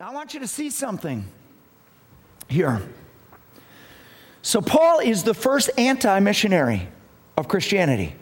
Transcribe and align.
I 0.00 0.14
want 0.14 0.32
you 0.32 0.38
to 0.40 0.46
see 0.46 0.70
something 0.70 1.24
here. 2.46 2.80
So, 4.42 4.62
Paul 4.62 5.00
is 5.00 5.24
the 5.24 5.34
first 5.34 5.70
anti 5.76 6.20
missionary 6.20 6.88
of 7.36 7.48
Christianity. 7.48 8.14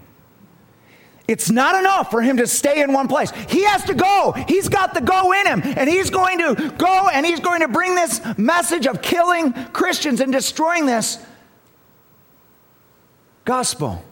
It's 1.28 1.50
not 1.50 1.78
enough 1.78 2.10
for 2.10 2.22
him 2.22 2.38
to 2.38 2.46
stay 2.46 2.80
in 2.80 2.94
one 2.94 3.08
place. 3.08 3.30
He 3.50 3.64
has 3.64 3.84
to 3.84 3.94
go. 3.94 4.32
He's 4.48 4.70
got 4.70 4.94
the 4.94 5.02
go 5.02 5.32
in 5.32 5.46
him. 5.46 5.60
And 5.76 5.90
he's 5.90 6.08
going 6.08 6.38
to 6.38 6.72
go 6.78 7.08
and 7.12 7.26
he's 7.26 7.40
going 7.40 7.60
to 7.60 7.68
bring 7.68 7.94
this 7.94 8.22
message 8.38 8.86
of 8.86 9.02
killing 9.02 9.52
Christians 9.52 10.20
and 10.20 10.32
destroying 10.32 10.86
this 10.86 11.18
gospel. 13.44 14.02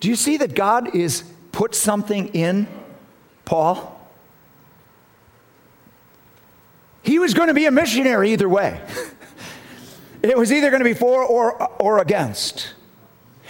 Do 0.00 0.08
you 0.08 0.16
see 0.16 0.38
that 0.38 0.54
God 0.54 0.96
is 0.96 1.24
put 1.52 1.74
something 1.74 2.28
in 2.28 2.66
Paul? 3.44 3.99
He 7.02 7.18
was 7.18 7.34
going 7.34 7.48
to 7.48 7.54
be 7.54 7.66
a 7.66 7.70
missionary 7.70 8.32
either 8.32 8.48
way. 8.48 8.80
it 10.22 10.36
was 10.36 10.52
either 10.52 10.70
going 10.70 10.80
to 10.80 10.84
be 10.84 10.94
for 10.94 11.24
or, 11.24 11.62
or 11.80 11.98
against. 11.98 12.74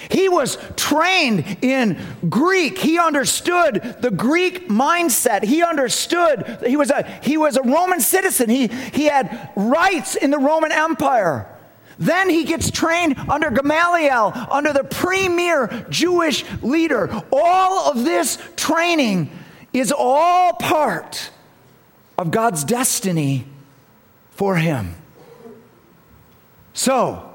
He 0.08 0.28
was 0.28 0.56
trained 0.76 1.58
in 1.60 1.98
Greek. 2.28 2.78
He 2.78 2.98
understood 2.98 3.96
the 4.00 4.10
Greek 4.10 4.68
mindset. 4.68 5.42
He 5.42 5.62
understood 5.62 6.60
he 6.64 6.76
was 6.76 6.90
a, 6.90 7.02
he 7.22 7.36
was 7.36 7.56
a 7.56 7.62
Roman 7.62 8.00
citizen. 8.00 8.48
He, 8.48 8.68
he 8.68 9.04
had 9.06 9.50
rights 9.56 10.14
in 10.14 10.30
the 10.30 10.38
Roman 10.38 10.72
Empire. 10.72 11.46
Then 11.98 12.30
he 12.30 12.44
gets 12.44 12.70
trained 12.70 13.18
under 13.28 13.50
Gamaliel, 13.50 14.32
under 14.50 14.72
the 14.72 14.84
premier 14.84 15.86
Jewish 15.90 16.44
leader. 16.62 17.10
All 17.30 17.90
of 17.90 18.04
this 18.04 18.38
training 18.56 19.30
is 19.74 19.92
all 19.92 20.54
part 20.54 21.30
of 22.20 22.30
God's 22.30 22.64
destiny 22.64 23.46
for 24.30 24.56
him. 24.56 24.94
So, 26.74 27.32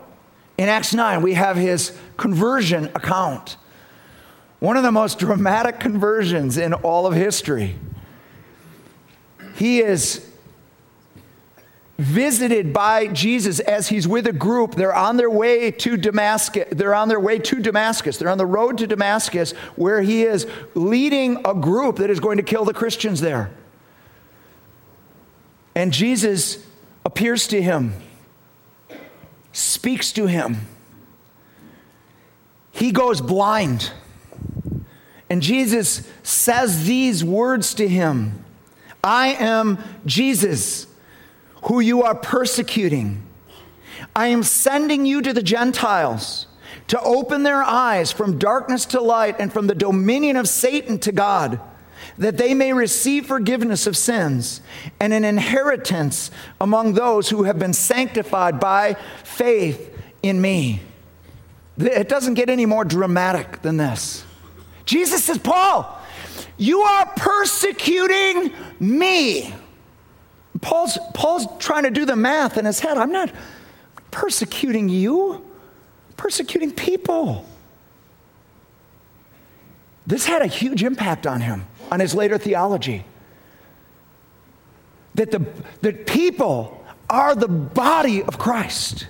in 0.59 0.69
Acts 0.69 0.93
9, 0.93 1.23
we 1.23 1.33
have 1.33 1.57
his 1.57 1.97
conversion 2.17 2.85
account. 2.93 3.57
One 4.59 4.77
of 4.77 4.83
the 4.83 4.91
most 4.91 5.17
dramatic 5.17 5.79
conversions 5.79 6.59
in 6.59 6.75
all 6.75 7.07
of 7.07 7.15
history. 7.15 7.75
He 9.55 9.79
is 9.79 10.23
visited 11.97 12.71
by 12.71 13.07
Jesus 13.07 13.59
as 13.61 13.87
he's 13.87 14.07
with 14.07 14.27
a 14.27 14.33
group. 14.33 14.75
They're 14.75 14.93
on 14.93 15.17
their 15.17 15.31
way 15.31 15.71
to 15.71 15.97
Damascus. 15.97 16.65
They're 16.71 16.93
on 16.93 17.07
their 17.07 17.19
way 17.19 17.39
to 17.39 17.59
Damascus. 17.59 18.17
They're 18.17 18.29
on 18.29 18.37
the 18.37 18.45
road 18.45 18.77
to 18.77 18.85
Damascus 18.85 19.53
where 19.75 20.03
he 20.03 20.21
is 20.21 20.45
leading 20.75 21.41
a 21.43 21.55
group 21.55 21.95
that 21.95 22.11
is 22.11 22.19
going 22.19 22.37
to 22.37 22.43
kill 22.43 22.65
the 22.65 22.73
Christians 22.73 23.19
there. 23.19 23.49
And 25.75 25.91
Jesus 25.91 26.65
appears 27.03 27.47
to 27.47 27.61
him, 27.61 27.93
speaks 29.51 30.11
to 30.13 30.25
him. 30.25 30.67
He 32.71 32.91
goes 32.91 33.21
blind. 33.21 33.91
And 35.29 35.41
Jesus 35.41 36.07
says 36.23 36.85
these 36.85 37.23
words 37.23 37.73
to 37.75 37.87
him 37.87 38.43
I 39.03 39.29
am 39.33 39.77
Jesus 40.05 40.87
who 41.63 41.79
you 41.79 42.03
are 42.03 42.15
persecuting. 42.15 43.21
I 44.15 44.27
am 44.27 44.43
sending 44.43 45.05
you 45.05 45.21
to 45.21 45.33
the 45.33 45.43
Gentiles 45.43 46.47
to 46.87 46.99
open 47.01 47.43
their 47.43 47.63
eyes 47.63 48.11
from 48.11 48.37
darkness 48.37 48.85
to 48.87 49.01
light 49.01 49.35
and 49.39 49.51
from 49.51 49.67
the 49.67 49.75
dominion 49.75 50.35
of 50.35 50.47
Satan 50.47 50.99
to 50.99 51.11
God, 51.11 51.59
that 52.17 52.37
they 52.37 52.53
may 52.53 52.73
receive 52.73 53.25
forgiveness 53.25 53.87
of 53.87 53.97
sins 53.97 54.61
and 54.99 55.13
an 55.13 55.25
inheritance 55.25 56.31
among 56.59 56.93
those 56.93 57.29
who 57.29 57.43
have 57.43 57.59
been 57.59 57.73
sanctified 57.73 58.59
by 58.59 58.95
faith 59.23 59.97
in 60.23 60.41
me. 60.41 60.81
It 61.77 62.07
doesn't 62.07 62.35
get 62.35 62.49
any 62.49 62.65
more 62.65 62.85
dramatic 62.85 63.61
than 63.61 63.77
this. 63.77 64.23
Jesus 64.85 65.23
says, 65.23 65.37
Paul, 65.37 65.99
you 66.57 66.81
are 66.81 67.05
persecuting 67.17 68.53
me. 68.79 69.53
Paul's, 70.61 70.97
Paul's 71.13 71.47
trying 71.59 71.83
to 71.83 71.91
do 71.91 72.05
the 72.05 72.15
math 72.15 72.57
in 72.57 72.65
his 72.65 72.79
head. 72.79 72.97
I'm 72.97 73.11
not 73.11 73.31
persecuting 74.11 74.87
you, 74.87 75.33
I'm 75.33 76.13
persecuting 76.15 76.71
people. 76.71 77.45
This 80.07 80.25
had 80.25 80.41
a 80.41 80.47
huge 80.47 80.83
impact 80.83 81.27
on 81.27 81.41
him, 81.41 81.65
on 81.91 81.99
his 81.99 82.13
later 82.13 82.37
theology. 82.37 83.05
That 85.15 85.31
the 85.31 85.45
that 85.81 86.05
people 86.05 86.83
are 87.09 87.35
the 87.35 87.47
body 87.47 88.23
of 88.23 88.37
Christ. 88.37 89.07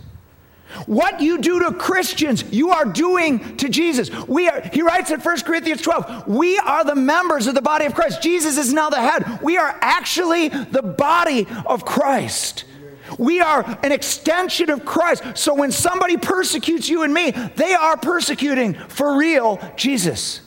What 0.85 1.21
you 1.21 1.37
do 1.37 1.61
to 1.61 1.71
Christians, 1.71 2.43
you 2.51 2.71
are 2.71 2.85
doing 2.85 3.57
to 3.57 3.69
Jesus. 3.69 4.11
We 4.27 4.49
are, 4.49 4.61
he 4.73 4.81
writes 4.81 5.09
in 5.09 5.19
1 5.19 5.41
Corinthians 5.41 5.81
12, 5.81 6.27
we 6.27 6.57
are 6.59 6.83
the 6.83 6.95
members 6.95 7.47
of 7.47 7.55
the 7.55 7.61
body 7.61 7.85
of 7.85 7.95
Christ. 7.95 8.21
Jesus 8.21 8.57
is 8.57 8.73
now 8.73 8.89
the 8.89 8.99
head. 8.99 9.39
We 9.41 9.57
are 9.57 9.77
actually 9.81 10.49
the 10.49 10.81
body 10.81 11.47
of 11.65 11.85
Christ. 11.85 12.65
We 13.17 13.39
are 13.39 13.63
an 13.83 13.91
extension 13.91 14.69
of 14.69 14.85
Christ. 14.85 15.23
So 15.35 15.53
when 15.53 15.71
somebody 15.71 16.17
persecutes 16.17 16.89
you 16.89 17.03
and 17.03 17.13
me, 17.13 17.31
they 17.31 17.73
are 17.73 17.97
persecuting 17.97 18.73
for 18.73 19.17
real 19.17 19.59
Jesus. 19.77 20.41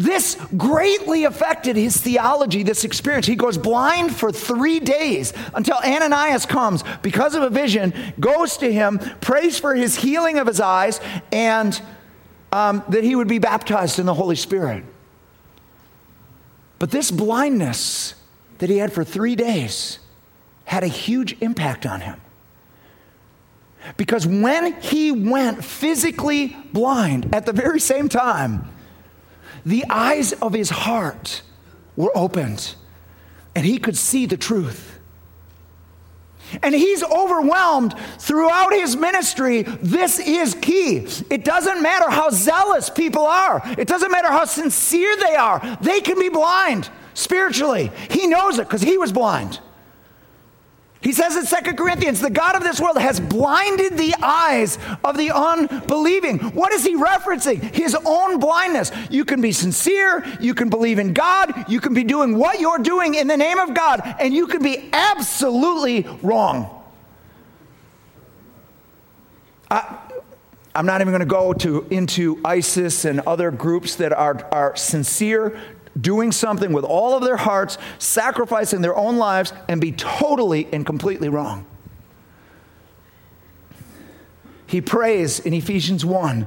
This 0.00 0.38
greatly 0.56 1.24
affected 1.24 1.76
his 1.76 1.94
theology, 1.94 2.62
this 2.62 2.84
experience. 2.84 3.26
He 3.26 3.36
goes 3.36 3.58
blind 3.58 4.16
for 4.16 4.32
three 4.32 4.80
days 4.80 5.34
until 5.52 5.76
Ananias 5.76 6.46
comes 6.46 6.82
because 7.02 7.34
of 7.34 7.42
a 7.42 7.50
vision, 7.50 7.92
goes 8.18 8.56
to 8.56 8.72
him, 8.72 8.98
prays 9.20 9.58
for 9.58 9.74
his 9.74 9.96
healing 9.96 10.38
of 10.38 10.46
his 10.46 10.58
eyes, 10.58 11.02
and 11.30 11.78
um, 12.50 12.82
that 12.88 13.04
he 13.04 13.14
would 13.14 13.28
be 13.28 13.38
baptized 13.38 13.98
in 13.98 14.06
the 14.06 14.14
Holy 14.14 14.36
Spirit. 14.36 14.84
But 16.78 16.90
this 16.90 17.10
blindness 17.10 18.14
that 18.56 18.70
he 18.70 18.78
had 18.78 18.94
for 18.94 19.04
three 19.04 19.36
days 19.36 19.98
had 20.64 20.82
a 20.82 20.88
huge 20.88 21.36
impact 21.42 21.84
on 21.84 22.00
him. 22.00 22.18
Because 23.98 24.26
when 24.26 24.80
he 24.80 25.12
went 25.12 25.62
physically 25.62 26.56
blind 26.72 27.34
at 27.34 27.44
the 27.44 27.52
very 27.52 27.80
same 27.80 28.08
time, 28.08 28.66
the 29.64 29.84
eyes 29.88 30.32
of 30.34 30.52
his 30.52 30.70
heart 30.70 31.42
were 31.96 32.16
opened 32.16 32.74
and 33.54 33.66
he 33.66 33.78
could 33.78 33.96
see 33.96 34.26
the 34.26 34.36
truth. 34.36 34.98
And 36.62 36.74
he's 36.74 37.04
overwhelmed 37.04 37.94
throughout 38.18 38.72
his 38.72 38.96
ministry. 38.96 39.62
This 39.62 40.18
is 40.18 40.54
key. 40.56 41.06
It 41.30 41.44
doesn't 41.44 41.80
matter 41.80 42.10
how 42.10 42.30
zealous 42.30 42.90
people 42.90 43.24
are, 43.24 43.62
it 43.78 43.86
doesn't 43.86 44.10
matter 44.10 44.28
how 44.28 44.44
sincere 44.44 45.16
they 45.16 45.36
are. 45.36 45.78
They 45.80 46.00
can 46.00 46.18
be 46.18 46.28
blind 46.28 46.88
spiritually. 47.14 47.92
He 48.10 48.26
knows 48.26 48.58
it 48.58 48.66
because 48.66 48.82
he 48.82 48.98
was 48.98 49.12
blind. 49.12 49.60
He 51.02 51.12
says 51.12 51.34
in 51.34 51.46
Second 51.46 51.76
Corinthians, 51.76 52.20
the 52.20 52.28
God 52.28 52.56
of 52.56 52.62
this 52.62 52.78
world 52.78 52.98
has 52.98 53.20
blinded 53.20 53.96
the 53.96 54.14
eyes 54.22 54.78
of 55.02 55.16
the 55.16 55.30
unbelieving. 55.34 56.38
What 56.38 56.72
is 56.72 56.84
he 56.84 56.94
referencing? 56.94 57.62
His 57.74 57.96
own 58.04 58.38
blindness. 58.38 58.92
You 59.08 59.24
can 59.24 59.40
be 59.40 59.52
sincere, 59.52 60.24
you 60.40 60.54
can 60.54 60.68
believe 60.68 60.98
in 60.98 61.14
God, 61.14 61.64
you 61.68 61.80
can 61.80 61.94
be 61.94 62.04
doing 62.04 62.36
what 62.36 62.60
you're 62.60 62.78
doing 62.78 63.14
in 63.14 63.28
the 63.28 63.36
name 63.36 63.58
of 63.58 63.72
God, 63.72 64.02
and 64.20 64.34
you 64.34 64.46
can 64.46 64.62
be 64.62 64.90
absolutely 64.92 66.06
wrong. 66.22 66.82
I, 69.70 69.98
I'm 70.74 70.84
not 70.84 71.00
even 71.00 71.12
going 71.12 71.20
to 71.20 71.26
go 71.26 71.54
to, 71.54 71.86
into 71.90 72.40
ISIS 72.44 73.06
and 73.06 73.20
other 73.20 73.50
groups 73.50 73.96
that 73.96 74.12
are, 74.12 74.46
are 74.52 74.76
sincere 74.76 75.58
doing 76.00 76.32
something 76.32 76.72
with 76.72 76.84
all 76.84 77.14
of 77.14 77.22
their 77.22 77.36
hearts, 77.36 77.78
sacrificing 77.98 78.80
their 78.80 78.96
own 78.96 79.16
lives, 79.16 79.52
and 79.68 79.80
be 79.80 79.92
totally 79.92 80.68
and 80.72 80.86
completely 80.86 81.28
wrong. 81.28 81.66
He 84.66 84.80
prays 84.80 85.40
in 85.40 85.52
Ephesians 85.52 86.04
1 86.04 86.46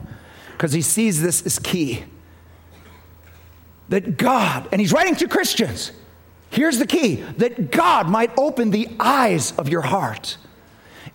because 0.53 0.71
he 0.71 0.81
sees 0.81 1.21
this 1.21 1.45
as 1.45 1.59
key. 1.59 2.05
That 3.89 4.17
God, 4.17 4.69
and 4.71 4.79
he's 4.79 4.93
writing 4.93 5.15
to 5.17 5.27
Christians, 5.27 5.91
here's 6.49 6.79
the 6.79 6.87
key 6.87 7.15
that 7.37 7.69
God 7.69 8.07
might 8.07 8.31
open 8.37 8.71
the 8.71 8.87
eyes 8.99 9.51
of 9.57 9.67
your 9.67 9.81
heart 9.81 10.37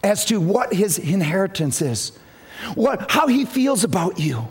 as 0.04 0.26
to 0.26 0.38
what 0.38 0.74
his 0.74 0.98
inheritance 0.98 1.80
is, 1.80 2.12
what, 2.74 3.10
how 3.10 3.26
he 3.26 3.46
feels 3.46 3.84
about 3.84 4.18
you 4.18 4.48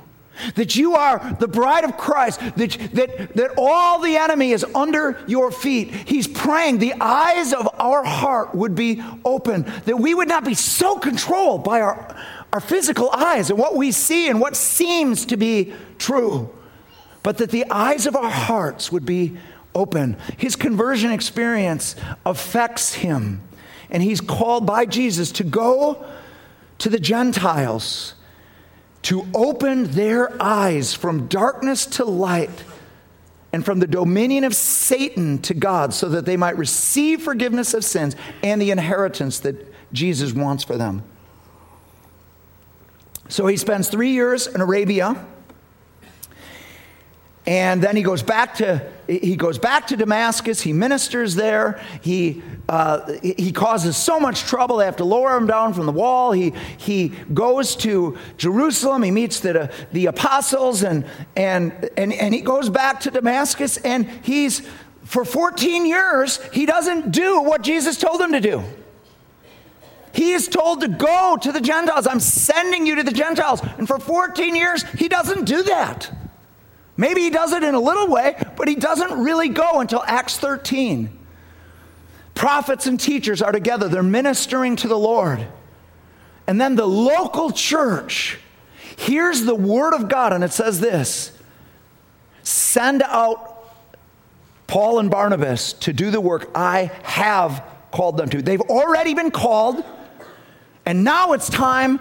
that 0.56 0.76
you 0.76 0.96
are 0.96 1.36
the 1.40 1.48
bride 1.48 1.84
of 1.84 1.98
Christ, 1.98 2.40
that, 2.40 2.78
that, 2.94 3.36
that 3.36 3.52
all 3.58 4.00
the 4.00 4.18
enemy 4.18 4.52
is 4.52 4.64
under 4.76 5.20
your 5.28 5.52
feet. 5.52 5.92
He's 5.92 6.28
praying 6.28 6.80
the 6.80 6.94
eyes 7.00 7.54
of 7.54 7.68
our 7.80 8.04
heart 8.04 8.54
would 8.56 8.76
be 8.76 9.04
open, 9.26 9.64
that 9.86 10.00
we 10.00 10.14
would 10.14 10.28
not 10.28 10.46
be 10.46 10.54
so 10.54 10.98
controlled 10.98 11.64
by 11.64 11.82
our, 11.82 12.16
our 12.54 12.60
physical 12.60 13.10
eyes 13.12 13.50
and 13.50 13.60
what 13.60 13.76
we 13.76 13.92
see 13.92 14.30
and 14.30 14.40
what 14.40 14.56
seems 14.56 15.26
to 15.28 15.38
be 15.38 15.74
true, 15.98 16.54
but 17.24 17.38
that 17.38 17.52
the 17.52 17.66
eyes 17.70 18.06
of 18.06 18.16
our 18.16 18.30
hearts 18.30 18.92
would 18.92 19.06
be 19.06 19.38
open. 19.76 20.18
His 20.38 20.56
conversion 20.56 21.12
experience 21.12 21.96
affects 22.26 22.96
him. 22.96 23.42
And 23.90 24.04
he's 24.04 24.22
called 24.22 24.66
by 24.66 24.86
Jesus 24.86 25.32
to 25.34 25.44
go 25.44 26.06
to 26.80 26.90
the 26.90 27.00
Gentiles 27.00 28.14
to 29.08 29.26
open 29.34 29.86
their 29.92 30.30
eyes 30.44 30.94
from 30.94 31.28
darkness 31.28 31.86
to 31.86 32.04
light 32.04 32.66
and 33.54 33.64
from 33.64 33.80
the 33.80 33.88
dominion 33.88 34.44
of 34.44 34.54
Satan 34.54 35.38
to 35.44 35.54
God 35.54 35.94
so 35.94 36.10
that 36.10 36.26
they 36.26 36.36
might 36.36 36.58
receive 36.58 37.22
forgiveness 37.22 37.74
of 37.74 37.86
sins 37.86 38.18
and 38.44 38.62
the 38.62 38.70
inheritance 38.70 39.40
that 39.40 39.74
Jesus 39.94 40.34
wants 40.34 40.66
for 40.66 40.76
them. 40.76 41.04
So 43.30 43.48
he 43.48 43.56
spends 43.56 43.88
three 43.88 44.12
years 44.12 44.46
in 44.46 44.60
Arabia 44.60 45.26
and 47.48 47.82
then 47.82 47.96
he 47.96 48.04
goes 48.04 48.22
back 48.22 48.56
to 48.56 48.86
he 49.08 49.38
goes 49.38 49.58
back 49.58 49.88
to 49.88 49.96
Damascus. 49.96 50.60
He 50.60 50.74
ministers 50.74 51.34
there. 51.34 51.82
He 52.02 52.44
uh, 52.68 53.14
he 53.24 53.54
causes 53.54 53.96
so 53.96 54.20
much 54.20 54.42
trouble. 54.42 54.78
They 54.78 54.86
have 54.86 54.98
to 54.98 55.06
lower 55.06 55.38
him 55.38 55.48
down 55.48 55.74
from 55.74 55.86
the 55.86 55.94
wall. 55.94 56.34
He 56.34 56.52
he 56.76 57.14
goes 57.34 57.78
to 57.78 58.18
Jerusalem. 58.36 59.02
He 59.02 59.12
meets 59.12 59.40
the 59.40 59.72
the 59.94 60.08
apostles 60.08 60.84
and 60.84 61.06
and 61.38 61.90
and 61.96 62.12
and 62.12 62.34
he 62.34 62.42
goes 62.42 62.70
back 62.70 63.00
to 63.02 63.12
Damascus. 63.12 63.78
And 63.78 64.10
he's 64.24 64.68
for 65.06 65.24
14 65.24 65.86
years 65.86 66.42
he 66.52 66.66
doesn't 66.66 67.12
do 67.12 67.42
what 67.42 67.62
Jesus 67.62 67.98
told 67.98 68.20
him 68.20 68.34
to 68.34 68.42
do. 68.42 68.62
He 70.12 70.34
is 70.34 70.50
told 70.50 70.82
to 70.82 70.90
go 70.90 71.38
to 71.42 71.52
the 71.54 71.62
Gentiles. 71.62 72.08
I'm 72.08 72.20
sending 72.20 72.86
you 72.86 72.96
to 72.96 73.04
the 73.04 73.12
Gentiles. 73.12 73.62
And 73.78 73.88
for 73.88 74.00
14 74.00 74.54
years, 74.56 74.84
he 74.98 75.08
doesn't 75.08 75.46
do 75.46 75.64
that. 75.64 76.12
Maybe 76.98 77.22
he 77.22 77.30
does 77.30 77.54
it 77.54 77.64
in 77.64 77.76
a 77.76 77.80
little 77.80 78.08
way, 78.08 78.36
but 78.56 78.68
he 78.68 78.76
doesn't 78.76 79.24
really 79.24 79.50
go 79.50 79.80
until 79.80 80.04
Acts 80.06 80.38
13. 80.40 81.10
Prophets 82.34 82.88
and 82.88 83.00
teachers 83.00 83.42
are 83.42 83.52
together, 83.52 83.88
they're 83.88 84.04
ministering 84.04 84.76
to 84.78 84.88
the 84.88 84.98
Lord. 84.98 85.48
And 86.48 86.60
then 86.60 86.76
the 86.76 86.88
local 86.88 87.52
church 87.52 88.40
hears 88.96 89.44
the 89.44 89.56
word 89.56 89.94
of 89.94 90.10
God, 90.10 90.34
and 90.34 90.44
it 90.44 90.52
says 90.52 90.80
this 90.80 91.32
send 92.44 93.04
out 93.04 93.54
Paul 94.68 95.00
and 95.00 95.12
Barnabas 95.12 95.74
to 95.74 95.94
do 95.94 96.12
the 96.12 96.22
work 96.22 96.50
I 96.56 96.92
have 97.04 97.64
called 97.92 98.18
them 98.18 98.30
to. 98.30 98.42
They've 98.42 98.62
already 98.62 99.14
been 99.14 99.32
called, 99.32 99.84
and 100.86 101.04
now 101.04 101.34
it's 101.34 101.50
time 101.50 102.00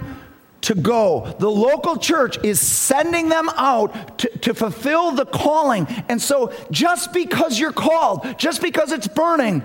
to 0.66 0.74
go. 0.74 1.32
The 1.38 1.50
local 1.50 1.96
church 1.96 2.42
is 2.42 2.58
sending 2.58 3.28
them 3.28 3.48
out 3.50 4.18
to, 4.18 4.28
to 4.38 4.52
fulfill 4.52 5.12
the 5.12 5.24
calling. 5.24 5.86
And 6.08 6.20
so, 6.20 6.52
just 6.72 7.12
because 7.12 7.56
you're 7.56 7.72
called, 7.72 8.36
just 8.36 8.60
because 8.60 8.90
it's 8.90 9.06
burning, 9.06 9.62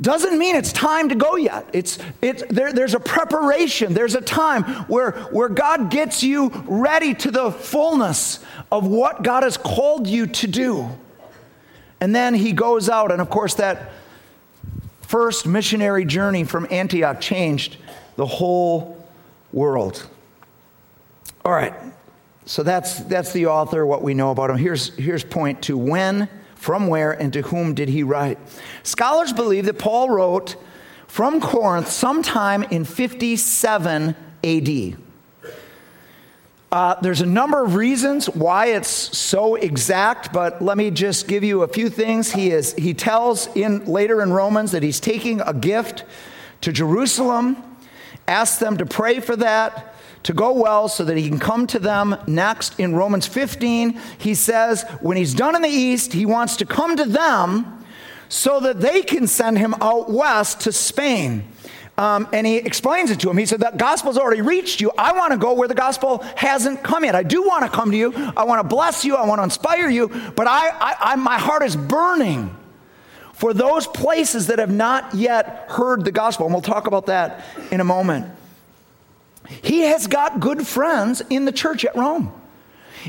doesn't 0.00 0.38
mean 0.38 0.54
it's 0.54 0.72
time 0.72 1.08
to 1.08 1.16
go 1.16 1.34
yet. 1.34 1.66
It's, 1.72 1.98
it's, 2.22 2.44
there, 2.48 2.72
there's 2.72 2.94
a 2.94 3.00
preparation, 3.00 3.92
there's 3.92 4.14
a 4.14 4.20
time 4.20 4.62
where, 4.86 5.12
where 5.32 5.48
God 5.48 5.90
gets 5.90 6.22
you 6.22 6.50
ready 6.66 7.14
to 7.14 7.32
the 7.32 7.50
fullness 7.50 8.38
of 8.70 8.86
what 8.86 9.24
God 9.24 9.42
has 9.42 9.56
called 9.56 10.06
you 10.06 10.28
to 10.28 10.46
do. 10.46 10.88
And 12.00 12.14
then 12.14 12.34
he 12.34 12.52
goes 12.52 12.88
out, 12.88 13.10
and 13.10 13.20
of 13.20 13.30
course, 13.30 13.54
that 13.54 13.90
first 15.00 15.44
missionary 15.44 16.04
journey 16.04 16.44
from 16.44 16.68
Antioch 16.70 17.20
changed 17.20 17.78
the 18.14 18.26
whole 18.26 19.03
world. 19.54 20.06
All 21.44 21.52
right, 21.52 21.74
so 22.44 22.62
that's, 22.62 23.00
that's 23.00 23.32
the 23.32 23.46
author, 23.46 23.86
what 23.86 24.02
we 24.02 24.14
know 24.14 24.30
about 24.30 24.50
him. 24.50 24.56
Here's, 24.56 24.94
here's 24.96 25.24
point 25.24 25.62
two 25.62 25.78
when, 25.78 26.28
from 26.56 26.88
where, 26.88 27.12
and 27.12 27.32
to 27.32 27.42
whom 27.42 27.74
did 27.74 27.88
he 27.88 28.02
write? 28.02 28.38
Scholars 28.82 29.32
believe 29.32 29.66
that 29.66 29.78
Paul 29.78 30.10
wrote 30.10 30.56
from 31.06 31.40
Corinth 31.40 31.88
sometime 31.88 32.62
in 32.64 32.84
57 32.84 34.16
AD. 34.42 34.96
Uh, 36.72 36.96
there's 37.02 37.20
a 37.20 37.26
number 37.26 37.62
of 37.62 37.76
reasons 37.76 38.28
why 38.28 38.66
it's 38.66 38.88
so 38.88 39.54
exact, 39.54 40.32
but 40.32 40.60
let 40.60 40.76
me 40.76 40.90
just 40.90 41.28
give 41.28 41.44
you 41.44 41.62
a 41.62 41.68
few 41.68 41.88
things. 41.88 42.32
He, 42.32 42.50
is, 42.50 42.74
he 42.74 42.94
tells 42.94 43.46
in, 43.54 43.84
later 43.84 44.20
in 44.22 44.32
Romans 44.32 44.72
that 44.72 44.82
he's 44.82 44.98
taking 44.98 45.40
a 45.42 45.54
gift 45.54 46.04
to 46.62 46.72
Jerusalem 46.72 47.73
Ask 48.26 48.58
them 48.58 48.78
to 48.78 48.86
pray 48.86 49.20
for 49.20 49.36
that 49.36 49.94
to 50.24 50.32
go 50.32 50.52
well 50.52 50.88
so 50.88 51.04
that 51.04 51.16
he 51.16 51.28
can 51.28 51.38
come 51.38 51.66
to 51.68 51.78
them 51.78 52.16
next. 52.26 52.78
In 52.80 52.94
Romans 52.94 53.26
15, 53.26 54.00
he 54.18 54.34
says 54.34 54.84
when 55.00 55.16
he's 55.16 55.34
done 55.34 55.54
in 55.54 55.62
the 55.62 55.68
east, 55.68 56.12
he 56.12 56.26
wants 56.26 56.56
to 56.56 56.66
come 56.66 56.96
to 56.96 57.04
them 57.04 57.84
so 58.28 58.58
that 58.60 58.80
they 58.80 59.02
can 59.02 59.26
send 59.26 59.58
him 59.58 59.74
out 59.80 60.10
west 60.10 60.62
to 60.62 60.72
Spain. 60.72 61.44
Um, 61.96 62.26
and 62.32 62.44
he 62.44 62.56
explains 62.56 63.10
it 63.12 63.20
to 63.20 63.30
him. 63.30 63.36
He 63.36 63.46
said, 63.46 63.60
That 63.60 63.76
gospel's 63.76 64.18
already 64.18 64.40
reached 64.40 64.80
you. 64.80 64.90
I 64.98 65.12
want 65.12 65.32
to 65.32 65.38
go 65.38 65.52
where 65.52 65.68
the 65.68 65.74
gospel 65.74 66.18
hasn't 66.34 66.82
come 66.82 67.04
yet. 67.04 67.14
I 67.14 67.22
do 67.22 67.42
want 67.42 67.64
to 67.64 67.70
come 67.70 67.92
to 67.92 67.96
you. 67.96 68.12
I 68.36 68.44
want 68.44 68.60
to 68.62 68.68
bless 68.68 69.04
you. 69.04 69.14
I 69.14 69.24
want 69.26 69.38
to 69.38 69.44
inspire 69.44 69.88
you. 69.88 70.08
But 70.34 70.48
I, 70.48 70.70
I, 70.70 70.96
I 71.00 71.16
my 71.16 71.38
heart 71.38 71.62
is 71.62 71.76
burning 71.76 72.56
for 73.44 73.52
those 73.52 73.86
places 73.86 74.46
that 74.46 74.58
have 74.58 74.72
not 74.72 75.12
yet 75.12 75.66
heard 75.68 76.02
the 76.02 76.10
gospel. 76.10 76.46
And 76.46 76.54
we'll 76.54 76.62
talk 76.62 76.86
about 76.86 77.04
that 77.06 77.44
in 77.70 77.78
a 77.78 77.84
moment. 77.84 78.26
He 79.60 79.80
has 79.80 80.06
got 80.06 80.40
good 80.40 80.66
friends 80.66 81.20
in 81.28 81.44
the 81.44 81.52
church 81.52 81.84
at 81.84 81.94
Rome. 81.94 82.32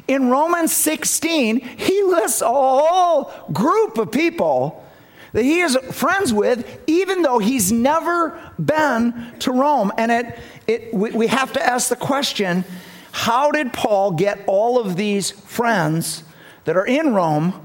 In 0.09 0.29
Romans 0.29 0.73
16, 0.73 1.61
he 1.61 2.03
lists 2.03 2.41
a 2.41 2.47
whole 2.47 3.31
group 3.53 3.97
of 3.97 4.11
people 4.11 4.83
that 5.31 5.43
he 5.43 5.61
is 5.61 5.77
friends 5.93 6.33
with, 6.33 6.81
even 6.85 7.21
though 7.21 7.39
he's 7.39 7.71
never 7.71 8.37
been 8.59 9.31
to 9.39 9.53
Rome. 9.53 9.93
And 9.97 10.11
it, 10.11 10.39
it, 10.67 10.93
we 10.93 11.27
have 11.27 11.53
to 11.53 11.65
ask 11.65 11.87
the 11.87 11.95
question 11.95 12.65
how 13.13 13.51
did 13.51 13.71
Paul 13.71 14.11
get 14.11 14.43
all 14.47 14.79
of 14.79 14.97
these 14.97 15.31
friends 15.31 16.25
that 16.65 16.75
are 16.75 16.85
in 16.85 17.13
Rome 17.13 17.64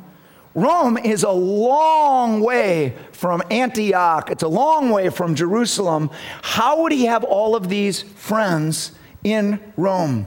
Rome 0.55 0.99
is 0.99 1.23
a 1.23 1.31
long 1.31 2.41
way 2.41 2.97
from 3.13 3.43
Antioch, 3.51 4.31
it's 4.31 4.43
a 4.43 4.49
long 4.49 4.91
way 4.91 5.09
from 5.09 5.35
Jerusalem. 5.35 6.11
How 6.43 6.83
would 6.83 6.93
he 6.93 7.05
have 7.05 7.23
all 7.23 7.55
of 7.55 7.69
these 7.69 8.03
friends 8.03 8.93
in 9.23 9.61
Rome? 9.77 10.27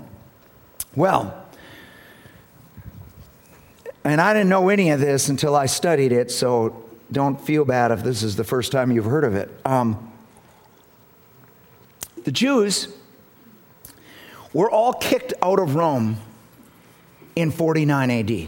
Well, 0.96 1.46
and 4.04 4.22
I 4.22 4.34
didn't 4.34 4.50
know 4.50 4.70
any 4.70 4.92
of 4.92 5.00
this 5.00 5.30
until 5.30 5.56
I 5.56 5.66
studied 5.66 6.12
it, 6.12 6.32
so 6.32 6.84
don't 7.12 7.40
feel 7.40 7.66
bad 7.66 7.92
if 7.92 8.04
this 8.04 8.24
is 8.24 8.36
the 8.36 8.44
first 8.44 8.72
time 8.72 8.92
you've 8.92 9.06
heard 9.06 9.24
of 9.24 9.36
it. 9.36 9.50
Um, 9.66 10.12
the 12.24 12.32
Jews 12.32 12.88
were 14.54 14.70
all 14.70 14.94
kicked 14.94 15.34
out 15.42 15.60
of 15.60 15.76
Rome 15.76 16.18
in 17.36 17.52
49 17.52 18.12
AD. 18.12 18.48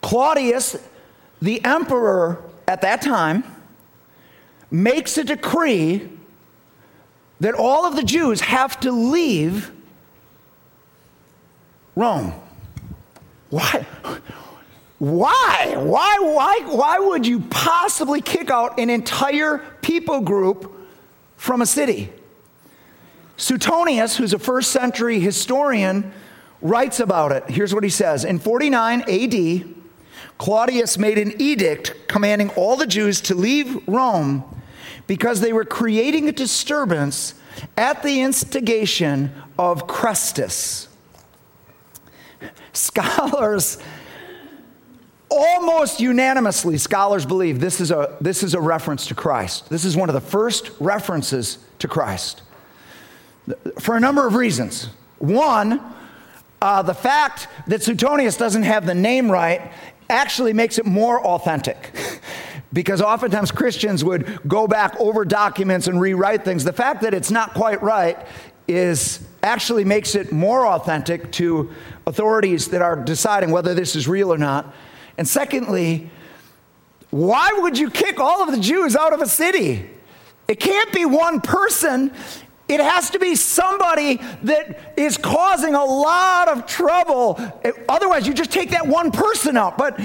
Claudius, 0.00 0.76
the 1.40 1.64
emperor 1.64 2.42
at 2.66 2.82
that 2.82 3.02
time, 3.02 3.44
makes 4.70 5.16
a 5.18 5.24
decree 5.24 6.08
that 7.40 7.54
all 7.54 7.86
of 7.86 7.96
the 7.96 8.02
Jews 8.02 8.40
have 8.40 8.78
to 8.80 8.92
leave 8.92 9.70
Rome. 11.94 12.32
Why? 13.50 13.86
Why? 14.98 15.74
Why, 15.76 16.18
why, 16.20 16.60
why 16.66 16.98
would 16.98 17.26
you 17.26 17.40
possibly 17.40 18.20
kick 18.20 18.50
out 18.50 18.78
an 18.78 18.90
entire 18.90 19.58
people 19.80 20.20
group 20.20 20.88
from 21.36 21.62
a 21.62 21.66
city? 21.66 22.12
Suetonius, 23.36 24.16
who's 24.16 24.32
a 24.32 24.38
first 24.38 24.72
century 24.72 25.20
historian, 25.20 26.12
writes 26.60 26.98
about 27.00 27.32
it. 27.32 27.44
Here's 27.48 27.72
what 27.72 27.84
he 27.84 27.90
says 27.90 28.24
In 28.24 28.38
49 28.38 29.02
AD, 29.02 29.74
Claudius 30.38 30.98
made 30.98 31.18
an 31.18 31.40
edict 31.40 32.08
commanding 32.08 32.50
all 32.50 32.76
the 32.76 32.86
Jews 32.86 33.20
to 33.22 33.34
leave 33.34 33.86
Rome 33.88 34.44
because 35.06 35.40
they 35.40 35.52
were 35.52 35.64
creating 35.64 36.28
a 36.28 36.32
disturbance 36.32 37.34
at 37.76 38.02
the 38.02 38.20
instigation 38.20 39.32
of 39.58 39.86
Chrestus. 39.86 40.86
Scholars, 42.72 43.78
almost 45.28 45.98
unanimously, 45.98 46.78
scholars 46.78 47.26
believe 47.26 47.58
this 47.58 47.80
is, 47.80 47.90
a, 47.90 48.16
this 48.20 48.42
is 48.42 48.54
a 48.54 48.60
reference 48.60 49.06
to 49.08 49.14
Christ. 49.14 49.68
This 49.70 49.84
is 49.84 49.96
one 49.96 50.08
of 50.08 50.14
the 50.14 50.20
first 50.20 50.70
references 50.78 51.58
to 51.80 51.88
Christ 51.88 52.42
for 53.80 53.96
a 53.96 54.00
number 54.00 54.26
of 54.26 54.34
reasons. 54.34 54.88
One, 55.18 55.80
uh, 56.60 56.82
the 56.82 56.94
fact 56.94 57.48
that 57.66 57.82
Suetonius 57.82 58.36
doesn't 58.36 58.64
have 58.64 58.86
the 58.86 58.94
name 58.94 59.30
right 59.30 59.72
actually 60.08 60.52
makes 60.52 60.78
it 60.78 60.86
more 60.86 61.24
authentic. 61.24 61.92
because 62.72 63.00
oftentimes 63.00 63.50
Christians 63.50 64.04
would 64.04 64.40
go 64.46 64.66
back 64.66 64.98
over 65.00 65.24
documents 65.24 65.86
and 65.86 66.00
rewrite 66.00 66.44
things. 66.44 66.64
The 66.64 66.72
fact 66.72 67.02
that 67.02 67.14
it's 67.14 67.30
not 67.30 67.54
quite 67.54 67.82
right 67.82 68.18
is 68.66 69.26
actually 69.42 69.84
makes 69.84 70.14
it 70.14 70.32
more 70.32 70.66
authentic 70.66 71.32
to 71.32 71.70
authorities 72.06 72.68
that 72.68 72.82
are 72.82 72.96
deciding 72.96 73.50
whether 73.50 73.74
this 73.74 73.96
is 73.96 74.06
real 74.06 74.32
or 74.32 74.38
not. 74.38 74.74
And 75.16 75.26
secondly, 75.26 76.10
why 77.10 77.50
would 77.56 77.78
you 77.78 77.90
kick 77.90 78.20
all 78.20 78.42
of 78.42 78.54
the 78.54 78.60
Jews 78.60 78.94
out 78.94 79.12
of 79.12 79.22
a 79.22 79.26
city? 79.26 79.88
It 80.46 80.60
can't 80.60 80.92
be 80.92 81.04
one 81.04 81.40
person. 81.40 82.12
It 82.68 82.80
has 82.80 83.10
to 83.10 83.18
be 83.18 83.34
somebody 83.34 84.20
that 84.42 84.92
is 84.98 85.16
causing 85.16 85.74
a 85.74 85.84
lot 85.84 86.48
of 86.48 86.66
trouble. 86.66 87.40
Otherwise, 87.88 88.26
you 88.26 88.34
just 88.34 88.52
take 88.52 88.70
that 88.70 88.86
one 88.86 89.10
person 89.10 89.56
out. 89.56 89.78
But 89.78 89.98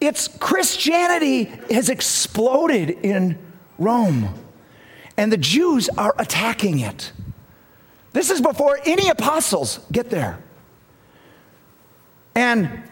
it's 0.00 0.28
Christianity 0.28 1.44
has 1.70 1.90
exploded 1.90 2.90
in 3.02 3.38
Rome, 3.78 4.34
and 5.16 5.30
the 5.30 5.36
Jews 5.36 5.90
are 5.90 6.14
attacking 6.18 6.80
it. 6.80 7.12
This 8.12 8.30
is 8.30 8.40
before 8.40 8.78
any 8.86 9.08
apostles 9.08 9.80
get 9.92 10.08
there. 10.08 10.42
And 12.34 12.82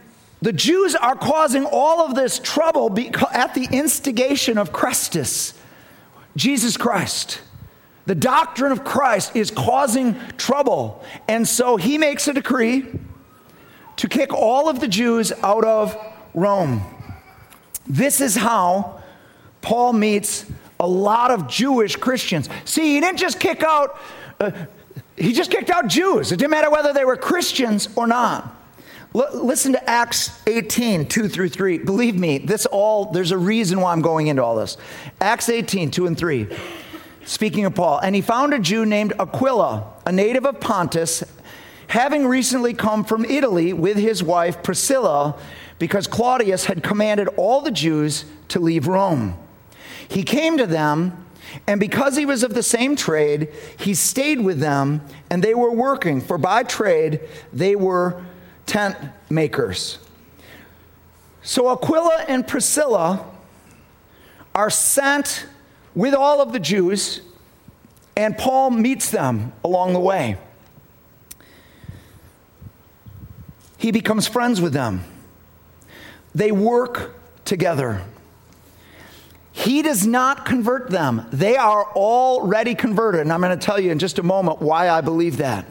the 0.43 0.53
Jews 0.53 0.95
are 0.95 1.17
causing 1.17 1.65
all 1.65 2.03
of 2.07 2.15
this 2.15 2.39
trouble 2.39 2.95
at 3.33 3.55
the 3.55 3.69
instigation 3.73 4.59
of 4.59 4.73
Christus, 4.73 5.55
Jesus 6.37 6.77
Christ. 6.77 7.41
The 8.09 8.15
doctrine 8.15 8.73
of 8.73 8.85
Christ 8.85 9.37
is 9.37 9.51
causing 9.51 10.19
trouble. 10.39 11.05
And 11.29 11.47
so 11.47 11.77
he 11.77 11.99
makes 11.99 12.27
a 12.27 12.33
decree 12.33 12.87
to 13.97 14.09
kick 14.09 14.33
all 14.33 14.71
of 14.71 14.81
the 14.81 14.89
Jews 14.89 15.31
out 15.43 15.67
of 15.67 15.95
Rome. 16.33 16.81
This 17.87 18.23
is 18.23 18.35
how 18.35 19.03
Paul 19.61 19.93
meets 19.93 20.47
a 20.81 20.89
lot 20.89 21.31
of 21.31 21.49
Jewish 21.49 21.97
Christians. 21.97 22.49
See, 22.65 22.95
he 22.95 23.01
didn't 23.01 23.19
just 23.19 23.39
kick 23.39 23.63
out, 23.63 24.01
uh, 24.41 24.53
he 25.15 25.35
just 25.35 25.51
kicked 25.51 25.69
out 25.69 25.89
Jews. 25.89 26.33
It 26.33 26.39
didn't 26.39 26.53
matter 26.53 26.71
whether 26.71 26.95
they 26.95 27.05
were 27.05 27.19
Christians 27.19 27.91
or 27.95 28.07
not. 28.07 28.57
L- 29.15 29.45
listen 29.45 29.73
to 29.73 29.91
Acts 29.91 30.31
18, 30.47 31.09
2 31.09 31.29
through 31.29 31.51
3. 31.51 31.77
Believe 31.77 32.19
me, 32.19 32.39
this 32.39 32.65
all, 32.65 33.13
there's 33.13 33.33
a 33.33 33.39
reason 33.39 33.83
why 33.83 33.93
I'm 33.93 34.01
going 34.01 34.29
into 34.29 34.43
all 34.43 34.57
this. 34.57 34.79
Acts 35.21 35.51
18, 35.51 35.91
2 35.91 36.07
and 36.07 36.17
3. 36.17 36.49
Speaking 37.29 37.67
of 37.67 37.75
Paul, 37.75 37.99
and 37.99 38.15
he 38.15 38.23
found 38.23 38.55
a 38.55 38.59
Jew 38.59 38.87
named 38.87 39.13
Aquila, 39.21 39.85
a 40.07 40.11
native 40.11 40.47
of 40.47 40.61
Pontus, 40.61 41.23
having 41.89 42.27
recently 42.27 42.73
come 42.73 43.05
from 43.05 43.23
Italy 43.27 43.75
with 43.75 43.99
his 43.99 44.23
wife 44.23 44.63
Priscilla, 44.63 45.39
because 45.79 46.07
Claudius 46.07 46.65
had 46.65 46.83
commanded 46.83 47.29
all 47.37 47.61
the 47.61 47.71
Jews 47.71 48.25
to 48.49 48.59
leave 48.59 48.87
Rome. 48.87 49.37
He 50.09 50.23
came 50.23 50.57
to 50.57 50.67
them, 50.67 51.27
and 51.67 51.79
because 51.79 52.17
he 52.17 52.25
was 52.25 52.43
of 52.43 52.55
the 52.55 52.63
same 52.63 52.97
trade, 52.97 53.49
he 53.79 53.93
stayed 53.93 54.41
with 54.41 54.59
them, 54.59 55.03
and 55.29 55.45
they 55.45 55.53
were 55.53 55.71
working, 55.71 56.23
for 56.23 56.39
by 56.39 56.63
trade 56.63 57.21
they 57.53 57.77
were 57.77 58.25
tent 58.65 58.97
makers. 59.29 59.99
So 61.43 61.71
Aquila 61.71 62.25
and 62.27 62.49
Priscilla 62.49 63.27
are 64.55 64.71
sent 64.71 65.45
with 65.99 66.15
all 66.15 66.41
of 66.41 66.53
the 66.53 66.61
Jews, 66.61 67.23
and 68.17 68.39
Paul 68.39 68.71
meets 68.71 69.11
them 69.11 69.53
along 69.65 69.95
the 69.95 69.99
way. 69.99 70.39
He 73.79 73.91
becomes 73.91 74.29
friends 74.29 74.61
with 74.61 74.73
them. 74.73 75.03
They 76.37 76.53
work 76.53 77.17
together. 77.45 78.05
He 79.51 79.83
does 79.83 80.07
not 80.07 80.45
convert 80.47 80.89
them. 80.89 81.27
They 81.33 81.57
are 81.57 81.87
already 81.97 82.77
converted. 82.77 83.23
And 83.23 83.33
I'm 83.33 83.41
going 83.41 83.59
to 83.59 83.67
tell 83.67 83.81
you 83.81 83.91
in 83.91 83.99
just 83.99 84.21
a 84.21 84.23
moment 84.23 84.63
why 84.63 84.89
I 84.91 85.01
believe 85.01 85.39
that. 85.39 85.67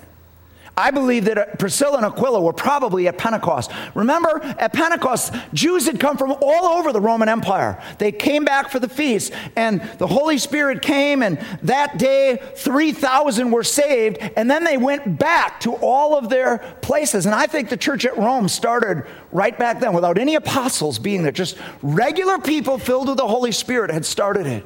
I 0.77 0.91
believe 0.91 1.25
that 1.25 1.37
uh, 1.39 1.45
Priscilla 1.57 1.97
and 1.97 2.05
Aquila 2.05 2.39
were 2.39 2.53
probably 2.53 3.07
at 3.07 3.17
Pentecost. 3.17 3.71
Remember, 3.95 4.39
at 4.59 4.73
Pentecost, 4.73 5.33
Jews 5.51 5.87
had 5.87 5.99
come 5.99 6.17
from 6.17 6.35
all 6.39 6.65
over 6.65 6.93
the 6.93 7.01
Roman 7.01 7.27
Empire. 7.27 7.81
They 7.97 8.11
came 8.11 8.45
back 8.45 8.69
for 8.69 8.77
the 8.77 8.87
feast, 8.87 9.33
and 9.55 9.81
the 9.97 10.05
Holy 10.05 10.37
Spirit 10.37 10.83
came, 10.83 11.23
and 11.23 11.39
that 11.63 11.97
day, 11.97 12.39
3,000 12.57 13.49
were 13.49 13.63
saved, 13.63 14.19
and 14.35 14.51
then 14.51 14.63
they 14.63 14.77
went 14.77 15.17
back 15.17 15.59
to 15.61 15.73
all 15.77 16.15
of 16.15 16.29
their 16.29 16.59
places. 16.81 17.25
And 17.25 17.33
I 17.33 17.47
think 17.47 17.69
the 17.69 17.77
church 17.77 18.05
at 18.05 18.15
Rome 18.15 18.47
started 18.47 19.03
right 19.31 19.57
back 19.57 19.79
then 19.79 19.93
without 19.93 20.19
any 20.19 20.35
apostles 20.35 20.99
being 20.99 21.23
there. 21.23 21.31
Just 21.31 21.57
regular 21.81 22.37
people 22.37 22.77
filled 22.77 23.07
with 23.07 23.17
the 23.17 23.27
Holy 23.27 23.51
Spirit 23.51 23.89
had 23.89 24.05
started 24.05 24.45
it. 24.45 24.65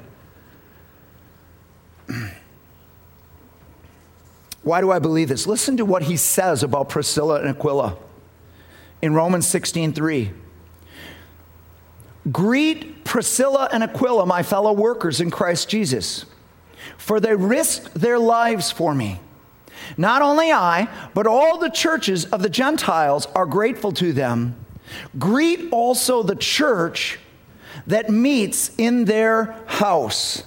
Why 4.64 4.82
do 4.82 4.92
I 4.92 5.00
believe 5.00 5.30
this? 5.30 5.48
Listen 5.48 5.78
to 5.78 5.86
what 5.86 6.04
he 6.04 6.18
says 6.18 6.64
about 6.64 6.90
Priscilla 6.90 7.40
and 7.40 7.50
Aquila 7.50 7.98
in 9.02 9.14
Romans 9.14 9.48
16:3. 9.48 10.32
Greet 12.32 13.04
Priscilla 13.04 13.68
and 13.72 13.84
Aquila, 13.84 14.28
my 14.28 14.44
fellow 14.44 14.74
workers 14.74 15.20
in 15.20 15.32
Christ 15.32 15.68
Jesus, 15.70 16.26
for 16.98 17.20
they 17.20 17.36
risked 17.36 17.96
their 17.96 18.20
lives 18.20 18.70
for 18.70 18.94
me. 18.94 19.20
Not 19.98 20.22
only 20.22 20.52
I, 20.52 20.88
but 21.16 21.26
all 21.26 21.58
the 21.58 21.70
churches 21.70 22.26
of 22.26 22.44
the 22.44 22.50
Gentiles 22.50 23.28
are 23.36 23.48
grateful 23.48 23.92
to 23.94 24.14
them. 24.14 24.56
Greet 25.18 25.70
also 25.72 26.22
the 26.22 26.36
church 26.36 27.20
that 27.88 28.12
meets 28.12 28.72
in 28.78 29.06
their 29.06 29.56
house. 29.66 30.44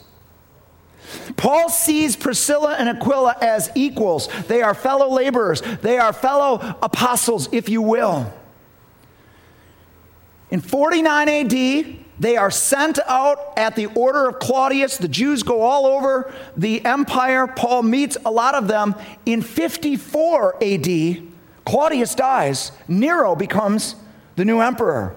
Paul 1.37 1.69
sees 1.69 2.17
Priscilla 2.17 2.77
and 2.79 2.89
Aquila 2.89 3.37
as 3.41 3.71
equals. 3.75 4.29
They 4.49 4.63
are 4.63 4.75
fellow 4.75 5.09
laborers, 5.09 5.63
they 5.83 5.99
are 5.99 6.13
fellow 6.13 6.77
apostles, 6.83 7.49
if 7.53 7.69
you 7.69 7.83
will. 7.83 8.33
In 10.51 10.61
49 10.61 11.29
AD, 11.29 11.97
they 12.21 12.37
are 12.37 12.51
sent 12.51 12.99
out 13.07 13.55
at 13.57 13.75
the 13.75 13.87
order 13.87 14.29
of 14.29 14.39
Claudius. 14.39 14.99
The 14.99 15.09
Jews 15.09 15.43
go 15.43 15.63
all 15.63 15.87
over 15.87 16.33
the 16.57 16.85
empire. 16.85 17.47
Paul 17.47 17.83
meets 17.83 18.17
a 18.25 18.31
lot 18.31 18.55
of 18.55 18.69
them. 18.69 18.95
In 19.27 19.43
54 19.43 20.63
AD, 20.63 21.23
Claudius 21.65 22.15
dies. 22.15 22.71
Nero 22.87 23.35
becomes 23.35 23.97
the 24.37 24.45
new 24.45 24.61
emperor. 24.61 25.17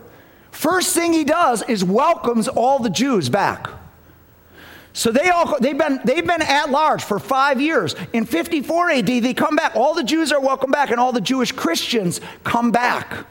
First 0.51 0.96
thing 0.96 1.13
he 1.13 1.24
does 1.24 1.62
is 1.63 1.84
welcomes 1.84 2.48
all 2.48 2.80
the 2.80 2.89
Jews 2.89 3.30
back. 3.30 3.70
So 4.98 5.12
they 5.12 5.30
all 5.30 5.60
they've 5.60 5.77
been 5.77 6.00
they've 6.06 6.25
been 6.25 6.42
at 6.42 6.72
large 6.72 7.04
for 7.04 7.20
five 7.20 7.62
years. 7.62 7.96
In 8.13 8.25
54 8.25 8.89
AD, 8.89 9.06
they 9.06 9.36
come 9.36 9.56
back. 9.56 9.75
All 9.75 9.94
the 9.94 10.04
Jews 10.04 10.32
are 10.32 10.42
welcome 10.42 10.72
back, 10.72 10.89
and 10.89 11.00
all 11.00 11.12
the 11.12 11.22
Jewish 11.22 11.51
Christians 11.51 12.20
come 12.44 12.72
back. 12.72 13.27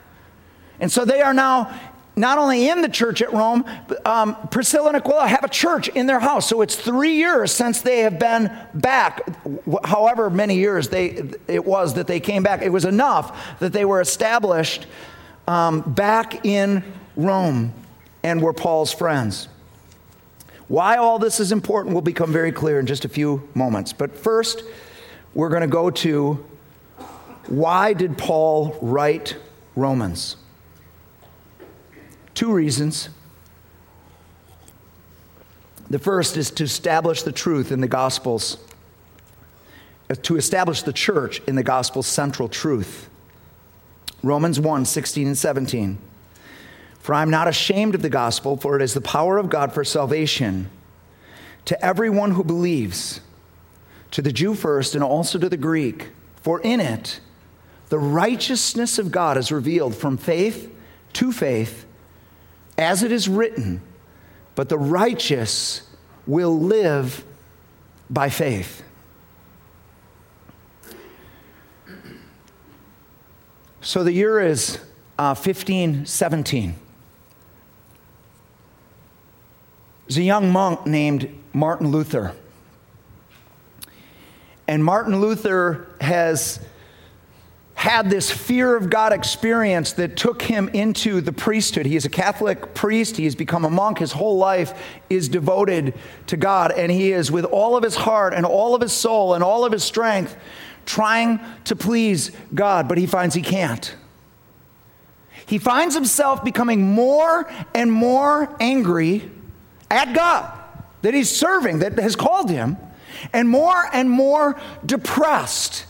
And 0.79 0.89
so 0.89 1.03
they 1.03 1.21
are 1.21 1.33
now 1.33 1.77
not 2.15 2.37
only 2.37 2.69
in 2.69 2.81
the 2.81 2.87
church 2.87 3.21
at 3.21 3.33
Rome, 3.33 3.65
um, 4.05 4.37
Priscilla 4.49 4.87
and 4.87 4.95
Aquila 4.95 5.27
have 5.27 5.43
a 5.43 5.49
church 5.49 5.89
in 5.89 6.07
their 6.07 6.21
house. 6.21 6.47
So 6.47 6.61
it's 6.61 6.77
three 6.77 7.15
years 7.15 7.51
since 7.51 7.81
they 7.81 7.99
have 7.99 8.17
been 8.17 8.49
back. 8.73 9.27
However 9.83 10.29
many 10.29 10.55
years 10.55 10.87
they 10.87 11.31
it 11.49 11.65
was 11.65 11.95
that 11.95 12.07
they 12.07 12.21
came 12.21 12.43
back, 12.43 12.61
it 12.61 12.71
was 12.71 12.85
enough 12.85 13.59
that 13.59 13.73
they 13.73 13.83
were 13.83 13.99
established 13.99 14.87
um, 15.49 15.81
back 15.81 16.45
in 16.45 16.81
Rome 17.17 17.73
and 18.23 18.41
were 18.41 18.53
Paul's 18.53 18.93
friends. 18.93 19.49
Why 20.67 20.97
all 20.97 21.17
this 21.17 21.39
is 21.39 21.51
important 21.51 21.93
will 21.93 22.01
become 22.01 22.31
very 22.31 22.51
clear 22.51 22.79
in 22.79 22.85
just 22.85 23.05
a 23.05 23.09
few 23.09 23.47
moments. 23.53 23.93
But 23.93 24.15
first, 24.15 24.63
we're 25.33 25.49
going 25.49 25.61
to 25.61 25.67
go 25.67 25.89
to 25.89 26.45
why 27.47 27.93
did 27.93 28.17
Paul 28.17 28.77
write 28.81 29.37
Romans? 29.75 30.35
Two 32.33 32.51
reasons. 32.51 33.09
The 35.89 35.99
first 35.99 36.35
is 36.35 36.51
to 36.51 36.65
establish 36.65 37.23
the 37.23 37.31
truth 37.31 37.71
in 37.71 37.79
the 37.79 37.87
Gospels, 37.87 38.57
uh, 40.09 40.15
to 40.15 40.35
establish 40.35 40.81
the 40.81 40.91
church 40.91 41.41
in 41.47 41.55
the 41.55 41.63
Gospel's 41.63 42.07
central 42.07 42.49
truth. 42.49 43.09
Romans 44.21 44.59
1 44.59 44.83
16 44.83 45.27
and 45.27 45.37
17. 45.37 45.97
For 47.07 47.13
I'm 47.13 47.29
not 47.29 47.47
ashamed 47.47 47.95
of 47.95 48.01
the 48.01 48.09
gospel, 48.09 48.57
for 48.57 48.75
it 48.75 48.81
is 48.81 48.93
the 48.93 48.99
power 48.99 49.37
of 49.37 49.47
God 49.47 49.71
for 49.71 49.85
salvation 49.85 50.69
to 51.63 51.81
everyone 51.85 52.31
who 52.31 52.43
believes, 52.43 53.21
to 54.11 54.21
the 54.21 54.33
Jew 54.33 54.53
first 54.53 54.93
and 54.93 55.01
also 55.01 55.39
to 55.39 55.47
the 55.47 55.55
Greek. 55.55 56.09
For 56.41 56.59
in 56.59 56.81
it, 56.81 57.21
the 57.87 57.97
righteousness 57.97 58.99
of 58.99 59.09
God 59.09 59.37
is 59.37 59.53
revealed 59.53 59.95
from 59.95 60.17
faith 60.17 60.69
to 61.13 61.31
faith, 61.31 61.85
as 62.77 63.03
it 63.03 63.13
is 63.13 63.29
written, 63.29 63.81
but 64.55 64.67
the 64.67 64.77
righteous 64.77 65.83
will 66.25 66.59
live 66.59 67.23
by 68.09 68.27
faith. 68.27 68.83
So 73.79 74.03
the 74.03 74.11
year 74.11 74.41
is 74.41 74.75
uh, 75.17 75.35
1517. 75.35 76.75
There's 80.07 80.19
a 80.19 80.23
young 80.23 80.51
monk 80.51 80.85
named 80.85 81.29
Martin 81.51 81.87
Luther. 81.89 82.33
And 84.65 84.83
Martin 84.83 85.19
Luther 85.19 85.89
has 85.99 86.61
had 87.73 88.09
this 88.09 88.31
fear 88.31 88.75
of 88.75 88.89
God 88.89 89.11
experience 89.11 89.93
that 89.93 90.15
took 90.15 90.41
him 90.41 90.69
into 90.69 91.19
the 91.19 91.33
priesthood. 91.33 91.85
He 91.85 91.97
is 91.97 92.05
a 92.05 92.09
Catholic 92.09 92.73
priest. 92.73 93.17
He 93.17 93.25
has 93.25 93.35
become 93.35 93.65
a 93.65 93.69
monk. 93.69 93.99
His 93.99 94.13
whole 94.13 94.37
life 94.37 94.73
is 95.09 95.27
devoted 95.27 95.93
to 96.27 96.37
God. 96.37 96.71
And 96.71 96.89
he 96.91 97.11
is, 97.11 97.29
with 97.29 97.45
all 97.45 97.75
of 97.75 97.83
his 97.83 97.95
heart 97.95 98.33
and 98.33 98.45
all 98.45 98.75
of 98.75 98.81
his 98.81 98.93
soul 98.93 99.33
and 99.33 99.43
all 99.43 99.65
of 99.65 99.73
his 99.73 99.83
strength, 99.83 100.37
trying 100.85 101.39
to 101.65 101.75
please 101.75 102.31
God, 102.53 102.87
but 102.87 102.97
he 102.97 103.05
finds 103.05 103.35
he 103.35 103.41
can't. 103.41 103.93
He 105.45 105.57
finds 105.57 105.95
himself 105.95 106.43
becoming 106.43 106.93
more 106.93 107.49
and 107.75 107.91
more 107.91 108.55
angry 108.59 109.31
at 109.89 110.13
God 110.13 110.51
that 111.01 111.13
he's 111.13 111.29
serving, 111.29 111.79
that 111.79 111.97
has 111.99 112.15
called 112.15 112.49
him, 112.49 112.77
and 113.33 113.47
more 113.47 113.85
and 113.93 114.09
more 114.09 114.59
depressed. 114.85 115.85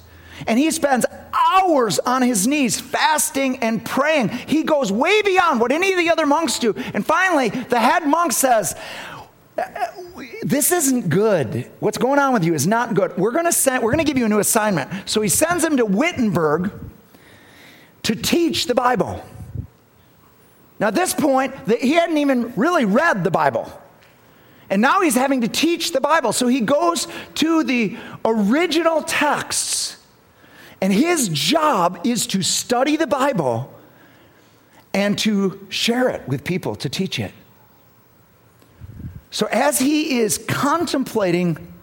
And 0.45 0.59
he 0.59 0.69
spends 0.69 1.05
hours 1.33 1.97
on 1.99 2.21
his 2.21 2.45
knees 2.45 2.79
fasting 2.79 3.57
and 3.57 3.83
praying. 3.83 4.29
He 4.29 4.63
goes 4.63 4.91
way 4.91 5.21
beyond 5.23 5.59
what 5.59 5.71
any 5.71 5.91
of 5.91 5.97
the 5.97 6.09
other 6.09 6.25
monks 6.25 6.59
do. 6.59 6.75
And 6.93 7.05
finally, 7.05 7.49
the 7.49 7.79
head 7.79 8.07
monk 8.07 8.31
says, 8.31 8.75
this 10.43 10.71
isn't 10.71 11.09
good. 11.09 11.71
What's 11.79 11.97
going 11.97 12.19
on 12.19 12.33
with 12.33 12.43
you 12.43 12.53
is 12.53 12.67
not 12.67 12.93
good. 12.93 13.17
We're 13.17 13.31
going 13.31 13.45
to 13.45 13.51
send, 13.51 13.83
we're 13.83 13.91
going 13.91 14.05
to 14.05 14.09
give 14.09 14.17
you 14.17 14.25
a 14.25 14.29
new 14.29 14.39
assignment. 14.39 15.09
So 15.09 15.21
he 15.21 15.29
sends 15.29 15.63
him 15.63 15.77
to 15.77 15.85
Wittenberg 15.85 16.71
to 18.03 18.15
teach 18.15 18.67
the 18.67 18.75
Bible. 18.75 19.25
Now, 20.79 20.89
at 20.89 20.95
this 20.95 21.15
point, 21.15 21.55
he 21.67 21.93
hadn't 21.93 22.19
even 22.19 22.53
really 22.55 22.85
read 22.85 23.23
the 23.23 23.31
Bible. 23.31 23.71
And 24.69 24.81
now 24.81 25.01
he's 25.01 25.15
having 25.15 25.41
to 25.41 25.47
teach 25.47 25.93
the 25.93 26.01
Bible. 26.01 26.33
So 26.33 26.47
he 26.47 26.61
goes 26.61 27.07
to 27.35 27.63
the 27.63 27.97
original 28.25 29.01
texts, 29.01 29.97
and 30.81 30.91
his 30.91 31.29
job 31.29 32.01
is 32.03 32.27
to 32.27 32.43
study 32.43 32.97
the 32.97 33.07
Bible 33.07 33.73
and 34.93 35.17
to 35.19 35.65
share 35.69 36.09
it 36.09 36.27
with 36.27 36.43
people, 36.43 36.75
to 36.75 36.89
teach 36.89 37.19
it. 37.19 37.31
So 39.31 39.47
as 39.51 39.79
he 39.79 40.19
is 40.19 40.37
contemplating 40.47 41.73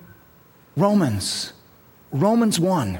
Romans, 0.76 1.52
Romans 2.10 2.58
1, 2.58 2.98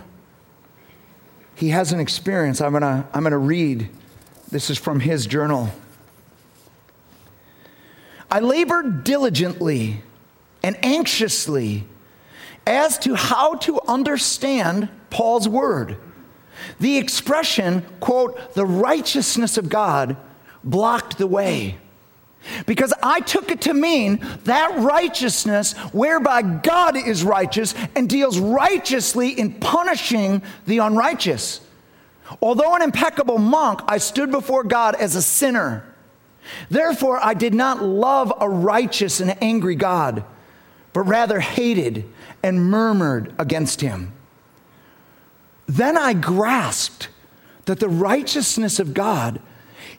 he 1.56 1.70
has 1.70 1.92
an 1.92 2.00
experience. 2.00 2.60
I'm 2.60 2.72
going 2.72 2.82
to 2.82 3.06
I'm 3.12 3.22
going 3.22 3.32
to 3.32 3.38
read. 3.38 3.88
This 4.50 4.70
is 4.70 4.78
from 4.78 5.00
his 5.00 5.26
journal. 5.26 5.70
I 8.34 8.40
labored 8.40 9.04
diligently 9.04 10.02
and 10.60 10.76
anxiously 10.84 11.84
as 12.66 12.98
to 12.98 13.14
how 13.14 13.54
to 13.58 13.80
understand 13.86 14.88
Paul's 15.08 15.48
word. 15.48 15.98
The 16.80 16.98
expression, 16.98 17.86
quote, 18.00 18.54
the 18.54 18.66
righteousness 18.66 19.56
of 19.56 19.68
God 19.68 20.16
blocked 20.64 21.16
the 21.16 21.28
way. 21.28 21.78
Because 22.66 22.92
I 23.04 23.20
took 23.20 23.52
it 23.52 23.60
to 23.62 23.72
mean 23.72 24.18
that 24.42 24.80
righteousness 24.80 25.74
whereby 25.92 26.42
God 26.42 26.96
is 26.96 27.22
righteous 27.22 27.72
and 27.94 28.10
deals 28.10 28.40
righteously 28.40 29.28
in 29.28 29.52
punishing 29.52 30.42
the 30.66 30.78
unrighteous. 30.78 31.60
Although 32.42 32.74
an 32.74 32.82
impeccable 32.82 33.38
monk, 33.38 33.78
I 33.86 33.98
stood 33.98 34.32
before 34.32 34.64
God 34.64 34.96
as 34.96 35.14
a 35.14 35.22
sinner 35.22 35.93
Therefore, 36.70 37.18
I 37.22 37.34
did 37.34 37.54
not 37.54 37.82
love 37.82 38.32
a 38.40 38.48
righteous 38.48 39.20
and 39.20 39.36
angry 39.42 39.74
God, 39.74 40.24
but 40.92 41.02
rather 41.02 41.40
hated 41.40 42.04
and 42.42 42.70
murmured 42.70 43.34
against 43.38 43.80
him. 43.80 44.12
Then 45.66 45.96
I 45.96 46.12
grasped 46.12 47.08
that 47.64 47.80
the 47.80 47.88
righteousness 47.88 48.78
of 48.78 48.94
God 48.94 49.40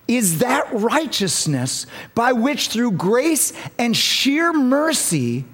is 0.07 0.39
that 0.39 0.67
righteousness 0.71 1.87
by 2.13 2.31
which, 2.31 2.69
through 2.69 2.91
grace 2.91 3.51
and 3.79 3.97
sheer 3.97 4.53
mercy, 4.53 5.45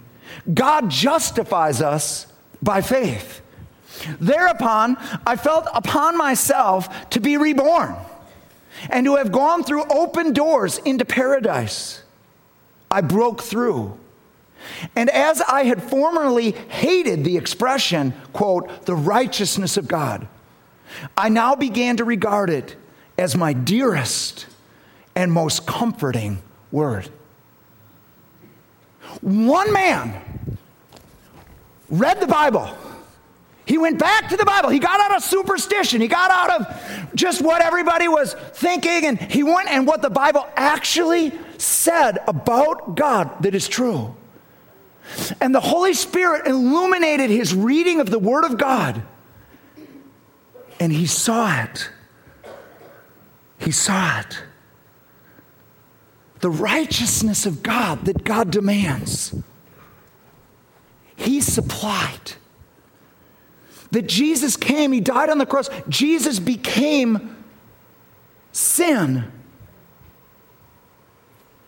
God 0.54 0.90
justifies 0.90 1.82
us 1.82 2.27
by 2.62 2.82
faith. 2.82 3.42
Thereupon, 4.20 4.98
I 5.25 5.36
felt 5.36 5.68
upon 5.74 6.18
myself 6.18 7.10
to 7.12 7.20
be 7.20 7.38
reborn 7.38 7.96
and 8.90 9.05
who 9.05 9.18
have 9.18 9.31
gone 9.31 9.64
through 9.64 9.84
open 9.90 10.34
doors 10.34 10.79
into 10.79 11.05
paradise. 11.05 12.03
I 12.90 13.01
broke 13.01 13.42
through. 13.42 13.98
And 14.96 15.10
as 15.10 15.42
I 15.42 15.64
had 15.64 15.81
formerly 15.81 16.51
hated 16.51 17.24
the 17.24 17.38
expression, 17.38 18.14
quote, 18.34 18.86
the 18.86 18.96
righteousness 18.96 19.77
of 19.77 19.88
God, 19.88 20.27
I 21.18 21.29
now 21.29 21.55
began 21.55 21.98
to 21.98 22.03
regard 22.03 22.50
it 22.50 22.75
as 23.18 23.36
my 23.36 23.53
dearest 23.53 24.46
and 25.16 25.31
most 25.31 25.66
comforting 25.66 26.42
word. 26.72 27.10
One 29.22 29.74
man 29.74 30.57
read 31.90 32.20
the 32.20 32.27
Bible 32.27 32.70
he 33.72 33.77
went 33.77 33.98
back 33.98 34.27
to 34.27 34.36
the 34.36 34.44
Bible. 34.44 34.68
He 34.68 34.79
got 34.79 35.00
out 35.00 35.16
of 35.16 35.24
superstition. 35.24 36.01
He 36.01 36.10
got 36.10 36.29
out 36.29 36.60
of 36.60 37.16
just 37.16 37.42
what 37.42 37.62
everybody 37.62 38.10
was 38.10 38.34
thinking. 38.34 39.05
And 39.05 39.18
he 39.18 39.44
went 39.44 39.70
and 39.70 39.88
what 39.88 40.01
the 40.01 40.10
Bible 40.10 40.46
actually 40.57 41.31
said 41.57 42.18
about 42.27 42.98
God 42.98 43.31
that 43.44 43.55
is 43.55 43.70
true. 43.70 44.14
And 45.40 45.55
the 45.55 45.62
Holy 45.62 45.94
Spirit 45.94 46.48
illuminated 46.48 47.29
his 47.29 47.55
reading 47.55 48.01
of 48.01 48.10
the 48.10 48.20
Word 48.20 48.44
of 48.44 48.57
God. 48.57 49.03
And 50.81 50.92
he 50.92 51.05
saw 51.05 51.64
it. 51.64 51.90
He 53.57 53.72
saw 53.72 54.20
it. 54.20 54.44
The 56.42 56.50
righteousness 56.50 57.46
of 57.46 57.64
God 57.64 58.03
that 58.03 58.25
God 58.25 58.51
demands. 58.51 59.34
He 61.16 61.40
supplied 61.40 62.34
that 63.92 64.08
Jesus 64.08 64.58
came, 64.58 64.92
He 64.92 65.01
died 65.01 65.30
on 65.30 65.38
the 65.38 65.46
cross. 65.46 65.70
Jesus 65.90 66.40
became 66.40 67.38
sin 68.51 69.32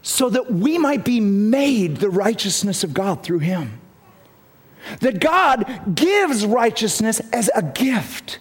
so 0.01 0.29
that 0.29 0.51
we 0.51 0.77
might 0.77 1.05
be 1.05 1.19
made 1.19 1.97
the 1.97 2.09
righteousness 2.09 2.83
of 2.83 2.93
God 2.93 3.23
through 3.23 3.39
Him. 3.39 3.79
That 4.99 5.19
God 5.19 5.95
gives 5.95 6.45
righteousness 6.45 7.21
as 7.31 7.49
a 7.55 7.63
gift 7.63 8.39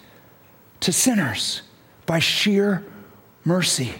to 0.81 0.91
sinners 0.91 1.61
by 2.05 2.19
sheer 2.19 2.83
mercy. 3.45 3.93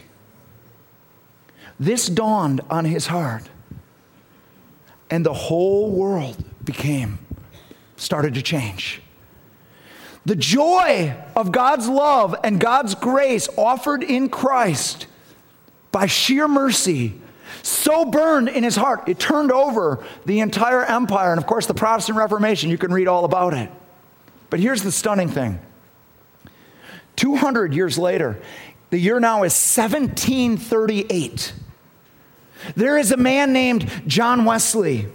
This 1.80 2.08
dawned 2.08 2.62
on 2.70 2.86
his 2.86 3.08
heart, 3.08 3.50
and 5.10 5.26
the 5.26 5.34
whole 5.34 5.92
world 5.92 6.44
became, 6.64 7.20
started 7.98 8.34
to 8.36 8.42
change. 8.42 9.02
The 10.26 10.36
joy 10.36 11.16
of 11.36 11.52
God's 11.52 11.88
love 11.88 12.36
and 12.44 12.60
God's 12.60 12.96
grace 12.96 13.50
offered 13.58 14.04
in 14.04 14.30
Christ 14.30 15.08
by 15.92 16.06
sheer 16.06 16.48
mercy 16.48 17.20
so 17.62 18.06
burned 18.06 18.50
in 18.50 18.64
his 18.64 18.76
heart, 18.76 19.08
it 19.08 19.20
turned 19.20 19.52
over 19.52 20.04
the 20.26 20.42
entire 20.42 20.84
empire. 20.84 21.32
And 21.32 21.40
of 21.40 21.48
course, 21.48 21.66
the 21.66 21.74
Protestant 21.74 22.18
Reformation, 22.18 22.70
you 22.70 22.78
can 22.78 22.94
read 22.94 23.08
all 23.08 23.26
about 23.26 23.54
it. 23.54 23.70
But 24.50 24.60
here's 24.60 24.84
the 24.84 24.92
stunning 24.92 25.30
thing 25.30 25.60
200 27.16 27.74
years 27.74 27.98
later, 27.98 28.40
the 28.90 29.00
year 29.00 29.20
now 29.20 29.44
is 29.44 29.54
1738. 29.54 31.54
There 32.76 32.98
is 32.98 33.12
a 33.12 33.18
man 33.18 33.54
named 33.54 33.90
John 34.08 34.46
Wesley 34.46 35.08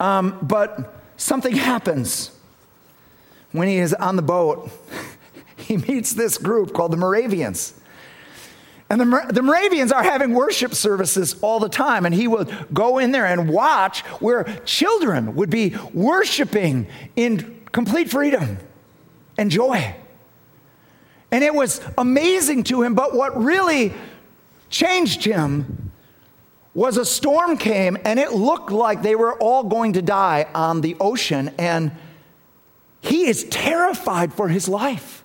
Um, 0.00 0.38
but 0.40 1.02
something 1.16 1.54
happens 1.54 2.30
when 3.52 3.68
he 3.68 3.76
is 3.76 3.92
on 3.94 4.16
the 4.16 4.22
boat. 4.22 4.70
he 5.56 5.76
meets 5.76 6.12
this 6.12 6.38
group 6.38 6.72
called 6.72 6.92
the 6.92 6.96
Moravians. 6.96 7.77
And 8.90 9.00
the, 9.00 9.26
the 9.30 9.42
Moravians 9.42 9.92
are 9.92 10.02
having 10.02 10.32
worship 10.32 10.74
services 10.74 11.36
all 11.42 11.60
the 11.60 11.68
time. 11.68 12.06
And 12.06 12.14
he 12.14 12.26
would 12.26 12.50
go 12.72 12.98
in 12.98 13.12
there 13.12 13.26
and 13.26 13.48
watch 13.48 14.00
where 14.20 14.44
children 14.64 15.34
would 15.34 15.50
be 15.50 15.76
worshiping 15.92 16.86
in 17.14 17.60
complete 17.70 18.10
freedom 18.10 18.58
and 19.36 19.50
joy. 19.50 19.94
And 21.30 21.44
it 21.44 21.54
was 21.54 21.82
amazing 21.98 22.64
to 22.64 22.82
him. 22.82 22.94
But 22.94 23.14
what 23.14 23.36
really 23.36 23.92
changed 24.70 25.24
him 25.24 25.92
was 26.72 26.96
a 26.96 27.04
storm 27.04 27.58
came 27.58 27.98
and 28.04 28.18
it 28.18 28.32
looked 28.32 28.70
like 28.70 29.02
they 29.02 29.14
were 29.14 29.34
all 29.34 29.64
going 29.64 29.94
to 29.94 30.02
die 30.02 30.46
on 30.54 30.80
the 30.80 30.96
ocean 31.00 31.50
and 31.58 31.90
he 33.00 33.26
is 33.26 33.44
terrified 33.44 34.32
for 34.32 34.48
his 34.48 34.68
life. 34.68 35.24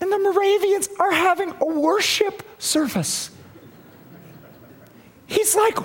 And 0.00 0.12
the 0.12 0.18
Moravians 0.18 0.88
are 0.98 1.12
having 1.12 1.54
a 1.60 1.66
worship 1.66 2.42
service. 2.58 3.30
He's 5.26 5.54
like, 5.56 5.76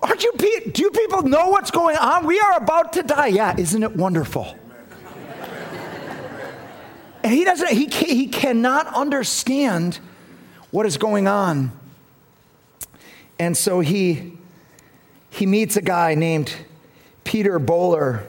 Aren't 0.00 0.22
you, 0.22 0.32
do 0.72 0.82
you 0.82 0.90
people 0.90 1.22
know 1.22 1.48
what's 1.48 1.70
going 1.70 1.96
on? 1.96 2.24
We 2.24 2.38
are 2.38 2.56
about 2.56 2.92
to 2.94 3.02
die. 3.02 3.28
Yeah, 3.28 3.54
isn't 3.58 3.82
it 3.82 3.96
wonderful? 3.96 4.56
and 7.24 7.32
he 7.32 7.44
doesn't, 7.44 7.70
he, 7.70 7.86
he 7.86 8.28
cannot 8.28 8.86
understand 8.94 9.98
what 10.70 10.86
is 10.86 10.98
going 10.98 11.26
on. 11.26 11.72
And 13.40 13.56
so 13.56 13.80
he, 13.80 14.38
he 15.30 15.46
meets 15.46 15.76
a 15.76 15.82
guy 15.82 16.14
named 16.14 16.54
Peter 17.24 17.58
Böhler, 17.58 18.24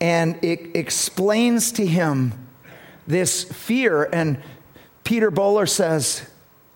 and 0.00 0.42
it 0.44 0.76
explains 0.76 1.72
to 1.72 1.84
him 1.84 2.45
this 3.06 3.44
fear. 3.44 4.08
And 4.12 4.42
Peter 5.04 5.30
Böhler 5.30 5.68
says, 5.68 6.28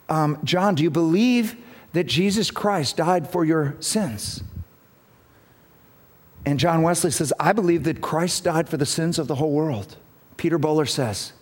um, 0.09 0.39
John, 0.45 0.75
do 0.75 0.83
you 0.83 0.91
believe 0.91 1.57
that 1.93 2.05
Jesus 2.05 2.51
Christ 2.51 2.97
died 2.97 3.29
for 3.29 3.45
your 3.45 3.77
sins? 3.81 4.43
And 6.45 6.59
John 6.59 6.83
Wesley 6.83 7.11
says, 7.11 7.33
I 7.39 7.53
believe 7.53 7.85
that 7.85 8.01
Christ 8.01 8.45
died 8.45 8.69
for 8.69 8.77
the 8.77 8.87
sins 8.87 9.19
of 9.19 9.29
the 9.29 9.35
whole 9.37 9.53
world. 9.53 9.97
Peter 10.37 10.59
Böhler 10.59 10.89
says, 10.89 11.33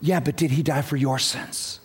Yeah, 0.00 0.20
but 0.20 0.36
did 0.36 0.52
he 0.52 0.62
die 0.62 0.82
for 0.82 0.96
your 0.96 1.18
sins? 1.18 1.80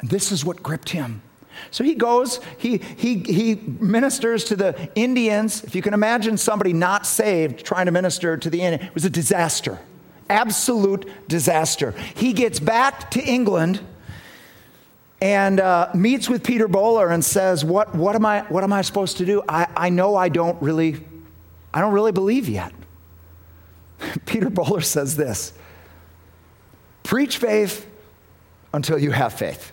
And 0.00 0.10
this 0.10 0.30
is 0.30 0.44
what 0.44 0.62
gripped 0.62 0.90
him. 0.90 1.22
So 1.70 1.84
he 1.84 1.94
goes, 1.94 2.40
he, 2.58 2.78
he, 2.78 3.18
he 3.18 3.54
ministers 3.54 4.44
to 4.44 4.56
the 4.56 4.90
Indians. 4.94 5.64
If 5.64 5.74
you 5.74 5.82
can 5.82 5.94
imagine 5.94 6.36
somebody 6.36 6.72
not 6.72 7.06
saved 7.06 7.64
trying 7.64 7.86
to 7.86 7.92
minister 7.92 8.36
to 8.36 8.50
the 8.50 8.60
Indians, 8.60 8.88
it 8.88 8.94
was 8.94 9.04
a 9.04 9.10
disaster, 9.10 9.78
absolute 10.28 11.08
disaster. 11.28 11.92
He 12.14 12.32
gets 12.32 12.60
back 12.60 13.10
to 13.12 13.22
England 13.22 13.80
and 15.20 15.60
uh, 15.60 15.88
meets 15.94 16.28
with 16.28 16.42
Peter 16.42 16.68
Böhler 16.68 17.12
and 17.12 17.24
says, 17.24 17.64
what, 17.64 17.94
what, 17.94 18.16
am 18.16 18.26
I, 18.26 18.40
what 18.42 18.64
am 18.64 18.72
I 18.72 18.82
supposed 18.82 19.18
to 19.18 19.24
do? 19.24 19.42
I, 19.48 19.68
I 19.76 19.88
know 19.88 20.16
I 20.16 20.28
don't 20.28 20.60
really, 20.60 20.96
I 21.72 21.80
don't 21.80 21.92
really 21.92 22.12
believe 22.12 22.48
yet. 22.48 22.72
Peter 24.26 24.50
Böhler 24.50 24.84
says 24.84 25.16
this 25.16 25.52
preach 27.02 27.38
faith 27.38 27.86
until 28.72 28.98
you 28.98 29.10
have 29.10 29.32
faith. 29.32 29.71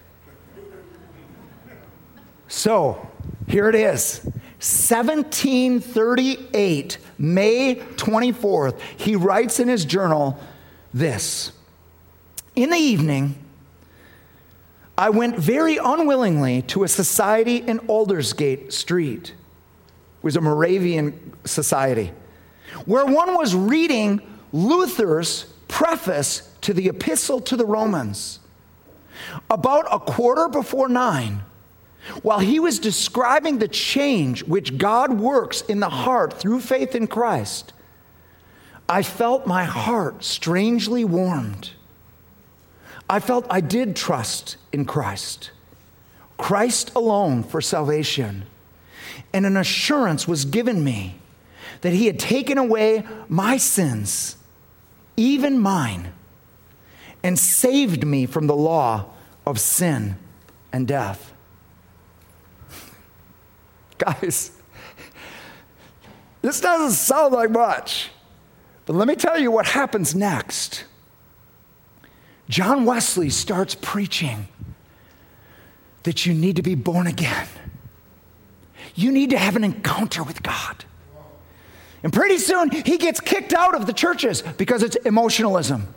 So 2.49 3.07
here 3.47 3.69
it 3.69 3.75
is 3.75 4.19
1738, 4.23 6.97
May 7.17 7.75
24th. 7.75 8.77
He 8.97 9.15
writes 9.15 9.59
in 9.59 9.69
his 9.69 9.85
journal 9.85 10.37
this 10.93 11.53
In 12.55 12.71
the 12.71 12.77
evening, 12.77 13.35
I 14.97 15.11
went 15.11 15.37
very 15.37 15.77
unwillingly 15.77 16.63
to 16.63 16.83
a 16.83 16.87
society 16.87 17.57
in 17.57 17.77
Aldersgate 17.87 18.73
Street. 18.73 19.29
It 19.29 19.35
was 20.23 20.35
a 20.35 20.41
Moravian 20.41 21.37
society, 21.45 22.11
where 22.85 23.05
one 23.05 23.35
was 23.35 23.53
reading 23.55 24.21
Luther's 24.51 25.45
preface 25.67 26.51
to 26.61 26.73
the 26.73 26.89
Epistle 26.89 27.39
to 27.41 27.55
the 27.55 27.65
Romans. 27.65 28.39
About 29.49 29.85
a 29.91 29.99
quarter 29.99 30.47
before 30.49 30.89
nine, 30.89 31.43
while 32.21 32.39
he 32.39 32.59
was 32.59 32.79
describing 32.79 33.59
the 33.59 33.67
change 33.67 34.43
which 34.43 34.77
God 34.77 35.19
works 35.19 35.61
in 35.61 35.79
the 35.79 35.89
heart 35.89 36.33
through 36.33 36.61
faith 36.61 36.95
in 36.95 37.07
Christ, 37.07 37.73
I 38.87 39.03
felt 39.03 39.45
my 39.45 39.65
heart 39.65 40.23
strangely 40.23 41.05
warmed. 41.05 41.71
I 43.09 43.19
felt 43.19 43.45
I 43.49 43.61
did 43.61 43.95
trust 43.95 44.57
in 44.71 44.85
Christ, 44.85 45.51
Christ 46.37 46.91
alone 46.95 47.43
for 47.43 47.61
salvation. 47.61 48.45
And 49.33 49.45
an 49.45 49.57
assurance 49.57 50.27
was 50.27 50.45
given 50.45 50.83
me 50.83 51.19
that 51.81 51.93
he 51.93 52.07
had 52.07 52.19
taken 52.19 52.57
away 52.57 53.05
my 53.27 53.57
sins, 53.57 54.37
even 55.17 55.59
mine, 55.59 56.13
and 57.23 57.37
saved 57.37 58.05
me 58.05 58.25
from 58.25 58.47
the 58.47 58.55
law 58.55 59.05
of 59.45 59.59
sin 59.59 60.15
and 60.71 60.87
death. 60.87 61.33
Guys, 63.99 64.51
this 66.41 66.59
doesn't 66.59 66.91
sound 66.91 67.33
like 67.33 67.51
much, 67.51 68.09
but 68.85 68.95
let 68.95 69.07
me 69.07 69.15
tell 69.15 69.37
you 69.37 69.51
what 69.51 69.67
happens 69.67 70.15
next. 70.15 70.85
John 72.47 72.85
Wesley 72.85 73.29
starts 73.29 73.75
preaching 73.75 74.47
that 76.03 76.25
you 76.25 76.33
need 76.33 76.55
to 76.55 76.63
be 76.63 76.73
born 76.73 77.05
again. 77.05 77.47
You 78.95 79.11
need 79.11 79.29
to 79.29 79.37
have 79.37 79.55
an 79.55 79.63
encounter 79.63 80.23
with 80.23 80.41
God. 80.41 80.85
And 82.01 82.11
pretty 82.11 82.37
soon 82.37 82.71
he 82.71 82.97
gets 82.97 83.19
kicked 83.19 83.53
out 83.53 83.75
of 83.75 83.85
the 83.85 83.93
churches 83.93 84.41
because 84.41 84.81
it's 84.81 84.95
emotionalism. 84.95 85.93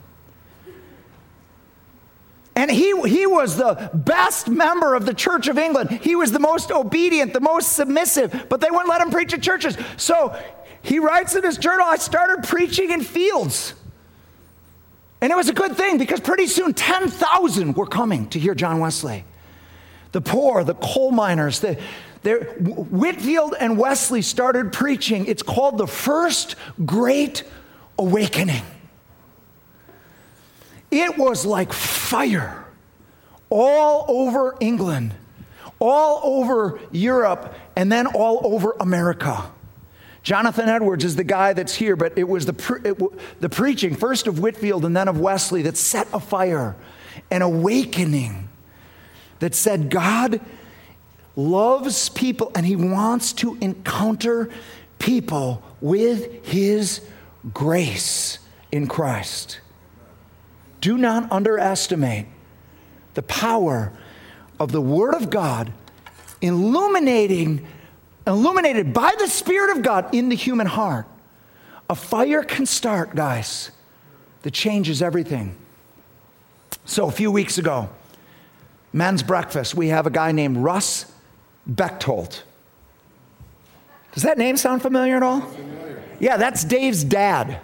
And 2.54 2.70
he, 2.70 3.00
he 3.08 3.26
was 3.26 3.56
the 3.56 3.90
best 3.94 4.48
member 4.48 4.94
of 4.94 5.06
the 5.06 5.14
Church 5.14 5.48
of 5.48 5.56
England. 5.56 5.90
He 5.90 6.14
was 6.14 6.32
the 6.32 6.38
most 6.38 6.70
obedient, 6.70 7.32
the 7.32 7.40
most 7.40 7.72
submissive, 7.72 8.46
but 8.48 8.60
they 8.60 8.70
wouldn't 8.70 8.88
let 8.88 9.00
him 9.00 9.10
preach 9.10 9.32
at 9.32 9.40
churches. 9.40 9.76
So 9.96 10.38
he 10.82 10.98
writes 10.98 11.34
in 11.34 11.44
his 11.44 11.56
journal 11.56 11.86
I 11.86 11.96
started 11.96 12.46
preaching 12.46 12.90
in 12.90 13.02
fields. 13.02 13.74
And 15.22 15.32
it 15.32 15.36
was 15.36 15.48
a 15.48 15.54
good 15.54 15.76
thing 15.76 15.98
because 15.98 16.20
pretty 16.20 16.46
soon 16.46 16.74
10,000 16.74 17.74
were 17.74 17.86
coming 17.86 18.28
to 18.30 18.38
hear 18.38 18.54
John 18.54 18.80
Wesley. 18.80 19.24
The 20.10 20.20
poor, 20.20 20.62
the 20.62 20.74
coal 20.74 21.10
miners, 21.10 21.60
the, 21.60 21.78
Whitefield 22.24 23.54
and 23.58 23.76
Wesley 23.78 24.22
started 24.22 24.72
preaching. 24.72 25.26
It's 25.26 25.42
called 25.42 25.78
the 25.78 25.86
First 25.88 26.54
Great 26.84 27.42
Awakening. 27.98 28.62
It 30.92 31.16
was 31.16 31.46
like 31.46 31.72
fire 31.72 32.66
all 33.48 34.04
over 34.08 34.56
England, 34.60 35.14
all 35.78 36.20
over 36.22 36.78
Europe, 36.92 37.54
and 37.74 37.90
then 37.90 38.06
all 38.06 38.40
over 38.44 38.76
America. 38.78 39.50
Jonathan 40.22 40.68
Edwards 40.68 41.04
is 41.04 41.16
the 41.16 41.24
guy 41.24 41.54
that's 41.54 41.74
here, 41.74 41.96
but 41.96 42.16
it 42.16 42.28
was 42.28 42.46
the, 42.46 42.52
pre- 42.52 42.80
it 42.80 42.98
w- 42.98 43.18
the 43.40 43.48
preaching, 43.48 43.96
first 43.96 44.26
of 44.26 44.38
Whitefield 44.38 44.84
and 44.84 44.96
then 44.96 45.08
of 45.08 45.18
Wesley, 45.18 45.62
that 45.62 45.76
set 45.78 46.06
a 46.12 46.20
fire, 46.20 46.76
an 47.30 47.40
awakening 47.42 48.48
that 49.40 49.54
said 49.54 49.90
God 49.90 50.40
loves 51.34 52.10
people 52.10 52.52
and 52.54 52.66
he 52.66 52.76
wants 52.76 53.32
to 53.32 53.56
encounter 53.60 54.50
people 54.98 55.62
with 55.80 56.46
his 56.46 57.00
grace 57.52 58.38
in 58.70 58.86
Christ. 58.86 59.58
Do 60.82 60.98
not 60.98 61.30
underestimate 61.30 62.26
the 63.14 63.22
power 63.22 63.92
of 64.58 64.72
the 64.72 64.80
Word 64.80 65.14
of 65.14 65.30
God 65.30 65.72
illuminating, 66.40 67.64
illuminated 68.26 68.92
by 68.92 69.14
the 69.16 69.28
Spirit 69.28 69.76
of 69.76 69.82
God 69.84 70.12
in 70.12 70.28
the 70.28 70.34
human 70.34 70.66
heart. 70.66 71.06
A 71.88 71.94
fire 71.94 72.42
can 72.42 72.66
start, 72.66 73.14
guys, 73.14 73.70
that 74.42 74.50
changes 74.50 75.00
everything. 75.00 75.54
So, 76.84 77.06
a 77.06 77.12
few 77.12 77.30
weeks 77.30 77.58
ago, 77.58 77.88
men's 78.92 79.22
breakfast, 79.22 79.76
we 79.76 79.88
have 79.88 80.08
a 80.08 80.10
guy 80.10 80.32
named 80.32 80.56
Russ 80.56 81.12
Bechtold. 81.64 82.42
Does 84.14 84.24
that 84.24 84.36
name 84.36 84.56
sound 84.56 84.82
familiar 84.82 85.16
at 85.16 85.22
all? 85.22 85.42
Familiar. 85.42 86.02
Yeah, 86.18 86.38
that's 86.38 86.64
Dave's 86.64 87.04
dad. 87.04 87.60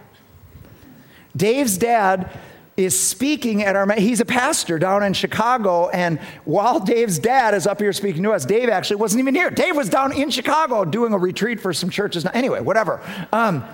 Dave's 1.37 1.79
dad 1.79 2.31
is 2.79 2.99
speaking 2.99 3.65
at 3.65 3.75
our 3.75 3.93
he's 3.95 4.21
a 4.21 4.25
pastor 4.25 4.79
down 4.79 5.03
in 5.03 5.13
chicago 5.13 5.89
and 5.89 6.21
while 6.45 6.79
dave's 6.79 7.19
dad 7.19 7.53
is 7.53 7.67
up 7.67 7.81
here 7.81 7.93
speaking 7.93 8.23
to 8.23 8.31
us 8.31 8.47
dave 8.47 8.69
actually 8.69 8.97
wasn't 8.97 9.19
even 9.19 9.35
here 9.35 9.51
dave 9.51 9.77
was 9.77 9.89
down 9.89 10.13
in 10.13 10.31
chicago 10.31 10.85
doing 10.85 11.13
a 11.13 11.19
retreat 11.19 11.61
for 11.61 11.73
some 11.73 11.91
churches 11.91 12.25
anyway 12.33 12.61
whatever 12.61 13.03
um, 13.33 13.65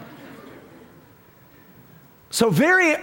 so 2.31 2.49
very 2.49 2.97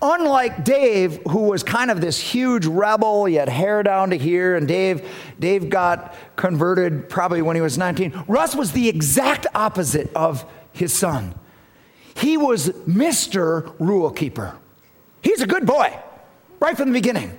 unlike 0.00 0.64
Dave, 0.64 1.20
who 1.28 1.48
was 1.48 1.64
kind 1.64 1.90
of 1.90 2.00
this 2.00 2.18
huge 2.20 2.66
rebel, 2.66 3.24
he 3.24 3.34
had 3.34 3.48
hair 3.48 3.82
down 3.82 4.10
to 4.10 4.16
here, 4.16 4.54
and 4.56 4.68
Dave, 4.68 5.10
Dave 5.40 5.68
got 5.68 6.14
converted 6.36 7.08
probably 7.08 7.42
when 7.42 7.56
he 7.56 7.60
was 7.60 7.76
19. 7.76 8.24
Russ 8.28 8.54
was 8.54 8.72
the 8.72 8.88
exact 8.88 9.48
opposite 9.54 10.08
of 10.14 10.48
his 10.72 10.92
son. 10.92 11.34
He 12.14 12.36
was 12.36 12.68
Mr. 12.86 13.74
Rule 13.80 14.10
Keeper. 14.10 14.56
He's 15.28 15.42
a 15.42 15.46
good 15.46 15.66
boy, 15.66 15.94
right 16.58 16.74
from 16.74 16.88
the 16.88 16.94
beginning. 16.94 17.38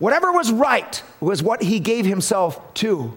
Whatever 0.00 0.32
was 0.32 0.50
right 0.50 1.00
was 1.20 1.44
what 1.44 1.62
he 1.62 1.78
gave 1.78 2.04
himself 2.04 2.74
to. 2.74 3.16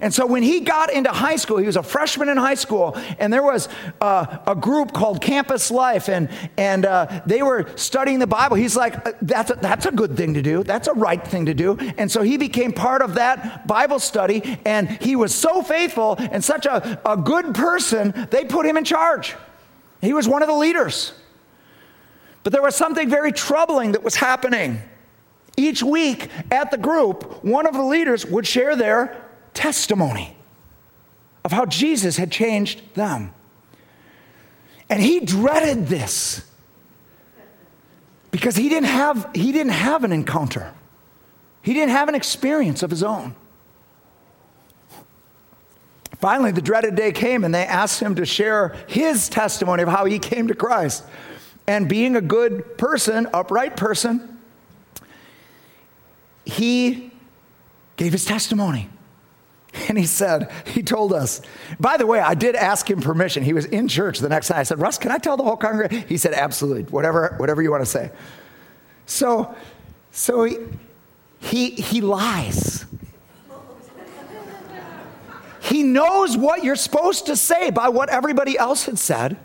And 0.00 0.12
so 0.12 0.26
when 0.26 0.42
he 0.42 0.58
got 0.58 0.92
into 0.92 1.10
high 1.10 1.36
school, 1.36 1.58
he 1.58 1.66
was 1.66 1.76
a 1.76 1.84
freshman 1.84 2.28
in 2.28 2.36
high 2.36 2.56
school, 2.56 2.96
and 3.20 3.32
there 3.32 3.44
was 3.44 3.68
uh, 4.00 4.38
a 4.44 4.56
group 4.56 4.92
called 4.92 5.22
Campus 5.22 5.70
Life, 5.70 6.08
and, 6.08 6.30
and 6.56 6.84
uh, 6.84 7.22
they 7.24 7.44
were 7.44 7.70
studying 7.76 8.18
the 8.18 8.26
Bible. 8.26 8.56
He's 8.56 8.74
like, 8.74 9.06
uh, 9.06 9.12
that's 9.22 9.52
a, 9.52 9.54
that's 9.54 9.86
a 9.86 9.92
good 9.92 10.16
thing 10.16 10.34
to 10.34 10.42
do. 10.42 10.64
That's 10.64 10.88
a 10.88 10.94
right 10.94 11.24
thing 11.24 11.46
to 11.46 11.54
do. 11.54 11.76
And 11.98 12.10
so 12.10 12.22
he 12.22 12.36
became 12.38 12.72
part 12.72 13.02
of 13.02 13.14
that 13.14 13.68
Bible 13.68 14.00
study, 14.00 14.58
and 14.64 14.90
he 15.00 15.14
was 15.14 15.32
so 15.32 15.62
faithful 15.62 16.16
and 16.18 16.42
such 16.42 16.66
a, 16.66 17.00
a 17.08 17.16
good 17.16 17.54
person, 17.54 18.26
they 18.32 18.44
put 18.44 18.66
him 18.66 18.76
in 18.76 18.84
charge. 18.84 19.36
He 20.00 20.12
was 20.12 20.26
one 20.26 20.42
of 20.42 20.48
the 20.48 20.56
leaders. 20.56 21.12
But 22.42 22.52
there 22.52 22.62
was 22.62 22.74
something 22.74 23.08
very 23.08 23.32
troubling 23.32 23.92
that 23.92 24.02
was 24.02 24.16
happening. 24.16 24.82
Each 25.56 25.82
week 25.82 26.28
at 26.50 26.70
the 26.70 26.78
group, 26.78 27.44
one 27.44 27.66
of 27.66 27.74
the 27.74 27.82
leaders 27.82 28.26
would 28.26 28.46
share 28.46 28.74
their 28.74 29.24
testimony 29.54 30.36
of 31.44 31.52
how 31.52 31.66
Jesus 31.66 32.16
had 32.16 32.30
changed 32.30 32.94
them. 32.94 33.32
And 34.88 35.02
he 35.02 35.20
dreaded 35.20 35.86
this 35.86 36.44
because 38.30 38.56
he 38.56 38.68
didn't 38.68 38.88
have, 38.88 39.30
he 39.34 39.52
didn't 39.52 39.72
have 39.72 40.04
an 40.04 40.12
encounter, 40.12 40.72
he 41.62 41.74
didn't 41.74 41.90
have 41.90 42.08
an 42.08 42.14
experience 42.14 42.82
of 42.82 42.90
his 42.90 43.02
own. 43.02 43.34
Finally, 46.18 46.52
the 46.52 46.62
dreaded 46.62 46.94
day 46.94 47.10
came 47.10 47.42
and 47.42 47.52
they 47.52 47.64
asked 47.64 48.00
him 48.00 48.14
to 48.14 48.24
share 48.24 48.76
his 48.86 49.28
testimony 49.28 49.82
of 49.82 49.88
how 49.88 50.04
he 50.04 50.20
came 50.20 50.46
to 50.46 50.54
Christ. 50.54 51.04
And 51.66 51.88
being 51.88 52.16
a 52.16 52.20
good 52.20 52.76
person, 52.76 53.28
upright 53.32 53.76
person, 53.76 54.40
he 56.44 57.12
gave 57.96 58.12
his 58.12 58.24
testimony. 58.24 58.88
And 59.88 59.96
he 59.96 60.04
said, 60.04 60.50
he 60.66 60.82
told 60.82 61.12
us, 61.12 61.40
by 61.80 61.96
the 61.96 62.06
way, 62.06 62.20
I 62.20 62.34
did 62.34 62.54
ask 62.54 62.90
him 62.90 63.00
permission. 63.00 63.42
He 63.42 63.54
was 63.54 63.64
in 63.64 63.88
church 63.88 64.18
the 64.18 64.28
next 64.28 64.50
night. 64.50 64.58
I 64.58 64.62
said, 64.64 64.78
Russ, 64.78 64.98
can 64.98 65.10
I 65.10 65.18
tell 65.18 65.36
the 65.36 65.44
whole 65.44 65.56
congregation? 65.56 66.06
He 66.08 66.18
said, 66.18 66.34
absolutely, 66.34 66.82
whatever, 66.84 67.34
whatever 67.38 67.62
you 67.62 67.70
want 67.70 67.82
to 67.82 67.90
say. 67.90 68.10
So, 69.06 69.54
so 70.10 70.44
he, 70.44 70.58
he, 71.40 71.70
he 71.70 72.00
lies. 72.02 72.84
he 75.62 75.82
knows 75.82 76.36
what 76.36 76.64
you're 76.64 76.76
supposed 76.76 77.26
to 77.26 77.36
say 77.36 77.70
by 77.70 77.88
what 77.88 78.10
everybody 78.10 78.58
else 78.58 78.84
had 78.84 78.98
said. 78.98 79.38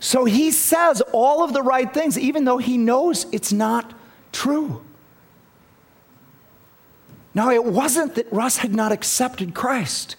So 0.00 0.24
he 0.24 0.50
says 0.50 1.02
all 1.12 1.42
of 1.42 1.52
the 1.52 1.62
right 1.62 1.92
things, 1.92 2.18
even 2.18 2.44
though 2.44 2.58
he 2.58 2.76
knows 2.76 3.26
it's 3.32 3.52
not 3.52 3.94
true. 4.32 4.82
Now, 7.34 7.50
it 7.50 7.64
wasn't 7.64 8.14
that 8.14 8.32
Russ 8.32 8.58
had 8.58 8.74
not 8.74 8.92
accepted 8.92 9.54
Christ. 9.54 10.16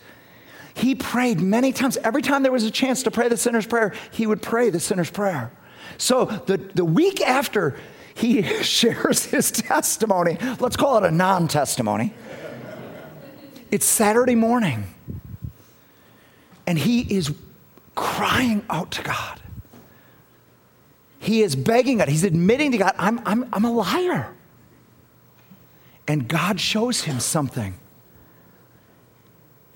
He 0.75 0.93
prayed 0.93 1.39
many 1.39 1.73
times. 1.73 1.97
Every 1.97 2.21
time 2.21 2.43
there 2.43 2.51
was 2.51 2.63
a 2.63 2.69
chance 2.69 3.01
to 3.03 3.11
pray 3.11 3.27
the 3.27 3.37
sinner's 3.37 3.65
prayer, 3.65 3.93
he 4.11 4.27
would 4.27 4.41
pray 4.41 4.69
the 4.69 4.79
sinner's 4.79 5.09
prayer. 5.09 5.51
So 5.97 6.25
the, 6.25 6.57
the 6.57 6.85
week 6.85 7.19
after 7.21 7.75
he 8.13 8.43
shares 8.63 9.25
his 9.25 9.49
testimony, 9.49 10.37
let's 10.59 10.75
call 10.75 10.97
it 10.97 11.03
a 11.07 11.11
non 11.11 11.47
testimony, 11.47 12.13
it's 13.71 13.85
Saturday 13.87 14.35
morning. 14.35 14.85
And 16.67 16.77
he 16.77 17.01
is 17.01 17.33
crying 17.95 18.63
out 18.69 18.91
to 18.91 19.01
God. 19.01 19.41
He 21.19 21.41
is 21.41 21.55
begging 21.55 21.97
God. 21.97 22.09
He's 22.09 22.23
admitting 22.23 22.71
to 22.71 22.77
God, 22.77 22.93
I'm, 22.97 23.19
I'm, 23.25 23.49
I'm 23.51 23.65
a 23.65 23.71
liar 23.71 24.33
and 26.07 26.27
God 26.27 26.59
shows 26.59 27.01
him 27.01 27.19
something. 27.19 27.75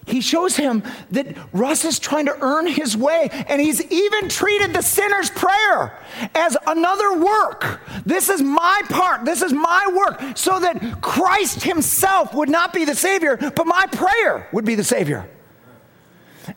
He 0.07 0.19
shows 0.19 0.55
him 0.55 0.83
that 1.11 1.37
Russ 1.53 1.85
is 1.85 1.99
trying 1.99 2.25
to 2.25 2.35
earn 2.41 2.65
his 2.65 2.97
way, 2.97 3.29
and 3.47 3.61
he's 3.61 3.81
even 3.91 4.29
treated 4.29 4.73
the 4.73 4.81
sinner's 4.81 5.29
prayer 5.29 5.99
as 6.33 6.57
another 6.65 7.19
work. 7.19 7.81
This 8.05 8.27
is 8.27 8.41
my 8.41 8.81
part, 8.89 9.25
this 9.25 9.41
is 9.41 9.53
my 9.53 9.87
work, 9.93 10.37
so 10.37 10.59
that 10.59 11.01
Christ 11.01 11.63
himself 11.63 12.33
would 12.33 12.49
not 12.49 12.73
be 12.73 12.83
the 12.83 12.95
Savior, 12.95 13.37
but 13.37 13.67
my 13.67 13.85
prayer 13.91 14.49
would 14.51 14.65
be 14.65 14.75
the 14.75 14.83
Savior. 14.83 15.29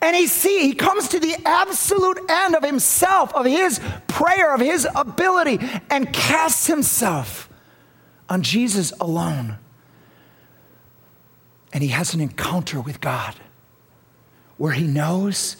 And 0.00 0.16
he 0.16 0.26
see 0.26 0.60
he 0.60 0.74
comes 0.74 1.08
to 1.08 1.20
the 1.20 1.36
absolute 1.44 2.18
end 2.28 2.54
of 2.54 2.62
himself, 2.62 3.34
of 3.34 3.46
his 3.46 3.80
prayer, 4.08 4.54
of 4.54 4.60
his 4.60 4.86
ability, 4.94 5.58
and 5.90 6.12
casts 6.12 6.66
himself 6.66 7.48
on 8.28 8.42
Jesus 8.42 8.92
alone 9.00 9.58
and 11.74 11.82
he 11.82 11.88
has 11.90 12.14
an 12.14 12.20
encounter 12.20 12.80
with 12.80 13.00
God 13.00 13.34
where 14.56 14.72
he 14.72 14.86
knows 14.86 15.56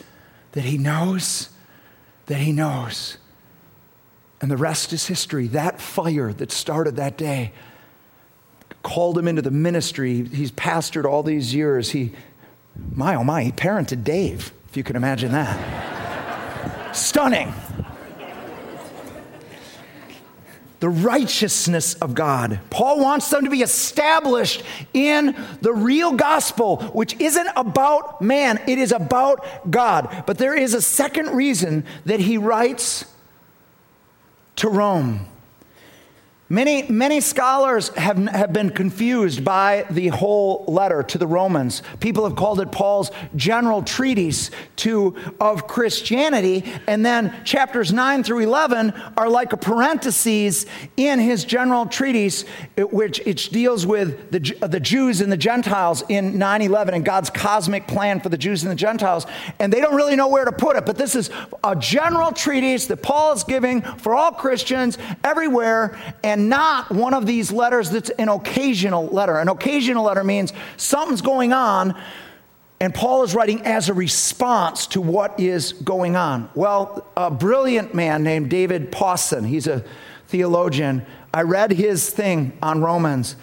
that 0.52 0.62
he 0.62 0.78
knows 0.78 1.50
that 2.26 2.38
he 2.38 2.52
knows. 2.52 3.18
And 4.40 4.50
the 4.50 4.56
rest 4.56 4.92
is 4.92 5.06
history. 5.08 5.48
That 5.48 5.80
fire 5.80 6.32
that 6.32 6.52
started 6.52 6.96
that 6.96 7.18
day 7.18 7.52
called 8.84 9.18
him 9.18 9.26
into 9.26 9.42
the 9.42 9.50
ministry. 9.50 10.26
He's 10.28 10.52
pastored 10.52 11.04
all 11.04 11.24
these 11.24 11.52
years. 11.52 11.90
He, 11.90 12.12
my 12.76 13.14
oh 13.14 13.24
my, 13.24 13.42
he 13.42 13.52
parented 13.52 14.04
Dave, 14.04 14.52
if 14.68 14.76
you 14.76 14.82
can 14.82 14.96
imagine 14.96 15.32
that. 15.32 16.94
Stunning 16.94 17.52
the 20.84 20.90
righteousness 20.90 21.94
of 21.94 22.14
God. 22.14 22.60
Paul 22.68 23.00
wants 23.00 23.30
them 23.30 23.44
to 23.44 23.50
be 23.50 23.62
established 23.62 24.62
in 24.92 25.34
the 25.62 25.72
real 25.72 26.12
gospel, 26.12 26.76
which 26.92 27.18
isn't 27.18 27.48
about 27.56 28.20
man, 28.20 28.60
it 28.68 28.76
is 28.76 28.92
about 28.92 29.70
God. 29.70 30.24
But 30.26 30.36
there 30.36 30.54
is 30.54 30.74
a 30.74 30.82
second 30.82 31.30
reason 31.30 31.86
that 32.04 32.20
he 32.20 32.36
writes 32.36 33.06
to 34.56 34.68
Rome. 34.68 35.26
Many, 36.54 36.84
many 36.84 37.20
scholars 37.20 37.88
have, 37.96 38.16
have 38.28 38.52
been 38.52 38.70
confused 38.70 39.44
by 39.44 39.86
the 39.90 40.06
whole 40.06 40.64
letter 40.68 41.02
to 41.02 41.18
the 41.18 41.26
Romans. 41.26 41.82
People 41.98 42.22
have 42.22 42.36
called 42.36 42.60
it 42.60 42.70
Paul's 42.70 43.10
general 43.34 43.82
treatise 43.82 44.52
to, 44.76 45.16
of 45.40 45.66
Christianity, 45.66 46.64
and 46.86 47.04
then 47.04 47.34
chapters 47.44 47.92
9 47.92 48.22
through 48.22 48.38
11 48.38 48.92
are 49.16 49.28
like 49.28 49.52
a 49.52 49.56
parenthesis 49.56 50.64
in 50.96 51.18
his 51.18 51.44
general 51.44 51.86
treatise, 51.86 52.44
which, 52.76 53.20
which 53.26 53.48
deals 53.48 53.84
with 53.84 54.30
the, 54.30 54.68
the 54.68 54.78
Jews 54.78 55.20
and 55.20 55.32
the 55.32 55.36
Gentiles 55.36 56.04
in 56.08 56.38
9 56.38 56.62
11 56.62 56.94
and 56.94 57.04
God's 57.04 57.30
cosmic 57.30 57.88
plan 57.88 58.20
for 58.20 58.28
the 58.28 58.38
Jews 58.38 58.62
and 58.62 58.70
the 58.70 58.76
Gentiles. 58.76 59.26
And 59.58 59.72
they 59.72 59.80
don't 59.80 59.96
really 59.96 60.14
know 60.14 60.28
where 60.28 60.44
to 60.44 60.52
put 60.52 60.76
it, 60.76 60.86
but 60.86 60.98
this 60.98 61.16
is 61.16 61.30
a 61.64 61.74
general 61.74 62.30
treatise 62.30 62.86
that 62.86 62.98
Paul 62.98 63.32
is 63.32 63.42
giving 63.42 63.82
for 63.82 64.14
all 64.14 64.30
Christians 64.30 64.98
everywhere. 65.24 65.98
And 66.22 66.43
not 66.48 66.90
one 66.90 67.14
of 67.14 67.26
these 67.26 67.52
letters 67.52 67.90
that's 67.90 68.10
an 68.10 68.28
occasional 68.28 69.06
letter. 69.06 69.38
An 69.38 69.48
occasional 69.48 70.04
letter 70.04 70.24
means 70.24 70.52
something's 70.76 71.22
going 71.22 71.52
on, 71.52 72.00
and 72.80 72.94
Paul 72.94 73.22
is 73.22 73.34
writing 73.34 73.62
as 73.62 73.88
a 73.88 73.94
response 73.94 74.86
to 74.88 75.00
what 75.00 75.38
is 75.38 75.72
going 75.72 76.16
on. 76.16 76.50
Well, 76.54 77.06
a 77.16 77.30
brilliant 77.30 77.94
man 77.94 78.22
named 78.22 78.50
David 78.50 78.92
Pawson, 78.92 79.44
he's 79.44 79.66
a 79.66 79.84
theologian. 80.28 81.06
I 81.32 81.42
read 81.42 81.72
his 81.72 82.10
thing 82.10 82.56
on 82.62 82.80
Romans, 82.82 83.36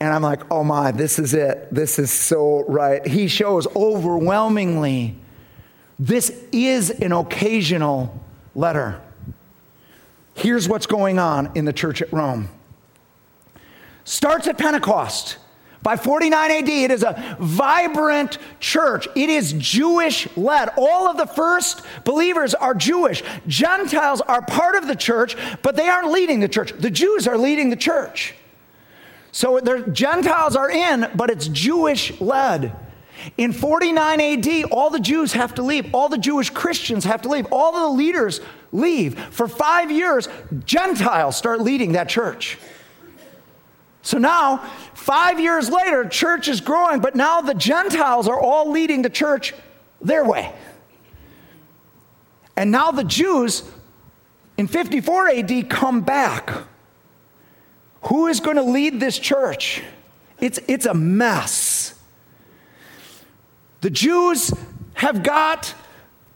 and 0.00 0.12
I'm 0.12 0.22
like, 0.22 0.42
oh 0.50 0.64
my, 0.64 0.90
this 0.90 1.18
is 1.18 1.34
it. 1.34 1.68
This 1.72 1.98
is 1.98 2.10
so 2.10 2.64
right. 2.68 3.06
He 3.06 3.28
shows 3.28 3.66
overwhelmingly 3.74 5.16
this 5.98 6.30
is 6.52 6.90
an 6.90 7.12
occasional 7.12 8.22
letter. 8.54 9.00
Here's 10.36 10.68
what's 10.68 10.86
going 10.86 11.18
on 11.18 11.50
in 11.54 11.64
the 11.64 11.72
church 11.72 12.02
at 12.02 12.12
Rome. 12.12 12.50
starts 14.04 14.46
at 14.46 14.58
Pentecost. 14.58 15.38
By 15.82 15.96
49 15.96 16.50
AD, 16.50 16.68
it 16.68 16.90
is 16.90 17.02
a 17.02 17.36
vibrant 17.38 18.38
church. 18.60 19.08
It 19.14 19.30
is 19.30 19.52
Jewish 19.52 20.28
led. 20.36 20.70
All 20.76 21.08
of 21.08 21.16
the 21.16 21.26
first 21.26 21.82
believers 22.04 22.54
are 22.54 22.74
Jewish. 22.74 23.22
Gentiles 23.46 24.20
are 24.20 24.42
part 24.42 24.74
of 24.74 24.88
the 24.88 24.96
church, 24.96 25.36
but 25.62 25.76
they 25.76 25.88
aren't 25.88 26.10
leading 26.10 26.40
the 26.40 26.48
church. 26.48 26.72
The 26.72 26.90
Jews 26.90 27.26
are 27.26 27.38
leading 27.38 27.70
the 27.70 27.76
church. 27.76 28.34
So 29.32 29.60
the 29.60 29.88
Gentiles 29.92 30.56
are 30.56 30.70
in, 30.70 31.08
but 31.14 31.30
it's 31.30 31.48
Jewish 31.48 32.20
led. 32.20 32.74
In 33.36 33.52
49 33.52 34.20
AD, 34.20 34.64
all 34.70 34.90
the 34.90 35.00
Jews 35.00 35.32
have 35.32 35.54
to 35.54 35.62
leave. 35.62 35.94
All 35.94 36.08
the 36.08 36.18
Jewish 36.18 36.50
Christians 36.50 37.04
have 37.04 37.22
to 37.22 37.28
leave. 37.28 37.46
All 37.50 37.72
the 37.72 37.96
leaders 37.96 38.40
leave. 38.72 39.18
For 39.18 39.48
five 39.48 39.90
years, 39.90 40.28
Gentiles 40.64 41.36
start 41.36 41.60
leading 41.60 41.92
that 41.92 42.08
church. 42.08 42.58
So 44.02 44.18
now, 44.18 44.58
five 44.94 45.40
years 45.40 45.68
later, 45.68 46.08
church 46.08 46.46
is 46.46 46.60
growing, 46.60 47.00
but 47.00 47.16
now 47.16 47.40
the 47.40 47.54
Gentiles 47.54 48.28
are 48.28 48.40
all 48.40 48.70
leading 48.70 49.02
the 49.02 49.10
church 49.10 49.52
their 50.00 50.24
way. 50.24 50.52
And 52.56 52.70
now 52.70 52.92
the 52.92 53.04
Jews 53.04 53.68
in 54.56 54.68
54 54.68 55.28
AD 55.30 55.68
come 55.68 56.02
back. 56.02 56.50
Who 58.02 58.28
is 58.28 58.40
going 58.40 58.56
to 58.56 58.62
lead 58.62 59.00
this 59.00 59.18
church? 59.18 59.82
It's, 60.38 60.60
it's 60.68 60.86
a 60.86 60.94
mess. 60.94 61.95
The 63.86 63.90
Jews 63.90 64.52
have 64.94 65.22
got 65.22 65.72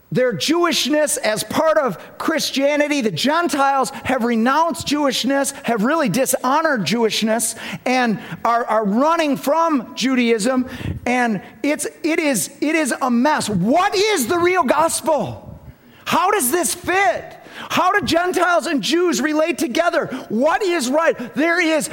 their 0.09 0.31
Jewishness 0.31 1.17
as 1.17 1.43
part 1.43 1.77
of 1.77 2.17
Christianity. 2.17 3.01
The 3.01 3.11
Gentiles 3.11 3.89
have 3.89 4.23
renounced 4.23 4.87
Jewishness, 4.87 5.51
have 5.63 5.83
really 5.83 6.07
dishonored 6.07 6.85
Jewishness, 6.85 7.59
and 7.85 8.21
are, 8.45 8.63
are 8.63 8.85
running 8.85 9.35
from 9.35 9.93
Judaism. 9.95 10.69
And 11.05 11.43
it's, 11.61 11.87
it, 12.03 12.19
is, 12.19 12.57
it 12.61 12.75
is 12.75 12.93
a 13.01 13.11
mess. 13.11 13.49
What 13.49 13.95
is 13.95 14.27
the 14.27 14.39
real 14.39 14.63
gospel? 14.63 15.59
How 16.05 16.31
does 16.31 16.51
this 16.51 16.73
fit? 16.73 17.37
How 17.53 17.91
do 17.91 18.05
Gentiles 18.05 18.65
and 18.65 18.81
Jews 18.81 19.19
relate 19.19 19.57
together? 19.57 20.05
What 20.29 20.63
is 20.63 20.89
right? 20.89 21.17
There 21.35 21.59
is 21.59 21.89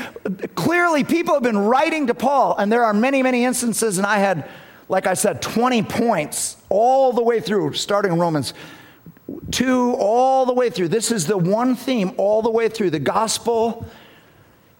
clearly 0.54 1.02
people 1.02 1.34
have 1.34 1.42
been 1.42 1.58
writing 1.58 2.06
to 2.06 2.14
Paul, 2.14 2.56
and 2.56 2.70
there 2.70 2.84
are 2.84 2.94
many, 2.94 3.24
many 3.24 3.44
instances, 3.44 3.98
and 3.98 4.06
I 4.06 4.18
had 4.18 4.48
like 4.88 5.06
I 5.06 5.14
said, 5.14 5.42
20 5.42 5.82
points 5.82 6.56
all 6.68 7.12
the 7.12 7.22
way 7.22 7.40
through, 7.40 7.74
starting 7.74 8.18
Romans 8.18 8.54
2, 9.50 9.94
all 9.94 10.46
the 10.46 10.54
way 10.54 10.70
through. 10.70 10.88
This 10.88 11.10
is 11.10 11.26
the 11.26 11.36
one 11.36 11.76
theme 11.76 12.12
all 12.16 12.42
the 12.42 12.50
way 12.50 12.68
through. 12.68 12.90
The 12.90 12.98
gospel 12.98 13.86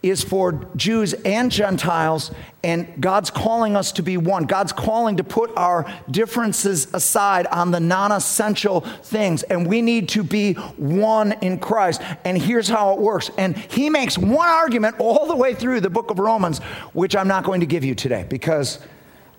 is 0.02 0.22
for 0.22 0.64
Jews 0.76 1.12
and 1.24 1.50
Gentiles, 1.50 2.30
and 2.62 3.00
God's 3.00 3.30
calling 3.30 3.76
us 3.76 3.90
to 3.92 4.02
be 4.02 4.16
one. 4.16 4.44
God's 4.44 4.72
calling 4.72 5.16
to 5.16 5.24
put 5.24 5.50
our 5.56 5.92
differences 6.08 6.92
aside 6.94 7.46
on 7.48 7.72
the 7.72 7.80
non 7.80 8.12
essential 8.12 8.80
things, 8.80 9.42
and 9.42 9.66
we 9.66 9.82
need 9.82 10.08
to 10.10 10.22
be 10.22 10.54
one 10.54 11.32
in 11.40 11.58
Christ. 11.58 12.00
And 12.24 12.40
here's 12.40 12.68
how 12.68 12.94
it 12.94 13.00
works. 13.00 13.30
And 13.38 13.56
he 13.56 13.90
makes 13.90 14.16
one 14.16 14.48
argument 14.48 14.96
all 15.00 15.26
the 15.26 15.36
way 15.36 15.54
through 15.54 15.80
the 15.80 15.90
book 15.90 16.10
of 16.10 16.20
Romans, 16.20 16.60
which 16.92 17.16
I'm 17.16 17.28
not 17.28 17.42
going 17.42 17.60
to 17.60 17.66
give 17.66 17.84
you 17.84 17.96
today 17.96 18.24
because 18.28 18.78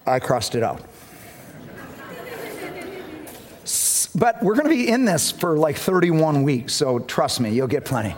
I 0.05 0.19
crossed 0.19 0.55
it 0.55 0.63
out. 0.63 0.81
but 4.15 4.41
we're 4.41 4.55
going 4.55 4.65
to 4.65 4.75
be 4.75 4.87
in 4.87 5.05
this 5.05 5.31
for 5.31 5.57
like 5.57 5.77
31 5.77 6.43
weeks, 6.43 6.73
so 6.73 6.99
trust 6.99 7.39
me, 7.39 7.51
you'll 7.51 7.67
get 7.67 7.85
plenty. 7.85 8.15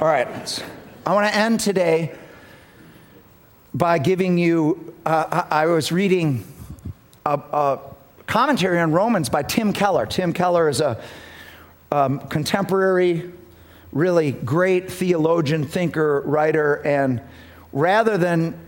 All 0.00 0.08
right, 0.08 0.64
I 1.06 1.14
want 1.14 1.26
to 1.32 1.34
end 1.34 1.60
today 1.60 2.14
by 3.72 3.98
giving 3.98 4.38
you. 4.38 4.94
Uh, 5.04 5.44
I 5.50 5.66
was 5.66 5.92
reading 5.92 6.44
a, 7.24 7.34
a, 7.34 7.78
commentary 8.26 8.80
on 8.80 8.92
Romans 8.92 9.28
by 9.28 9.42
Tim 9.42 9.72
Keller. 9.72 10.04
Tim 10.04 10.32
Keller 10.32 10.68
is 10.68 10.80
a 10.80 11.00
um, 11.92 12.18
contemporary, 12.28 13.30
really 13.92 14.32
great 14.32 14.90
theologian, 14.90 15.64
thinker, 15.64 16.22
writer, 16.22 16.82
and 16.84 17.20
rather 17.72 18.18
than 18.18 18.58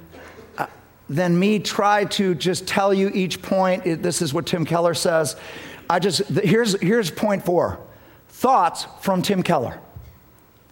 than 1.08 1.38
me 1.38 1.58
try 1.58 2.04
to 2.04 2.34
just 2.34 2.66
tell 2.66 2.92
you 2.92 3.10
each 3.14 3.40
point. 3.42 4.02
This 4.02 4.20
is 4.22 4.34
what 4.34 4.46
Tim 4.46 4.64
Keller 4.64 4.94
says. 4.94 5.36
I 5.88 5.98
just, 5.98 6.28
here's, 6.28 6.78
here's 6.80 7.10
point 7.10 7.44
four 7.44 7.80
thoughts 8.28 8.86
from 9.00 9.22
Tim 9.22 9.42
Keller. 9.42 9.80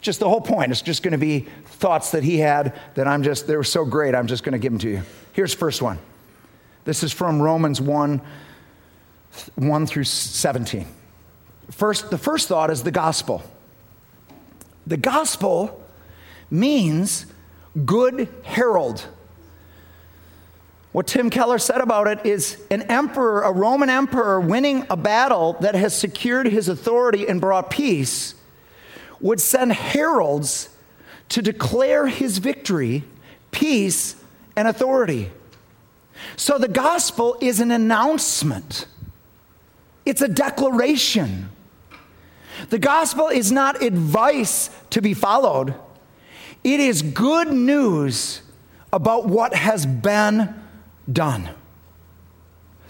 Just 0.01 0.20
the 0.20 0.29
whole 0.29 0.40
point. 0.40 0.70
It's 0.70 0.83
just 0.83 1.03
going 1.03 1.12
to 1.12 1.18
be 1.18 1.46
thoughts 1.66 2.12
that 2.12 2.22
he 2.22 2.38
had 2.38 2.79
that 2.94 3.09
I'm 3.09 3.22
just, 3.22 3.46
they 3.46 3.57
were 3.57 3.64
so 3.64 3.85
great, 3.85 4.14
I'm 4.14 4.27
just 4.27 4.44
going 4.44 4.53
to 4.53 4.59
give 4.59 4.72
them 4.72 4.79
to 4.81 4.88
you. 4.88 5.03
Here's 5.33 5.55
first 5.55 5.83
one. 5.83 5.99
This 6.85 7.03
is 7.03 7.12
from 7.12 7.42
Romans 7.42 7.81
1 7.81 8.20
1 9.57 9.87
through 9.87 10.05
17. 10.05 10.87
First, 11.70 12.11
the 12.11 12.16
first 12.16 12.49
thought 12.49 12.70
is 12.70 12.83
the 12.83 12.90
gospel. 12.90 13.42
The 14.87 14.96
gospel 14.96 15.83
means 16.51 17.27
good 17.85 18.29
herald. 18.44 19.07
What 20.97 21.07
Tim 21.07 21.29
Keller 21.29 21.59
said 21.59 21.83
about 21.83 22.07
it 22.07 22.25
is 22.25 22.57
an 22.71 22.81
emperor, 22.85 23.43
a 23.43 23.53
Roman 23.53 23.91
emperor, 23.91 24.41
winning 24.41 24.87
a 24.89 24.97
battle 24.97 25.53
that 25.61 25.75
has 25.75 25.95
secured 25.95 26.47
his 26.47 26.71
authority 26.71 27.29
and 27.29 27.39
brought 27.39 27.69
peace, 27.69 28.35
would 29.21 29.39
send 29.39 29.75
heralds 29.75 30.71
to 31.29 31.43
declare 31.43 32.07
his 32.07 32.39
victory, 32.39 33.05
peace, 33.51 34.17
and 34.57 34.67
authority. 34.67 35.31
So 36.35 36.57
the 36.57 36.67
gospel 36.67 37.37
is 37.43 37.61
an 37.61 37.71
announcement, 37.71 38.87
it's 40.07 40.23
a 40.23 40.29
declaration. 40.29 41.51
The 42.71 42.79
gospel 42.79 43.29
is 43.29 43.53
not 43.53 43.83
advice 43.83 44.71
to 44.89 45.03
be 45.03 45.13
followed, 45.13 45.75
it 46.65 46.81
is 46.81 47.03
good 47.03 47.53
news 47.53 48.41
about 48.95 49.27
what 49.27 49.55
has 49.55 49.85
been 49.85 50.63
done. 51.11 51.51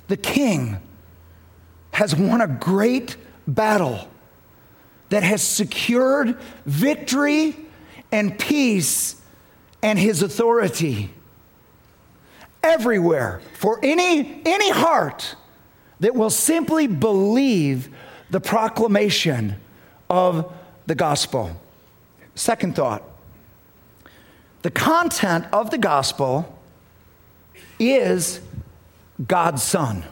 The 0.09 0.16
king 0.16 0.79
has 1.92 2.14
won 2.14 2.40
a 2.40 2.46
great 2.46 3.16
battle 3.46 4.09
that 5.09 5.22
has 5.22 5.42
secured 5.42 6.38
victory 6.64 7.57
and 8.12 8.38
peace 8.38 9.20
and 9.83 9.98
his 9.98 10.22
authority 10.22 11.11
everywhere 12.62 13.40
for 13.55 13.79
any, 13.83 14.42
any 14.44 14.70
heart 14.70 15.37
that 16.00 16.14
will 16.14 16.31
simply 16.31 16.87
believe 16.87 17.88
the 18.31 18.40
proclamation 18.40 19.57
of 20.11 20.52
the 20.87 20.94
gospel. 20.94 21.61
Second 22.35 22.76
thought 22.76 23.02
the 24.62 24.70
content 24.70 25.46
of 25.52 25.70
the 25.70 25.79
gospel 25.79 26.56
is 27.79 28.41
God's 29.27 29.62
Son. 29.62 30.05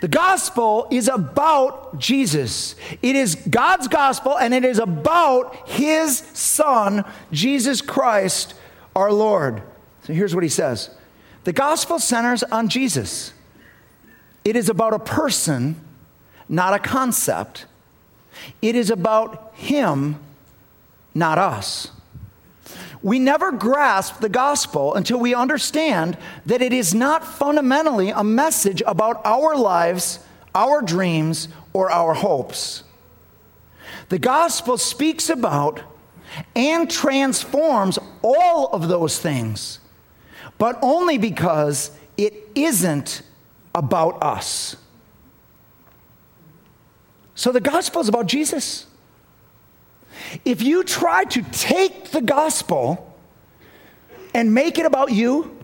The 0.00 0.08
gospel 0.08 0.86
is 0.90 1.08
about 1.08 1.98
Jesus. 1.98 2.76
It 3.02 3.16
is 3.16 3.34
God's 3.34 3.88
gospel 3.88 4.38
and 4.38 4.54
it 4.54 4.64
is 4.64 4.78
about 4.78 5.68
his 5.68 6.18
Son, 6.18 7.04
Jesus 7.32 7.80
Christ, 7.80 8.54
our 8.94 9.12
Lord. 9.12 9.62
So 10.04 10.12
here's 10.12 10.34
what 10.34 10.44
he 10.44 10.50
says 10.50 10.90
The 11.44 11.52
gospel 11.52 11.98
centers 11.98 12.42
on 12.44 12.68
Jesus. 12.68 13.32
It 14.44 14.56
is 14.56 14.68
about 14.68 14.94
a 14.94 14.98
person, 14.98 15.76
not 16.48 16.74
a 16.74 16.78
concept. 16.78 17.66
It 18.62 18.76
is 18.76 18.90
about 18.90 19.52
him, 19.54 20.20
not 21.12 21.38
us. 21.38 21.90
We 23.02 23.18
never 23.18 23.52
grasp 23.52 24.20
the 24.20 24.28
gospel 24.28 24.94
until 24.94 25.20
we 25.20 25.34
understand 25.34 26.18
that 26.46 26.62
it 26.62 26.72
is 26.72 26.94
not 26.94 27.24
fundamentally 27.24 28.10
a 28.10 28.24
message 28.24 28.82
about 28.86 29.20
our 29.24 29.56
lives, 29.56 30.18
our 30.54 30.82
dreams, 30.82 31.48
or 31.72 31.90
our 31.90 32.14
hopes. 32.14 32.84
The 34.08 34.18
gospel 34.18 34.78
speaks 34.78 35.28
about 35.28 35.82
and 36.54 36.90
transforms 36.90 37.98
all 38.22 38.68
of 38.68 38.88
those 38.88 39.18
things, 39.18 39.80
but 40.58 40.78
only 40.82 41.18
because 41.18 41.90
it 42.16 42.34
isn't 42.54 43.22
about 43.74 44.22
us. 44.22 44.76
So 47.34 47.52
the 47.52 47.60
gospel 47.60 48.00
is 48.00 48.08
about 48.08 48.26
Jesus. 48.26 48.86
If 50.44 50.62
you 50.62 50.84
try 50.84 51.24
to 51.24 51.42
take 51.42 52.10
the 52.10 52.20
gospel 52.20 53.16
and 54.34 54.52
make 54.52 54.78
it 54.78 54.86
about 54.86 55.12
you, 55.12 55.58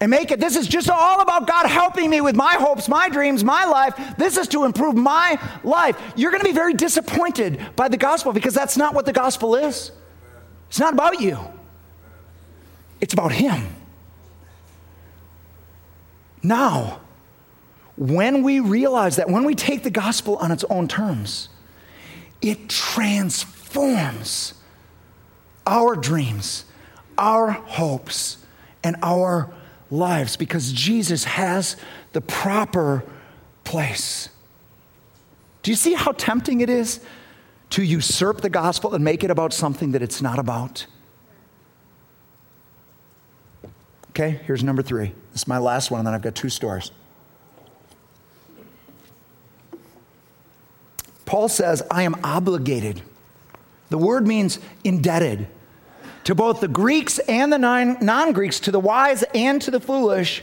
and 0.00 0.10
make 0.10 0.30
it, 0.30 0.40
this 0.40 0.56
is 0.56 0.66
just 0.66 0.90
all 0.90 1.20
about 1.20 1.46
God 1.46 1.66
helping 1.66 2.10
me 2.10 2.20
with 2.20 2.36
my 2.36 2.54
hopes, 2.54 2.86
my 2.86 3.08
dreams, 3.08 3.42
my 3.42 3.64
life. 3.64 3.94
This 4.18 4.36
is 4.36 4.46
to 4.48 4.64
improve 4.64 4.94
my 4.94 5.40
life. 5.64 5.98
You're 6.16 6.30
going 6.30 6.42
to 6.42 6.48
be 6.48 6.54
very 6.54 6.74
disappointed 6.74 7.58
by 7.76 7.88
the 7.88 7.96
gospel 7.96 8.32
because 8.32 8.52
that's 8.52 8.76
not 8.76 8.94
what 8.94 9.06
the 9.06 9.12
gospel 9.14 9.56
is. 9.56 9.92
It's 10.68 10.78
not 10.78 10.92
about 10.92 11.20
you, 11.20 11.38
it's 13.00 13.14
about 13.14 13.32
Him. 13.32 13.74
Now, 16.42 17.00
when 17.96 18.42
we 18.42 18.60
realize 18.60 19.16
that, 19.16 19.28
when 19.28 19.44
we 19.44 19.54
take 19.54 19.82
the 19.82 19.90
gospel 19.90 20.36
on 20.36 20.52
its 20.52 20.64
own 20.64 20.86
terms, 20.86 21.48
it 22.48 22.68
transforms 22.68 24.54
our 25.66 25.96
dreams, 25.96 26.64
our 27.18 27.50
hopes, 27.50 28.38
and 28.84 28.96
our 29.02 29.52
lives 29.90 30.36
because 30.36 30.72
Jesus 30.72 31.24
has 31.24 31.76
the 32.12 32.20
proper 32.20 33.02
place. 33.64 34.28
Do 35.62 35.72
you 35.72 35.76
see 35.76 35.94
how 35.94 36.12
tempting 36.12 36.60
it 36.60 36.70
is 36.70 37.00
to 37.70 37.82
usurp 37.82 38.42
the 38.42 38.50
gospel 38.50 38.94
and 38.94 39.02
make 39.04 39.24
it 39.24 39.30
about 39.30 39.52
something 39.52 39.90
that 39.92 40.02
it's 40.02 40.22
not 40.22 40.38
about? 40.38 40.86
Okay, 44.10 44.40
here's 44.44 44.62
number 44.62 44.82
three. 44.82 45.12
This 45.32 45.42
is 45.42 45.48
my 45.48 45.58
last 45.58 45.90
one, 45.90 45.98
and 46.00 46.06
then 46.06 46.14
I've 46.14 46.22
got 46.22 46.36
two 46.36 46.48
stories. 46.48 46.92
Paul 51.36 51.50
says, 51.50 51.82
I 51.90 52.04
am 52.04 52.16
obligated. 52.24 53.02
The 53.90 53.98
word 53.98 54.26
means 54.26 54.58
indebted 54.84 55.46
to 56.24 56.34
both 56.34 56.62
the 56.62 56.66
Greeks 56.66 57.18
and 57.18 57.52
the 57.52 57.58
non 57.58 58.32
Greeks, 58.32 58.58
to 58.60 58.70
the 58.70 58.80
wise 58.80 59.22
and 59.34 59.60
to 59.60 59.70
the 59.70 59.78
foolish. 59.78 60.42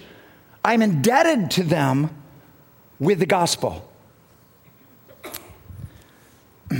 I'm 0.63 0.83
indebted 0.83 1.49
to 1.49 1.63
them 1.63 2.11
with 2.99 3.17
the 3.17 3.25
gospel. 3.25 3.91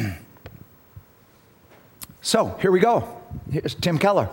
so 2.22 2.55
here 2.61 2.72
we 2.72 2.82
go. 2.82 3.20
Here's 3.51 3.74
Tim 3.74 3.97
Keller. 3.97 4.30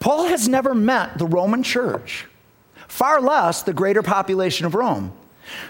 Paul 0.00 0.28
has 0.28 0.48
never 0.48 0.74
met 0.74 1.18
the 1.18 1.26
Roman 1.26 1.62
church, 1.62 2.24
far 2.88 3.20
less 3.20 3.60
the 3.64 3.74
greater 3.74 4.02
population 4.02 4.64
of 4.64 4.74
Rome. 4.74 5.12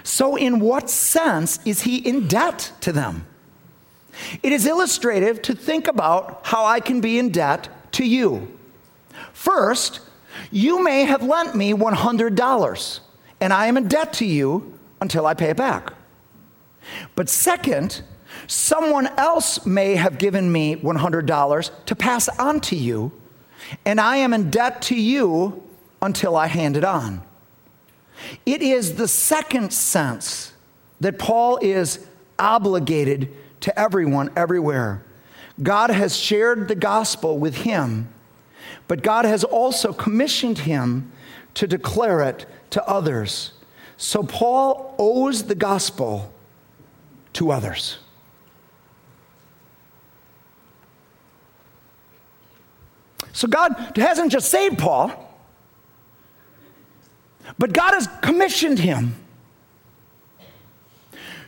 So, 0.03 0.35
in 0.35 0.59
what 0.59 0.89
sense 0.89 1.59
is 1.65 1.81
he 1.81 1.97
in 1.97 2.27
debt 2.27 2.71
to 2.81 2.91
them? 2.91 3.25
It 4.41 4.51
is 4.51 4.65
illustrative 4.65 5.41
to 5.43 5.55
think 5.55 5.87
about 5.87 6.41
how 6.43 6.65
I 6.65 6.79
can 6.79 7.01
be 7.01 7.19
in 7.19 7.29
debt 7.29 7.69
to 7.93 8.05
you. 8.05 8.57
First, 9.33 10.01
you 10.51 10.83
may 10.83 11.03
have 11.03 11.23
lent 11.23 11.55
me 11.55 11.73
$100, 11.73 12.99
and 13.41 13.53
I 13.53 13.67
am 13.67 13.77
in 13.77 13.87
debt 13.87 14.13
to 14.13 14.25
you 14.25 14.77
until 15.01 15.25
I 15.25 15.33
pay 15.33 15.49
it 15.49 15.57
back. 15.57 15.93
But 17.15 17.29
second, 17.29 18.01
someone 18.47 19.07
else 19.17 19.65
may 19.65 19.95
have 19.95 20.17
given 20.17 20.51
me 20.51 20.75
$100 20.75 21.85
to 21.85 21.95
pass 21.95 22.29
on 22.39 22.59
to 22.61 22.75
you, 22.75 23.11
and 23.85 23.99
I 23.99 24.17
am 24.17 24.33
in 24.33 24.49
debt 24.49 24.81
to 24.83 24.95
you 24.95 25.63
until 26.01 26.35
I 26.35 26.47
hand 26.47 26.77
it 26.77 26.83
on. 26.83 27.21
It 28.45 28.61
is 28.61 28.95
the 28.95 29.07
second 29.07 29.73
sense 29.73 30.53
that 30.99 31.19
Paul 31.19 31.57
is 31.61 32.05
obligated 32.39 33.29
to 33.61 33.79
everyone 33.79 34.29
everywhere. 34.35 35.03
God 35.61 35.89
has 35.89 36.15
shared 36.15 36.67
the 36.67 36.75
gospel 36.75 37.37
with 37.37 37.55
him, 37.55 38.09
but 38.87 39.01
God 39.01 39.25
has 39.25 39.43
also 39.43 39.93
commissioned 39.93 40.59
him 40.59 41.11
to 41.55 41.67
declare 41.67 42.21
it 42.21 42.45
to 42.71 42.85
others. 42.87 43.53
So 43.97 44.23
Paul 44.23 44.95
owes 44.99 45.43
the 45.43 45.55
gospel 45.55 46.33
to 47.33 47.51
others. 47.51 47.97
So 53.31 53.47
God 53.47 53.93
hasn't 53.97 54.31
just 54.31 54.49
saved 54.49 54.77
Paul, 54.77 55.24
but 57.57 57.73
God 57.73 57.93
has 57.93 58.07
commissioned 58.21 58.79
him 58.79 59.15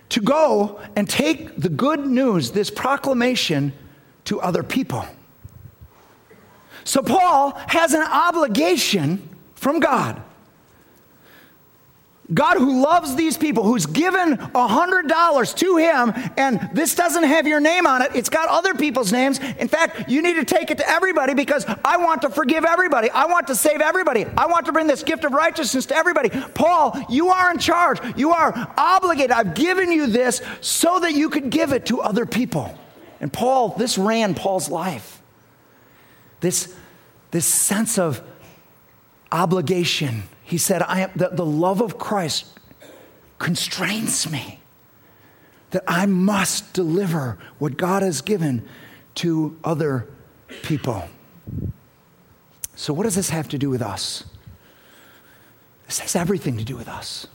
to 0.09 0.21
go 0.21 0.79
and 0.95 1.09
take 1.09 1.57
the 1.57 1.69
good 1.69 2.05
news, 2.05 2.51
this 2.51 2.69
proclamation, 2.69 3.73
to 4.25 4.39
other 4.41 4.63
people. 4.63 5.05
So 6.83 7.01
Paul 7.01 7.51
has 7.67 7.93
an 7.93 8.03
obligation 8.03 9.35
from 9.55 9.79
God 9.79 10.21
God 12.33 12.57
who 12.57 12.81
loves 12.81 13.15
these 13.15 13.37
people, 13.37 13.63
who's 13.63 13.85
given 13.85 14.33
a 14.33 14.67
$100 14.67 15.55
to 15.55 15.77
him, 15.77 16.13
and 16.35 16.69
this 16.73 16.93
doesn't 16.93 17.23
have 17.23 17.47
your 17.47 17.61
name 17.61 17.87
on 17.87 18.01
it, 18.01 18.11
it's 18.15 18.27
got 18.27 18.49
other 18.49 18.73
people's 18.73 19.13
names. 19.13 19.39
In 19.39 19.69
fact, 19.69 20.09
you 20.09 20.21
need 20.21 20.33
to 20.33 20.43
take 20.43 20.69
it 20.69 20.77
to 20.79 20.89
everybody 20.89 21.33
because 21.33 21.65
I 21.85 21.97
want 21.97 22.23
to 22.23 22.29
forgive 22.29 22.65
everybody. 22.65 23.09
I 23.09 23.27
want 23.27 23.47
to 23.47 23.55
save 23.55 23.79
everybody. 23.79 24.25
I 24.25 24.47
want 24.47 24.65
to 24.65 24.73
bring 24.73 24.87
this 24.87 25.03
gift 25.03 25.23
of 25.23 25.31
righteousness 25.31 25.85
to 25.85 25.95
everybody. 25.95 26.29
Paul, 26.29 26.97
you 27.09 27.29
are 27.29 27.49
in 27.49 27.59
charge. 27.59 27.99
You 28.17 28.33
are 28.33 28.73
obligated. 28.77 29.31
I've 29.31 29.53
given 29.53 29.89
you 29.91 30.07
this 30.07 30.41
so 30.59 30.99
that 30.99 31.13
you 31.13 31.29
could 31.29 31.49
give 31.49 31.71
it 31.71 31.85
to 31.85 32.01
other 32.01 32.25
people. 32.25 32.77
And 33.21 33.31
Paul, 33.31 33.69
this 33.69 33.97
ran 33.97 34.35
Paul's 34.35 34.69
life. 34.69 35.21
This, 36.41 36.75
this 37.31 37.45
sense 37.45 37.97
of 37.97 38.21
obligation 39.31 40.23
he 40.47 40.57
said, 40.57 40.81
I 40.81 41.01
am, 41.01 41.11
the, 41.13 41.27
the 41.27 41.45
love 41.45 41.81
of 41.81 41.97
Christ 41.97 42.45
constrains 43.37 44.31
me 44.31 44.61
that 45.71 45.83
I 45.85 46.05
must 46.05 46.71
deliver 46.71 47.37
what 47.59 47.75
God 47.75 48.01
has 48.01 48.21
given 48.21 48.65
to 49.15 49.59
other 49.65 50.07
people. 50.63 51.03
So, 52.75 52.93
what 52.93 53.03
does 53.03 53.15
this 53.15 53.29
have 53.29 53.49
to 53.49 53.57
do 53.57 53.69
with 53.69 53.81
us? 53.81 54.23
This 55.85 55.99
has 55.99 56.15
everything 56.15 56.55
to 56.59 56.63
do 56.63 56.77
with 56.77 56.87
us. 56.87 57.27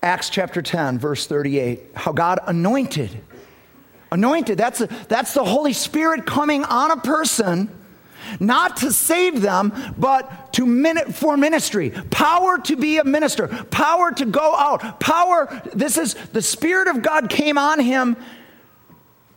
Acts 0.00 0.30
chapter 0.30 0.62
10, 0.62 1.00
verse 1.00 1.26
38, 1.26 1.90
how 1.96 2.12
God 2.12 2.38
anointed. 2.46 3.20
Anointed, 4.12 4.56
that's, 4.56 4.80
a, 4.80 4.86
that's 5.08 5.34
the 5.34 5.44
Holy 5.44 5.72
Spirit 5.72 6.24
coming 6.24 6.62
on 6.62 6.92
a 6.92 6.98
person 6.98 7.68
not 8.40 8.78
to 8.78 8.92
save 8.92 9.40
them, 9.40 9.72
but 9.98 10.52
to 10.54 10.66
min- 10.66 11.12
for 11.12 11.36
ministry. 11.36 11.90
Power 12.10 12.58
to 12.58 12.76
be 12.76 12.98
a 12.98 13.04
minister, 13.04 13.48
power 13.48 14.12
to 14.12 14.24
go 14.24 14.54
out, 14.54 15.00
power. 15.00 15.62
This 15.74 15.96
is 15.98 16.14
the 16.32 16.42
Spirit 16.42 16.88
of 16.88 17.02
God 17.02 17.28
came 17.28 17.58
on 17.58 17.80
him 17.80 18.16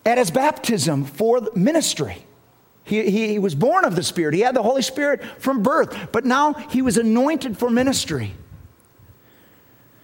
at 0.05 0.17
his 0.17 0.31
baptism 0.31 1.03
for 1.05 1.41
ministry. 1.55 2.25
He, 2.83 3.09
he, 3.09 3.27
he 3.27 3.39
was 3.39 3.53
born 3.53 3.83
of 3.83 3.95
the 3.95 4.03
Spirit, 4.03 4.33
he 4.33 4.41
had 4.41 4.55
the 4.55 4.63
Holy 4.63 4.81
Spirit 4.81 5.21
from 5.39 5.61
birth, 5.61 6.11
but 6.13 6.23
now 6.23 6.53
he 6.53 6.81
was 6.81 6.97
anointed 6.97 7.57
for 7.57 7.69
ministry. 7.69 8.33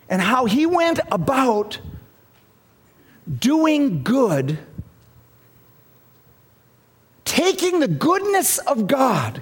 And 0.09 0.21
how 0.21 0.45
he 0.45 0.65
went 0.65 0.99
about 1.09 1.79
doing 3.39 4.03
good 4.03 4.59
taking 7.33 7.79
the 7.79 7.87
goodness 7.87 8.59
of 8.59 8.85
God 8.85 9.41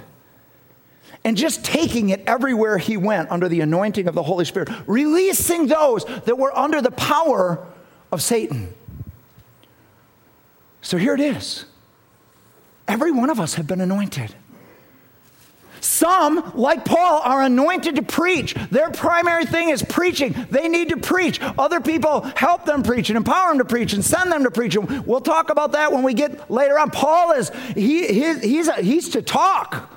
and 1.25 1.35
just 1.35 1.65
taking 1.65 2.07
it 2.07 2.23
everywhere 2.25 2.77
he 2.77 2.95
went 2.95 3.29
under 3.29 3.49
the 3.49 3.59
anointing 3.59 4.07
of 4.07 4.15
the 4.15 4.23
Holy 4.23 4.45
Spirit, 4.45 4.69
releasing 4.87 5.67
those 5.67 6.05
that 6.05 6.37
were 6.37 6.57
under 6.57 6.81
the 6.81 6.91
power 6.91 7.67
of 8.09 8.21
Satan. 8.21 8.73
So 10.81 10.95
here 10.95 11.13
it 11.13 11.19
is. 11.19 11.65
Every 12.87 13.11
one 13.11 13.29
of 13.29 13.41
us 13.41 13.55
have 13.55 13.67
been 13.67 13.81
anointed. 13.81 14.35
Some, 15.82 16.53
like 16.55 16.86
Paul, 16.86 17.21
are 17.23 17.41
anointed 17.41 17.95
to 17.95 18.03
preach. 18.03 18.53
Their 18.69 18.91
primary 18.91 19.45
thing 19.45 19.69
is 19.69 19.84
preaching. 19.84 20.34
They 20.49 20.69
need 20.69 20.89
to 20.89 20.97
preach. 20.97 21.41
Other 21.41 21.82
people 21.82 22.21
help 22.36 22.65
them 22.65 22.84
preach 22.84 23.09
and 23.09 23.17
empower 23.17 23.49
them 23.49 23.57
to 23.57 23.65
preach 23.65 23.93
and 23.93 24.05
send 24.05 24.32
them 24.32 24.43
to 24.43 24.51
preach. 24.51 24.75
And 24.75 25.05
we'll 25.05 25.21
talk 25.21 25.49
about 25.49 25.73
that 25.73 25.91
when 25.91 26.03
we 26.03 26.13
get 26.13 26.49
later 26.49 26.79
on. 26.79 26.91
Paul 26.91 27.34
is, 27.34 27.51
he, 27.75 28.07
he 28.07 28.39
he's, 28.39 28.67
a, 28.67 28.82
he's 28.82 29.09
to 29.09 29.21
talk. 29.21 29.91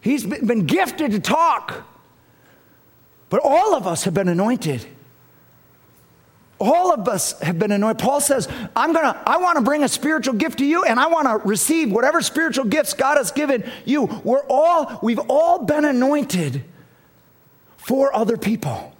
He's 0.00 0.26
been 0.26 0.66
gifted 0.66 1.12
to 1.12 1.20
talk. 1.20 1.86
But 3.30 3.40
all 3.42 3.74
of 3.74 3.86
us 3.86 4.04
have 4.04 4.14
been 4.14 4.28
anointed 4.28 4.84
all 6.64 6.92
of 6.92 7.08
us 7.08 7.38
have 7.40 7.58
been 7.58 7.72
anointed. 7.72 7.98
Paul 8.02 8.20
says, 8.20 8.48
I'm 8.74 8.92
gonna, 8.92 9.20
I 9.26 9.38
want 9.38 9.56
to 9.56 9.62
bring 9.62 9.84
a 9.84 9.88
spiritual 9.88 10.34
gift 10.34 10.58
to 10.58 10.64
you, 10.64 10.84
and 10.84 10.98
I 10.98 11.08
want 11.08 11.26
to 11.26 11.48
receive 11.48 11.92
whatever 11.92 12.22
spiritual 12.22 12.64
gifts 12.64 12.94
God 12.94 13.18
has 13.18 13.32
given 13.32 13.70
you. 13.84 14.04
We're 14.24 14.44
all, 14.48 14.98
we've 15.02 15.20
all 15.28 15.64
been 15.64 15.84
anointed 15.84 16.64
for 17.76 18.14
other 18.14 18.36
people 18.36 18.93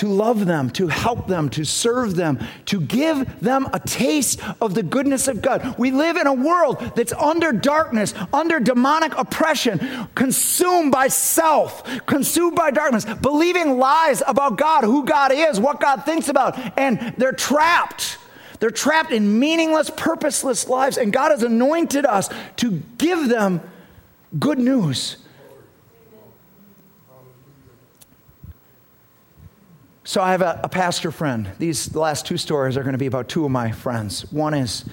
to 0.00 0.08
love 0.08 0.46
them, 0.46 0.70
to 0.70 0.88
help 0.88 1.26
them, 1.26 1.50
to 1.50 1.62
serve 1.62 2.16
them, 2.16 2.38
to 2.64 2.80
give 2.80 3.38
them 3.40 3.68
a 3.74 3.78
taste 3.78 4.40
of 4.58 4.72
the 4.72 4.82
goodness 4.82 5.28
of 5.28 5.42
God. 5.42 5.74
We 5.76 5.90
live 5.90 6.16
in 6.16 6.26
a 6.26 6.32
world 6.32 6.78
that's 6.96 7.12
under 7.12 7.52
darkness, 7.52 8.14
under 8.32 8.60
demonic 8.60 9.12
oppression, 9.18 10.08
consumed 10.14 10.90
by 10.90 11.08
self, 11.08 11.84
consumed 12.06 12.56
by 12.56 12.70
darkness, 12.70 13.04
believing 13.04 13.76
lies 13.76 14.22
about 14.26 14.56
God, 14.56 14.84
who 14.84 15.04
God 15.04 15.32
is, 15.34 15.60
what 15.60 15.80
God 15.80 16.06
thinks 16.06 16.30
about, 16.30 16.58
and 16.78 17.14
they're 17.18 17.32
trapped. 17.32 18.16
They're 18.58 18.70
trapped 18.70 19.12
in 19.12 19.38
meaningless, 19.38 19.90
purposeless 19.94 20.66
lives, 20.66 20.96
and 20.96 21.12
God 21.12 21.30
has 21.30 21.42
anointed 21.42 22.06
us 22.06 22.30
to 22.56 22.82
give 22.96 23.28
them 23.28 23.60
good 24.38 24.58
news. 24.58 25.18
So 30.10 30.20
I 30.20 30.32
have 30.32 30.42
a, 30.42 30.58
a 30.64 30.68
pastor 30.68 31.12
friend. 31.12 31.48
These 31.60 31.86
the 31.86 32.00
last 32.00 32.26
two 32.26 32.36
stories 32.36 32.76
are 32.76 32.82
going 32.82 32.94
to 32.94 32.98
be 32.98 33.06
about 33.06 33.28
two 33.28 33.44
of 33.44 33.52
my 33.52 33.70
friends. 33.70 34.22
One 34.32 34.54
is 34.54 34.84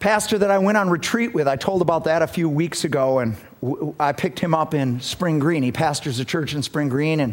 pastor 0.00 0.36
that 0.36 0.50
I 0.50 0.58
went 0.58 0.76
on 0.76 0.90
retreat 0.90 1.32
with. 1.32 1.48
I 1.48 1.56
told 1.56 1.80
about 1.80 2.04
that 2.04 2.20
a 2.20 2.26
few 2.26 2.46
weeks 2.46 2.84
ago, 2.84 3.20
and 3.20 3.38
w- 3.62 3.94
I 3.98 4.12
picked 4.12 4.38
him 4.38 4.52
up 4.52 4.74
in 4.74 5.00
Spring 5.00 5.38
Green. 5.38 5.62
He 5.62 5.72
pastors 5.72 6.20
a 6.20 6.26
church 6.26 6.52
in 6.52 6.62
Spring 6.62 6.90
Green, 6.90 7.20
and 7.20 7.32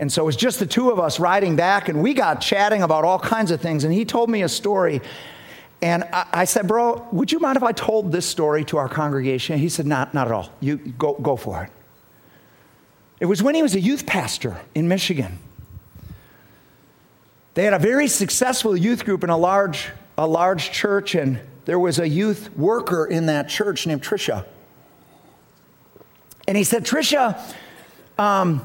and 0.00 0.12
so 0.12 0.22
it 0.22 0.26
was 0.26 0.34
just 0.34 0.58
the 0.58 0.66
two 0.66 0.90
of 0.90 0.98
us 0.98 1.20
riding 1.20 1.54
back, 1.54 1.88
and 1.88 2.02
we 2.02 2.14
got 2.14 2.40
chatting 2.40 2.82
about 2.82 3.04
all 3.04 3.20
kinds 3.20 3.52
of 3.52 3.60
things. 3.60 3.84
And 3.84 3.94
he 3.94 4.04
told 4.04 4.28
me 4.28 4.42
a 4.42 4.48
story. 4.48 5.00
And 5.82 6.02
I, 6.12 6.26
I 6.32 6.44
said, 6.46 6.66
Bro, 6.66 7.06
would 7.12 7.30
you 7.30 7.38
mind 7.38 7.56
if 7.56 7.62
I 7.62 7.70
told 7.70 8.10
this 8.10 8.26
story 8.26 8.64
to 8.64 8.78
our 8.78 8.88
congregation? 8.88 9.56
He 9.60 9.68
said, 9.68 9.86
Not, 9.86 10.14
not 10.14 10.26
at 10.26 10.32
all. 10.32 10.50
You 10.58 10.78
go, 10.78 11.12
go 11.14 11.36
for 11.36 11.62
it. 11.62 11.70
It 13.20 13.26
was 13.26 13.40
when 13.40 13.54
he 13.54 13.62
was 13.62 13.76
a 13.76 13.80
youth 13.80 14.04
pastor 14.04 14.60
in 14.74 14.88
Michigan. 14.88 15.38
They 17.58 17.64
had 17.64 17.74
a 17.74 17.80
very 17.80 18.06
successful 18.06 18.76
youth 18.76 19.04
group 19.04 19.24
in 19.24 19.30
a 19.30 19.36
large, 19.36 19.90
a 20.16 20.28
large 20.28 20.70
church, 20.70 21.16
and 21.16 21.40
there 21.64 21.80
was 21.80 21.98
a 21.98 22.08
youth 22.08 22.56
worker 22.56 23.04
in 23.04 23.26
that 23.26 23.48
church 23.48 23.84
named 23.84 24.00
Trisha. 24.00 24.46
And 26.46 26.56
he 26.56 26.62
said, 26.62 26.84
Trisha, 26.84 27.36
um, 28.16 28.64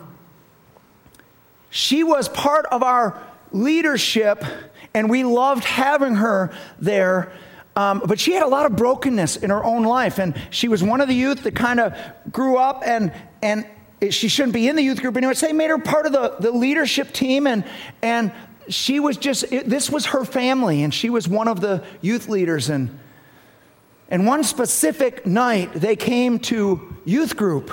she 1.72 2.04
was 2.04 2.30
part 2.30 2.68
of 2.68 2.84
our 2.84 3.20
leadership, 3.52 4.46
and 4.94 5.10
we 5.10 5.24
loved 5.24 5.64
having 5.64 6.14
her 6.14 6.56
there. 6.78 7.32
Um, 7.76 8.04
but 8.06 8.20
she 8.20 8.34
had 8.34 8.44
a 8.44 8.48
lot 8.48 8.68
of 8.68 8.76
brokenness 8.76 9.38
in 9.38 9.50
her 9.50 9.64
own 9.64 9.82
life, 9.82 10.20
and 10.20 10.40
she 10.52 10.68
was 10.68 10.84
one 10.84 11.02
of 11.02 11.08
the 11.08 11.16
youth 11.16 11.42
that 11.46 11.56
kind 11.56 11.80
of 11.80 11.98
grew 12.32 12.58
up, 12.58 12.84
and 12.86 13.12
and 13.42 13.66
she 14.12 14.28
shouldn't 14.28 14.54
be 14.54 14.68
in 14.68 14.76
the 14.76 14.84
youth 14.84 15.02
group 15.02 15.18
anyway. 15.18 15.34
So 15.34 15.48
they 15.48 15.54
made 15.54 15.72
her 15.72 15.80
part 15.80 16.06
of 16.06 16.12
the, 16.12 16.36
the 16.40 16.52
leadership 16.52 17.12
team, 17.12 17.48
and 17.48 17.64
and 18.04 18.32
she 18.70 19.00
was 19.00 19.18
just, 19.18 19.52
it, 19.52 19.70
this 19.70 19.90
was 19.90 20.08
her 20.08 20.26
family, 20.26 20.84
and 20.84 20.94
she 20.94 21.10
was 21.10 21.28
one 21.28 21.48
of 21.48 21.62
the 21.62 21.84
youth 22.02 22.28
leaders. 22.30 22.70
And, 22.70 23.00
and 24.10 24.26
one 24.26 24.44
specific 24.44 25.26
night, 25.26 25.74
they 25.74 25.96
came 25.96 26.40
to 26.40 26.96
youth 27.06 27.36
group. 27.36 27.72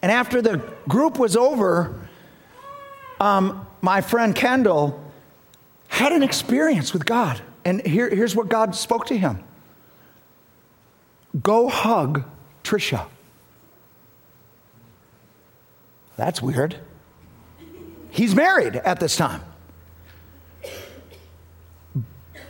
And 0.00 0.10
after 0.10 0.42
the 0.42 0.56
group 0.88 1.18
was 1.18 1.36
over, 1.36 2.08
um, 3.20 3.66
my 3.80 4.00
friend 4.00 4.34
Kendall 4.34 5.00
had 5.88 6.12
an 6.12 6.22
experience 6.22 6.92
with 6.92 7.04
God. 7.04 7.40
And 7.64 7.84
here, 7.86 8.10
here's 8.10 8.34
what 8.34 8.48
God 8.48 8.74
spoke 8.74 9.06
to 9.06 9.16
him 9.16 9.44
Go 11.40 11.68
hug 11.68 12.24
Trisha. 12.64 13.06
That's 16.16 16.42
weird. 16.42 16.76
He's 18.12 18.34
married 18.34 18.76
at 18.76 19.00
this 19.00 19.16
time. 19.16 19.40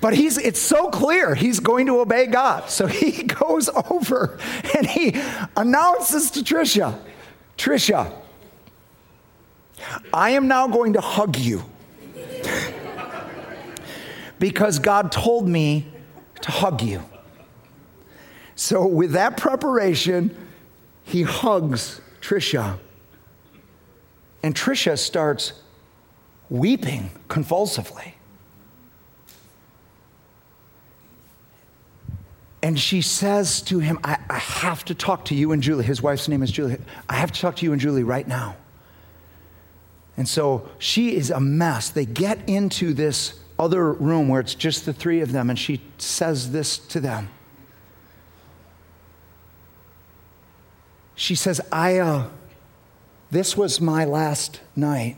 But 0.00 0.14
he's, 0.14 0.36
it's 0.36 0.60
so 0.60 0.90
clear 0.90 1.36
he's 1.36 1.60
going 1.60 1.86
to 1.86 2.00
obey 2.00 2.26
God. 2.26 2.68
So 2.68 2.88
he 2.88 3.22
goes 3.22 3.68
over 3.88 4.38
and 4.76 4.84
he 4.84 5.14
announces 5.56 6.32
to 6.32 6.40
Trisha, 6.40 6.98
Trisha, 7.56 8.12
I 10.12 10.30
am 10.30 10.48
now 10.48 10.66
going 10.66 10.94
to 10.94 11.00
hug 11.00 11.36
you 11.36 11.62
because 14.40 14.80
God 14.80 15.12
told 15.12 15.48
me 15.48 15.86
to 16.40 16.50
hug 16.50 16.82
you. 16.82 17.04
So, 18.56 18.86
with 18.86 19.12
that 19.12 19.36
preparation, 19.36 20.36
he 21.04 21.22
hugs 21.22 22.00
Trisha 22.20 22.78
and 24.42 24.54
Trisha 24.54 24.98
starts 24.98 25.52
weeping 26.50 27.10
convulsively. 27.28 28.14
And 32.62 32.78
she 32.78 33.02
says 33.02 33.60
to 33.62 33.80
him, 33.80 33.98
I, 34.04 34.18
I, 34.30 34.38
have 34.38 34.84
to 34.84 34.94
talk 34.94 35.24
to 35.26 35.34
you 35.34 35.50
and 35.50 35.60
Julie. 35.62 35.84
His 35.84 36.00
wife's 36.00 36.28
name 36.28 36.44
is 36.44 36.52
Julie. 36.52 36.78
I 37.08 37.14
have 37.14 37.32
to 37.32 37.40
talk 37.40 37.56
to 37.56 37.64
you 37.64 37.72
and 37.72 37.80
Julie 37.80 38.04
right 38.04 38.26
now. 38.26 38.56
And 40.16 40.28
so 40.28 40.68
she 40.78 41.16
is 41.16 41.30
a 41.30 41.40
mess. 41.40 41.88
They 41.88 42.06
get 42.06 42.48
into 42.48 42.94
this 42.94 43.40
other 43.58 43.92
room 43.92 44.28
where 44.28 44.40
it's 44.40 44.54
just 44.54 44.86
the 44.86 44.92
three 44.92 45.20
of 45.20 45.32
them, 45.32 45.50
and 45.50 45.58
she 45.58 45.80
says 45.98 46.52
this 46.52 46.78
to 46.78 47.00
them. 47.00 47.30
She 51.14 51.34
says, 51.34 51.60
I, 51.70 51.98
uh, 51.98 52.28
this 53.32 53.56
was 53.56 53.80
my 53.80 54.04
last 54.04 54.60
night 54.76 55.16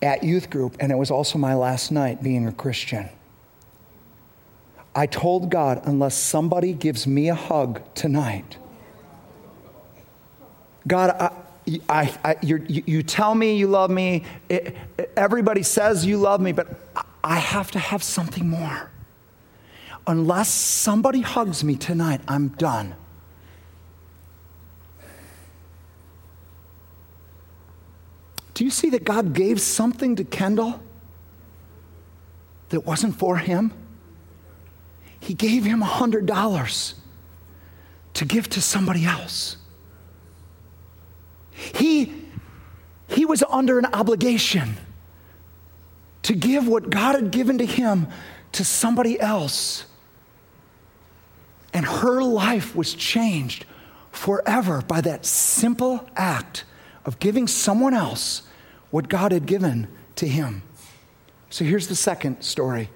at 0.00 0.24
youth 0.24 0.48
group, 0.48 0.74
and 0.80 0.90
it 0.90 0.94
was 0.96 1.10
also 1.10 1.38
my 1.38 1.54
last 1.54 1.92
night 1.92 2.22
being 2.22 2.48
a 2.48 2.52
Christian. 2.52 3.10
I 4.94 5.04
told 5.04 5.50
God, 5.50 5.82
unless 5.84 6.14
somebody 6.14 6.72
gives 6.72 7.06
me 7.06 7.28
a 7.28 7.34
hug 7.34 7.82
tonight, 7.94 8.56
God, 10.86 11.10
I, 11.10 11.30
I, 11.90 12.18
I 12.24 12.36
you, 12.42 12.64
you 12.66 13.02
tell 13.02 13.34
me 13.34 13.56
you 13.56 13.66
love 13.66 13.90
me, 13.90 14.24
it, 14.48 14.74
everybody 15.14 15.62
says 15.62 16.06
you 16.06 16.16
love 16.16 16.40
me, 16.40 16.52
but 16.52 16.68
I 17.22 17.36
have 17.36 17.70
to 17.72 17.78
have 17.78 18.02
something 18.02 18.48
more. 18.48 18.90
Unless 20.06 20.48
somebody 20.48 21.20
hugs 21.20 21.62
me 21.62 21.76
tonight, 21.76 22.22
I'm 22.26 22.48
done. 22.48 22.94
Do 28.54 28.64
you 28.64 28.70
see 28.70 28.90
that 28.90 29.04
God 29.04 29.32
gave 29.32 29.60
something 29.60 30.16
to 30.16 30.24
Kendall 30.24 30.80
that 32.68 32.80
wasn't 32.84 33.18
for 33.18 33.38
him? 33.38 33.72
He 35.20 35.34
gave 35.34 35.64
him 35.64 35.82
$100 35.82 36.94
to 38.14 38.24
give 38.24 38.48
to 38.50 38.60
somebody 38.60 39.04
else. 39.04 39.56
He, 41.52 42.12
he 43.06 43.24
was 43.24 43.42
under 43.48 43.78
an 43.78 43.86
obligation 43.86 44.76
to 46.22 46.34
give 46.34 46.66
what 46.66 46.90
God 46.90 47.14
had 47.14 47.30
given 47.30 47.58
to 47.58 47.66
him 47.66 48.08
to 48.52 48.64
somebody 48.64 49.18
else. 49.18 49.84
And 51.72 51.86
her 51.86 52.22
life 52.22 52.76
was 52.76 52.94
changed 52.94 53.64
forever 54.10 54.82
by 54.82 55.00
that 55.00 55.24
simple 55.24 56.08
act 56.16 56.64
of 57.04 57.18
giving 57.18 57.46
someone 57.46 57.94
else 57.94 58.42
what 58.90 59.08
God 59.08 59.32
had 59.32 59.46
given 59.46 59.88
to 60.16 60.28
him. 60.28 60.62
So 61.50 61.64
here's 61.64 61.88
the 61.88 61.96
second 61.96 62.42
story. 62.42 62.88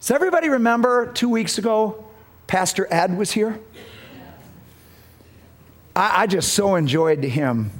Does 0.00 0.10
everybody 0.10 0.48
remember 0.48 1.12
two 1.12 1.28
weeks 1.28 1.58
ago, 1.58 2.06
Pastor 2.46 2.88
Ed 2.90 3.16
was 3.16 3.32
here? 3.32 3.60
I, 5.94 6.22
I 6.22 6.26
just 6.26 6.54
so 6.54 6.76
enjoyed 6.76 7.22
him. 7.22 7.70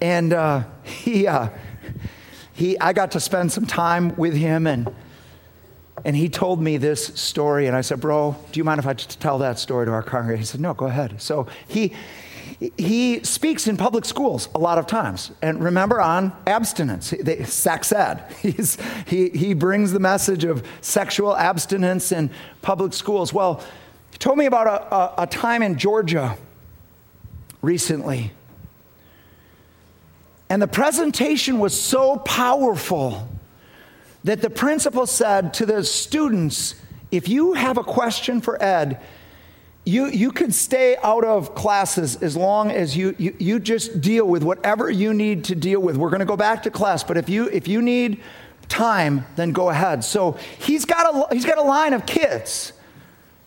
And 0.00 0.32
uh, 0.32 0.64
he, 0.82 1.26
uh, 1.26 1.48
he, 2.52 2.78
I 2.78 2.92
got 2.92 3.12
to 3.12 3.20
spend 3.20 3.50
some 3.50 3.66
time 3.66 4.14
with 4.16 4.34
him, 4.34 4.66
and, 4.66 4.94
and 6.04 6.14
he 6.14 6.28
told 6.28 6.60
me 6.60 6.76
this 6.76 7.06
story. 7.06 7.66
And 7.66 7.76
I 7.76 7.80
said, 7.80 8.00
Bro, 8.00 8.36
do 8.52 8.60
you 8.60 8.64
mind 8.64 8.78
if 8.78 8.86
I 8.86 8.92
tell 8.94 9.38
that 9.38 9.58
story 9.58 9.86
to 9.86 9.92
our 9.92 10.02
congregation? 10.02 10.40
He 10.40 10.46
said, 10.46 10.60
No, 10.60 10.74
go 10.74 10.86
ahead. 10.86 11.20
So 11.20 11.48
he, 11.66 11.92
he 12.60 13.22
speaks 13.24 13.66
in 13.66 13.76
public 13.76 14.04
schools 14.04 14.48
a 14.54 14.58
lot 14.58 14.78
of 14.78 14.86
times. 14.86 15.30
And 15.42 15.62
remember 15.62 16.00
on 16.00 16.32
abstinence, 16.46 17.10
they, 17.10 17.44
sex 17.44 17.92
ed. 17.92 18.24
He's, 18.40 18.78
he, 19.06 19.30
he 19.30 19.54
brings 19.54 19.92
the 19.92 20.00
message 20.00 20.44
of 20.44 20.66
sexual 20.80 21.36
abstinence 21.36 22.12
in 22.12 22.30
public 22.62 22.92
schools. 22.92 23.32
Well, 23.32 23.62
he 24.10 24.18
told 24.18 24.38
me 24.38 24.46
about 24.46 24.66
a, 24.66 24.94
a, 24.94 25.14
a 25.22 25.26
time 25.26 25.62
in 25.62 25.76
Georgia 25.76 26.36
recently. 27.62 28.32
And 30.48 30.62
the 30.62 30.68
presentation 30.68 31.58
was 31.58 31.78
so 31.78 32.18
powerful 32.18 33.28
that 34.22 34.40
the 34.40 34.50
principal 34.50 35.06
said 35.06 35.52
to 35.54 35.66
the 35.66 35.82
students, 35.82 36.76
if 37.10 37.28
you 37.28 37.54
have 37.54 37.76
a 37.76 37.84
question 37.84 38.40
for 38.40 38.62
Ed, 38.62 39.00
you, 39.84 40.06
you 40.06 40.32
could 40.32 40.54
stay 40.54 40.96
out 41.02 41.24
of 41.24 41.54
classes 41.54 42.16
as 42.22 42.36
long 42.36 42.70
as 42.70 42.96
you, 42.96 43.14
you, 43.18 43.36
you 43.38 43.60
just 43.60 44.00
deal 44.00 44.26
with 44.26 44.42
whatever 44.42 44.90
you 44.90 45.12
need 45.12 45.44
to 45.44 45.54
deal 45.54 45.80
with. 45.80 45.96
We're 45.96 46.08
going 46.08 46.20
to 46.20 46.26
go 46.26 46.36
back 46.36 46.62
to 46.62 46.70
class, 46.70 47.04
but 47.04 47.18
if 47.18 47.28
you, 47.28 47.48
if 47.50 47.68
you 47.68 47.82
need 47.82 48.20
time, 48.68 49.26
then 49.36 49.52
go 49.52 49.68
ahead. 49.68 50.02
So 50.02 50.38
he's 50.58 50.86
got 50.86 51.30
a, 51.30 51.34
he's 51.34 51.44
got 51.44 51.58
a 51.58 51.62
line 51.62 51.92
of 51.92 52.06
kids 52.06 52.72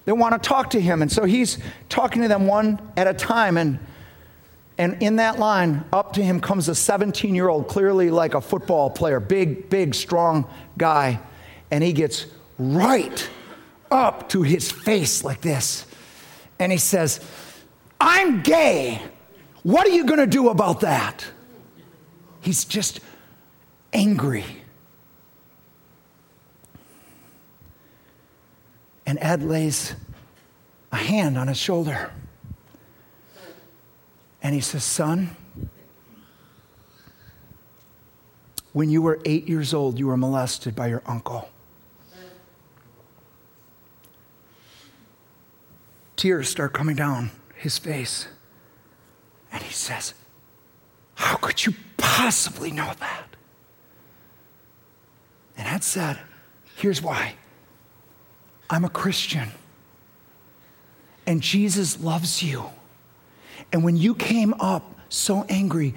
that 0.06 0.16
want 0.16 0.42
to 0.42 0.48
talk 0.48 0.70
to 0.72 0.80
him. 0.80 1.02
And 1.02 1.12
so 1.12 1.26
he's 1.26 1.58
talking 1.90 2.22
to 2.22 2.28
them 2.28 2.46
one 2.46 2.80
at 2.96 3.08
a 3.08 3.14
time. 3.16 3.58
And 3.58 3.80
And 4.78 5.02
in 5.02 5.16
that 5.16 5.40
line, 5.40 5.86
up 5.92 6.14
to 6.14 6.24
him 6.24 6.40
comes 6.40 6.70
a 6.70 6.76
17 6.76 7.34
year 7.34 7.50
old, 7.50 7.68
clearly 7.68 8.12
like 8.12 8.36
a 8.36 8.42
football 8.42 8.92
player, 8.92 9.20
big, 9.20 9.72
big, 9.72 9.96
strong 9.96 10.48
guy. 10.78 11.20
And 11.72 11.84
he 11.84 11.94
gets 11.94 12.28
right 12.60 13.28
up 13.90 14.30
to 14.30 14.44
his 14.44 14.72
face 14.72 15.24
like 15.24 15.42
this. 15.42 15.87
And 16.60 16.72
he 16.72 16.78
says, 16.78 17.20
I'm 18.00 18.42
gay. 18.42 19.02
What 19.64 19.88
are 19.88 19.92
you 19.92 20.06
going 20.06 20.20
to 20.20 20.28
do 20.28 20.50
about 20.50 20.82
that? 20.82 21.26
He's 22.42 22.66
just 22.66 23.00
angry. 23.94 24.46
And 29.06 29.18
Ed 29.22 29.44
lays 29.44 29.96
a 30.92 30.98
hand 30.98 31.38
on 31.38 31.48
his 31.48 31.58
shoulder. 31.58 32.12
And 34.42 34.54
he 34.54 34.62
says, 34.62 34.84
Son, 34.84 35.36
when 38.74 38.90
you 38.90 39.02
were 39.02 39.20
eight 39.26 39.48
years 39.48 39.74
old, 39.74 39.98
you 39.98 40.08
were 40.08 40.18
molested 40.18 40.76
by 40.76 40.88
your 40.88 41.02
uncle. 41.06 41.50
Tears 46.18 46.50
start 46.50 46.74
coming 46.74 46.96
down 46.96 47.32
his 47.56 47.78
face. 47.78 48.28
And 49.52 49.64
he 49.64 49.72
says, 49.72 50.14
How 51.16 51.38
could 51.38 51.66
you 51.66 51.74
possibly 51.96 52.72
know 52.72 52.92
that? 53.00 53.28
And 55.56 55.68
Ed 55.68 55.84
said, 55.84 56.20
Here's 56.76 57.02
why 57.02 57.36
I'm 58.70 58.84
a 58.84 58.90
Christian, 58.90 59.50
and 61.26 61.42
Jesus 61.42 62.02
loves 62.02 62.44
you. 62.44 62.66
And 63.72 63.84
when 63.84 63.98
you 63.98 64.14
came 64.14 64.54
up 64.60 64.84
so 65.10 65.46
angry, 65.50 65.94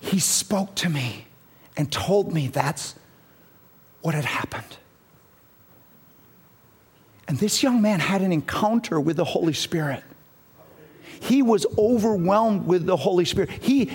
he 0.00 0.18
spoke 0.18 0.74
to 0.76 0.88
me 0.88 1.26
and 1.76 1.90
told 1.90 2.32
me 2.32 2.48
that's 2.48 2.94
what 4.00 4.14
had 4.14 4.24
happened. 4.24 4.78
And 7.28 7.38
this 7.38 7.62
young 7.62 7.82
man 7.82 8.00
had 8.00 8.22
an 8.22 8.32
encounter 8.32 8.98
with 8.98 9.18
the 9.18 9.24
Holy 9.24 9.52
Spirit. 9.52 10.02
He 11.20 11.42
was 11.42 11.66
overwhelmed 11.76 12.66
with 12.66 12.86
the 12.86 12.96
Holy 12.96 13.26
Spirit. 13.26 13.50
He, 13.50 13.92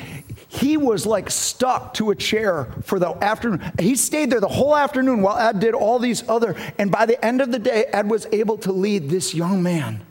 he 0.47 0.77
was 0.77 1.05
like 1.05 1.31
stuck 1.31 1.95
to 1.95 2.11
a 2.11 2.15
chair 2.15 2.65
for 2.83 2.99
the 2.99 3.11
afternoon. 3.23 3.71
He 3.79 3.95
stayed 3.95 4.29
there 4.29 4.39
the 4.39 4.47
whole 4.47 4.75
afternoon 4.75 5.23
while 5.23 5.37
Ed 5.37 5.59
did 5.59 5.73
all 5.73 5.97
these 5.97 6.27
other, 6.29 6.55
and 6.77 6.91
by 6.91 7.07
the 7.07 7.23
end 7.25 7.41
of 7.41 7.51
the 7.51 7.59
day, 7.59 7.85
Ed 7.85 8.09
was 8.09 8.27
able 8.31 8.57
to 8.59 8.71
lead 8.71 9.09
this 9.09 9.33
young 9.33 9.63
man 9.63 10.05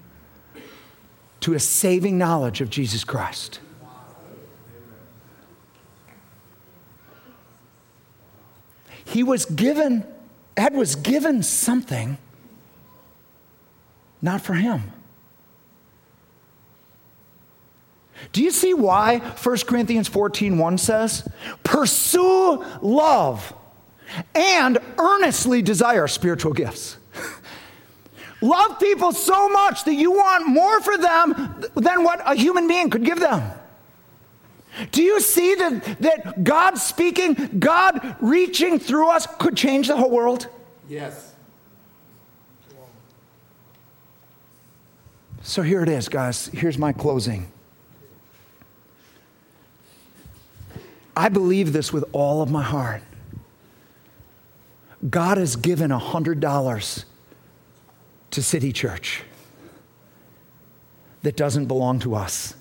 to 1.41 1.55
a 1.55 1.61
saving 1.61 2.19
knowledge 2.19 2.61
of 2.61 2.71
Jesus 2.71 3.05
Christ. 3.05 3.61
He 9.05 9.23
was 9.23 9.45
given, 9.45 10.05
Ed 10.57 10.75
was 10.75 10.97
given 10.97 11.43
something 11.43 12.17
not 14.23 14.41
for 14.41 14.55
him. 14.55 14.93
Do 18.31 18.43
you 18.43 18.53
see 18.53 18.73
why 18.73 19.19
1 19.19 19.59
Corinthians 19.67 20.09
14 20.09 20.57
1 20.57 20.79
says, 20.79 21.29
Pursue 21.65 22.65
love 22.81 23.53
and 24.35 24.79
earnestly 24.99 25.61
desire 25.61 26.07
spiritual 26.07 26.53
gifts? 26.53 26.97
Love 28.41 28.81
people 28.81 29.13
so 29.13 29.49
much 29.49 29.85
that 29.85 29.95
you 29.95 30.11
want 30.11 30.49
more 30.49 30.81
for 30.81 30.99
them 30.99 31.65
than 31.77 32.03
what 32.03 32.21
a 32.27 32.35
human 32.35 32.67
being 32.67 32.91
could 32.91 33.05
give 33.05 33.21
them. 33.21 33.41
Do 34.91 35.01
you 35.01 35.21
see 35.21 35.55
that, 35.55 36.01
that 36.01 36.43
God 36.43 36.77
speaking, 36.77 37.35
God 37.61 38.17
reaching 38.21 38.81
through 38.81 39.11
us 39.11 39.29
could 39.39 39.57
change 39.57 39.87
the 39.87 39.97
whole 39.97 40.11
world? 40.11 40.49
Yes. 40.89 41.32
So 45.43 45.63
here 45.63 45.83
it 45.83 45.89
is, 45.89 46.09
guys. 46.09 46.47
Here's 46.47 46.79
my 46.79 46.93
closing. 46.93 47.51
I 51.17 51.29
believe 51.29 51.73
this 51.73 51.93
with 51.93 52.05
all 52.13 52.43
of 52.43 52.51
my 52.51 52.63
heart. 52.63 53.03
God 55.09 55.37
has 55.37 55.57
given 55.57 55.91
a 55.91 55.99
$100 55.99 57.05
to 58.31 58.43
City 58.43 58.73
Church 58.73 59.23
that 61.23 61.37
doesn't 61.37 61.67
belong 61.67 61.99
to 62.01 62.15
us. 62.15 62.55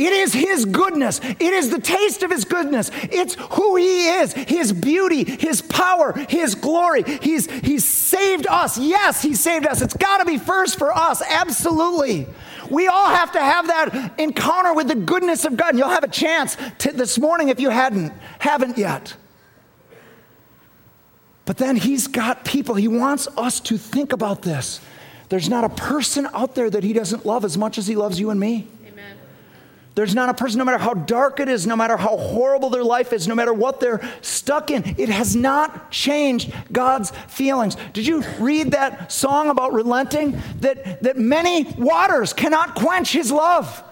It 0.00 0.14
is 0.14 0.32
His 0.32 0.64
goodness. 0.64 1.20
It 1.22 1.42
is 1.42 1.68
the 1.68 1.78
taste 1.78 2.22
of 2.22 2.30
His 2.30 2.46
goodness. 2.46 2.90
It's 2.94 3.34
who 3.34 3.76
He 3.76 4.08
is, 4.08 4.32
His 4.32 4.72
beauty, 4.72 5.24
His 5.24 5.60
power, 5.60 6.14
His 6.30 6.54
glory. 6.54 7.02
He's, 7.20 7.50
he's 7.50 7.84
saved 7.84 8.46
us. 8.46 8.78
Yes, 8.78 9.20
He 9.20 9.34
saved 9.34 9.66
us. 9.66 9.82
It's 9.82 9.92
got 9.92 10.18
to 10.18 10.24
be 10.24 10.38
first 10.38 10.78
for 10.78 10.90
us. 10.90 11.20
Absolutely. 11.20 12.26
We 12.70 12.88
all 12.88 13.10
have 13.10 13.32
to 13.32 13.40
have 13.40 13.66
that 13.66 14.18
encounter 14.18 14.72
with 14.72 14.88
the 14.88 14.94
goodness 14.94 15.44
of 15.44 15.58
God. 15.58 15.70
And 15.70 15.78
you'll 15.78 15.90
have 15.90 16.04
a 16.04 16.08
chance 16.08 16.56
to, 16.78 16.92
this 16.92 17.18
morning 17.18 17.50
if 17.50 17.60
you 17.60 17.68
hadn't, 17.68 18.14
haven't 18.38 18.78
yet. 18.78 19.14
But 21.44 21.58
then 21.58 21.76
he's 21.76 22.06
got 22.06 22.46
people, 22.46 22.74
he 22.74 22.88
wants 22.88 23.28
us 23.36 23.60
to 23.60 23.76
think 23.76 24.14
about 24.14 24.40
this. 24.40 24.80
There's 25.28 25.50
not 25.50 25.64
a 25.64 25.68
person 25.68 26.26
out 26.32 26.54
there 26.54 26.70
that 26.70 26.84
he 26.84 26.94
doesn't 26.94 27.26
love 27.26 27.44
as 27.44 27.58
much 27.58 27.76
as 27.76 27.86
he 27.86 27.96
loves 27.96 28.18
you 28.18 28.30
and 28.30 28.40
me. 28.40 28.66
Amen. 30.00 30.06
There's 30.06 30.14
not 30.14 30.30
a 30.30 30.34
person, 30.34 30.58
no 30.58 30.64
matter 30.64 30.78
how 30.78 30.94
dark 30.94 31.40
it 31.40 31.48
is, 31.48 31.66
no 31.66 31.76
matter 31.76 31.98
how 31.98 32.16
horrible 32.16 32.70
their 32.70 32.84
life 32.84 33.12
is, 33.12 33.28
no 33.28 33.34
matter 33.34 33.52
what 33.52 33.80
they're 33.80 34.00
stuck 34.22 34.70
in, 34.70 34.94
it 34.96 35.10
has 35.10 35.36
not 35.36 35.90
changed 35.90 36.54
God's 36.72 37.10
feelings. 37.28 37.76
Did 37.92 38.06
you 38.06 38.22
read 38.38 38.70
that 38.70 39.12
song 39.12 39.50
about 39.50 39.74
relenting? 39.74 40.40
That, 40.60 41.02
that 41.02 41.18
many 41.18 41.64
waters 41.76 42.32
cannot 42.32 42.76
quench 42.76 43.12
his 43.12 43.30
love. 43.30 43.84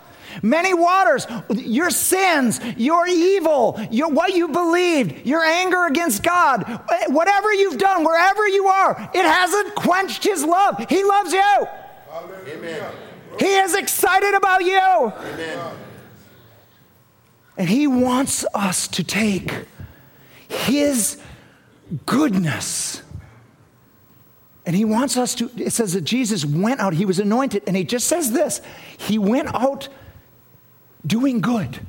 Many 0.42 0.72
waters, 0.72 1.26
your 1.50 1.90
sins, 1.90 2.60
your 2.76 3.06
evil, 3.06 3.78
your, 3.90 4.08
what 4.08 4.34
you 4.34 4.48
believed, 4.48 5.26
your 5.26 5.42
anger 5.42 5.86
against 5.86 6.22
God, 6.22 6.80
whatever 7.08 7.52
you've 7.52 7.78
done, 7.78 8.04
wherever 8.04 8.46
you 8.48 8.66
are, 8.66 9.10
it 9.14 9.24
hasn't 9.24 9.74
quenched 9.74 10.22
His 10.22 10.44
love. 10.44 10.86
He 10.88 11.02
loves 11.02 11.32
you. 11.32 11.66
Amen. 12.12 12.92
He 13.40 13.56
is 13.56 13.74
excited 13.74 14.34
about 14.34 14.64
you. 14.64 14.78
Amen. 14.78 15.87
And 17.58 17.68
He 17.68 17.86
wants 17.86 18.46
us 18.54 18.88
to 18.88 19.04
take 19.04 19.52
His 20.48 21.20
goodness. 22.06 23.02
And 24.66 24.76
he 24.76 24.84
wants 24.84 25.16
us 25.16 25.34
to, 25.36 25.50
it 25.56 25.72
says 25.72 25.94
that 25.94 26.02
Jesus 26.02 26.44
went 26.44 26.80
out, 26.80 26.92
he 26.92 27.06
was 27.06 27.18
anointed, 27.18 27.62
and 27.66 27.74
he 27.74 27.84
just 27.84 28.06
says 28.06 28.32
this 28.32 28.60
He 28.98 29.18
went 29.18 29.54
out 29.54 29.88
doing 31.06 31.40
good. 31.40 31.80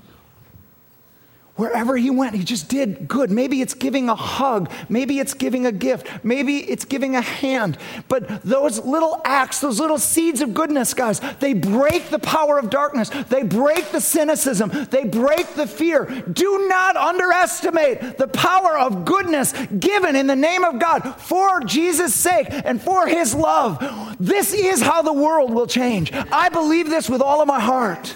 Wherever 1.59 1.97
he 1.97 2.09
went, 2.09 2.37
he 2.37 2.45
just 2.45 2.69
did 2.69 3.05
good. 3.09 3.29
Maybe 3.29 3.61
it's 3.61 3.73
giving 3.73 4.07
a 4.07 4.15
hug. 4.15 4.71
Maybe 4.87 5.19
it's 5.19 5.33
giving 5.33 5.65
a 5.65 5.73
gift. 5.73 6.07
Maybe 6.23 6.59
it's 6.59 6.85
giving 6.85 7.17
a 7.17 7.21
hand. 7.21 7.77
But 8.07 8.43
those 8.43 8.79
little 8.79 9.19
acts, 9.25 9.59
those 9.59 9.77
little 9.77 9.97
seeds 9.97 10.39
of 10.39 10.53
goodness, 10.53 10.93
guys, 10.93 11.19
they 11.41 11.53
break 11.53 12.11
the 12.11 12.19
power 12.19 12.57
of 12.57 12.69
darkness. 12.69 13.09
They 13.09 13.43
break 13.43 13.91
the 13.91 13.99
cynicism. 13.99 14.71
They 14.89 15.03
break 15.03 15.55
the 15.55 15.67
fear. 15.67 16.05
Do 16.31 16.69
not 16.69 16.95
underestimate 16.95 18.17
the 18.17 18.29
power 18.29 18.79
of 18.79 19.03
goodness 19.03 19.51
given 19.81 20.15
in 20.15 20.27
the 20.27 20.37
name 20.37 20.63
of 20.63 20.79
God 20.79 21.15
for 21.17 21.59
Jesus' 21.59 22.15
sake 22.15 22.47
and 22.49 22.81
for 22.81 23.05
his 23.05 23.35
love. 23.35 24.15
This 24.17 24.53
is 24.53 24.81
how 24.81 25.01
the 25.01 25.11
world 25.11 25.53
will 25.53 25.67
change. 25.67 26.13
I 26.13 26.47
believe 26.47 26.89
this 26.89 27.09
with 27.09 27.21
all 27.21 27.41
of 27.41 27.49
my 27.49 27.59
heart. 27.59 28.15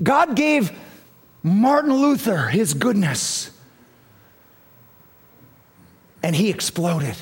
God 0.00 0.36
gave 0.36 0.70
Martin 1.42 1.94
Luther 1.94 2.48
his 2.48 2.74
goodness, 2.74 3.50
and 6.22 6.34
he 6.34 6.50
exploded. 6.50 7.16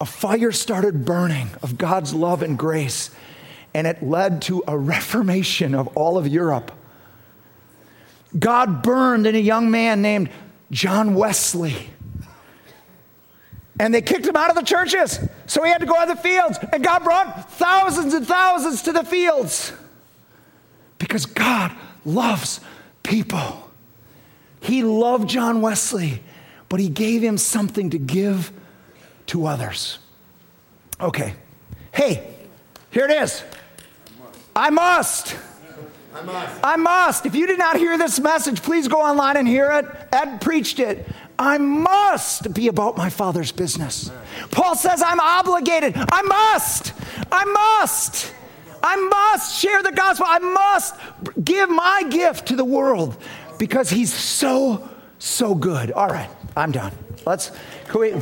A 0.00 0.04
fire 0.04 0.52
started 0.52 1.04
burning 1.04 1.48
of 1.62 1.78
God's 1.78 2.12
love 2.12 2.42
and 2.42 2.58
grace, 2.58 3.10
and 3.72 3.86
it 3.86 4.02
led 4.02 4.42
to 4.42 4.62
a 4.68 4.76
reformation 4.76 5.74
of 5.74 5.88
all 5.96 6.18
of 6.18 6.26
Europe. 6.28 6.70
God 8.38 8.82
burned 8.82 9.26
in 9.26 9.34
a 9.34 9.38
young 9.38 9.70
man 9.70 10.02
named 10.02 10.30
John 10.70 11.14
Wesley. 11.14 11.90
And 13.78 13.94
they 13.94 14.00
kicked 14.00 14.26
him 14.26 14.36
out 14.36 14.50
of 14.50 14.56
the 14.56 14.62
churches. 14.62 15.18
So 15.46 15.62
he 15.62 15.70
had 15.70 15.80
to 15.80 15.86
go 15.86 15.96
out 15.96 16.08
the 16.08 16.16
fields. 16.16 16.58
And 16.72 16.82
God 16.82 17.04
brought 17.04 17.52
thousands 17.52 18.14
and 18.14 18.26
thousands 18.26 18.82
to 18.82 18.92
the 18.92 19.04
fields. 19.04 19.72
Because 20.98 21.26
God 21.26 21.72
loves 22.04 22.60
people. 23.06 23.70
He 24.60 24.82
loved 24.82 25.28
John 25.28 25.60
Wesley, 25.60 26.22
but 26.68 26.80
he 26.80 26.88
gave 26.88 27.22
him 27.22 27.38
something 27.38 27.90
to 27.90 27.98
give 27.98 28.52
to 29.26 29.46
others. 29.46 29.98
Okay. 31.00 31.34
Hey, 31.92 32.34
here 32.90 33.04
it 33.04 33.10
is. 33.10 33.42
I 34.54 34.70
must. 34.70 35.36
I 36.14 36.22
must. 36.22 36.60
I 36.64 36.76
must. 36.76 37.26
If 37.26 37.34
you 37.34 37.46
did 37.46 37.58
not 37.58 37.76
hear 37.76 37.96
this 37.98 38.18
message, 38.18 38.62
please 38.62 38.88
go 38.88 39.00
online 39.00 39.36
and 39.36 39.46
hear 39.46 39.70
it. 39.72 39.86
Ed 40.12 40.40
preached 40.40 40.80
it. 40.80 41.06
I 41.38 41.58
must 41.58 42.54
be 42.54 42.68
about 42.68 42.96
my 42.96 43.10
Father's 43.10 43.52
business. 43.52 44.10
Paul 44.50 44.74
says, 44.74 45.02
I'm 45.04 45.20
obligated. 45.20 45.94
I 45.96 46.22
must. 46.22 46.94
I 47.30 47.44
must. 47.44 48.32
I 48.88 48.94
must 48.94 49.60
share 49.60 49.82
the 49.82 49.90
gospel. 49.90 50.26
I 50.28 50.38
must 50.38 50.94
give 51.42 51.68
my 51.68 52.04
gift 52.08 52.46
to 52.48 52.56
the 52.56 52.64
world 52.64 53.16
because 53.58 53.90
he's 53.90 54.14
so, 54.14 54.88
so 55.18 55.56
good. 55.56 55.90
All 55.90 56.06
right, 56.06 56.30
I'm 56.56 56.70
done. 56.70 56.92
Let's, 57.24 57.50
can 57.88 58.00
we? 58.00 58.12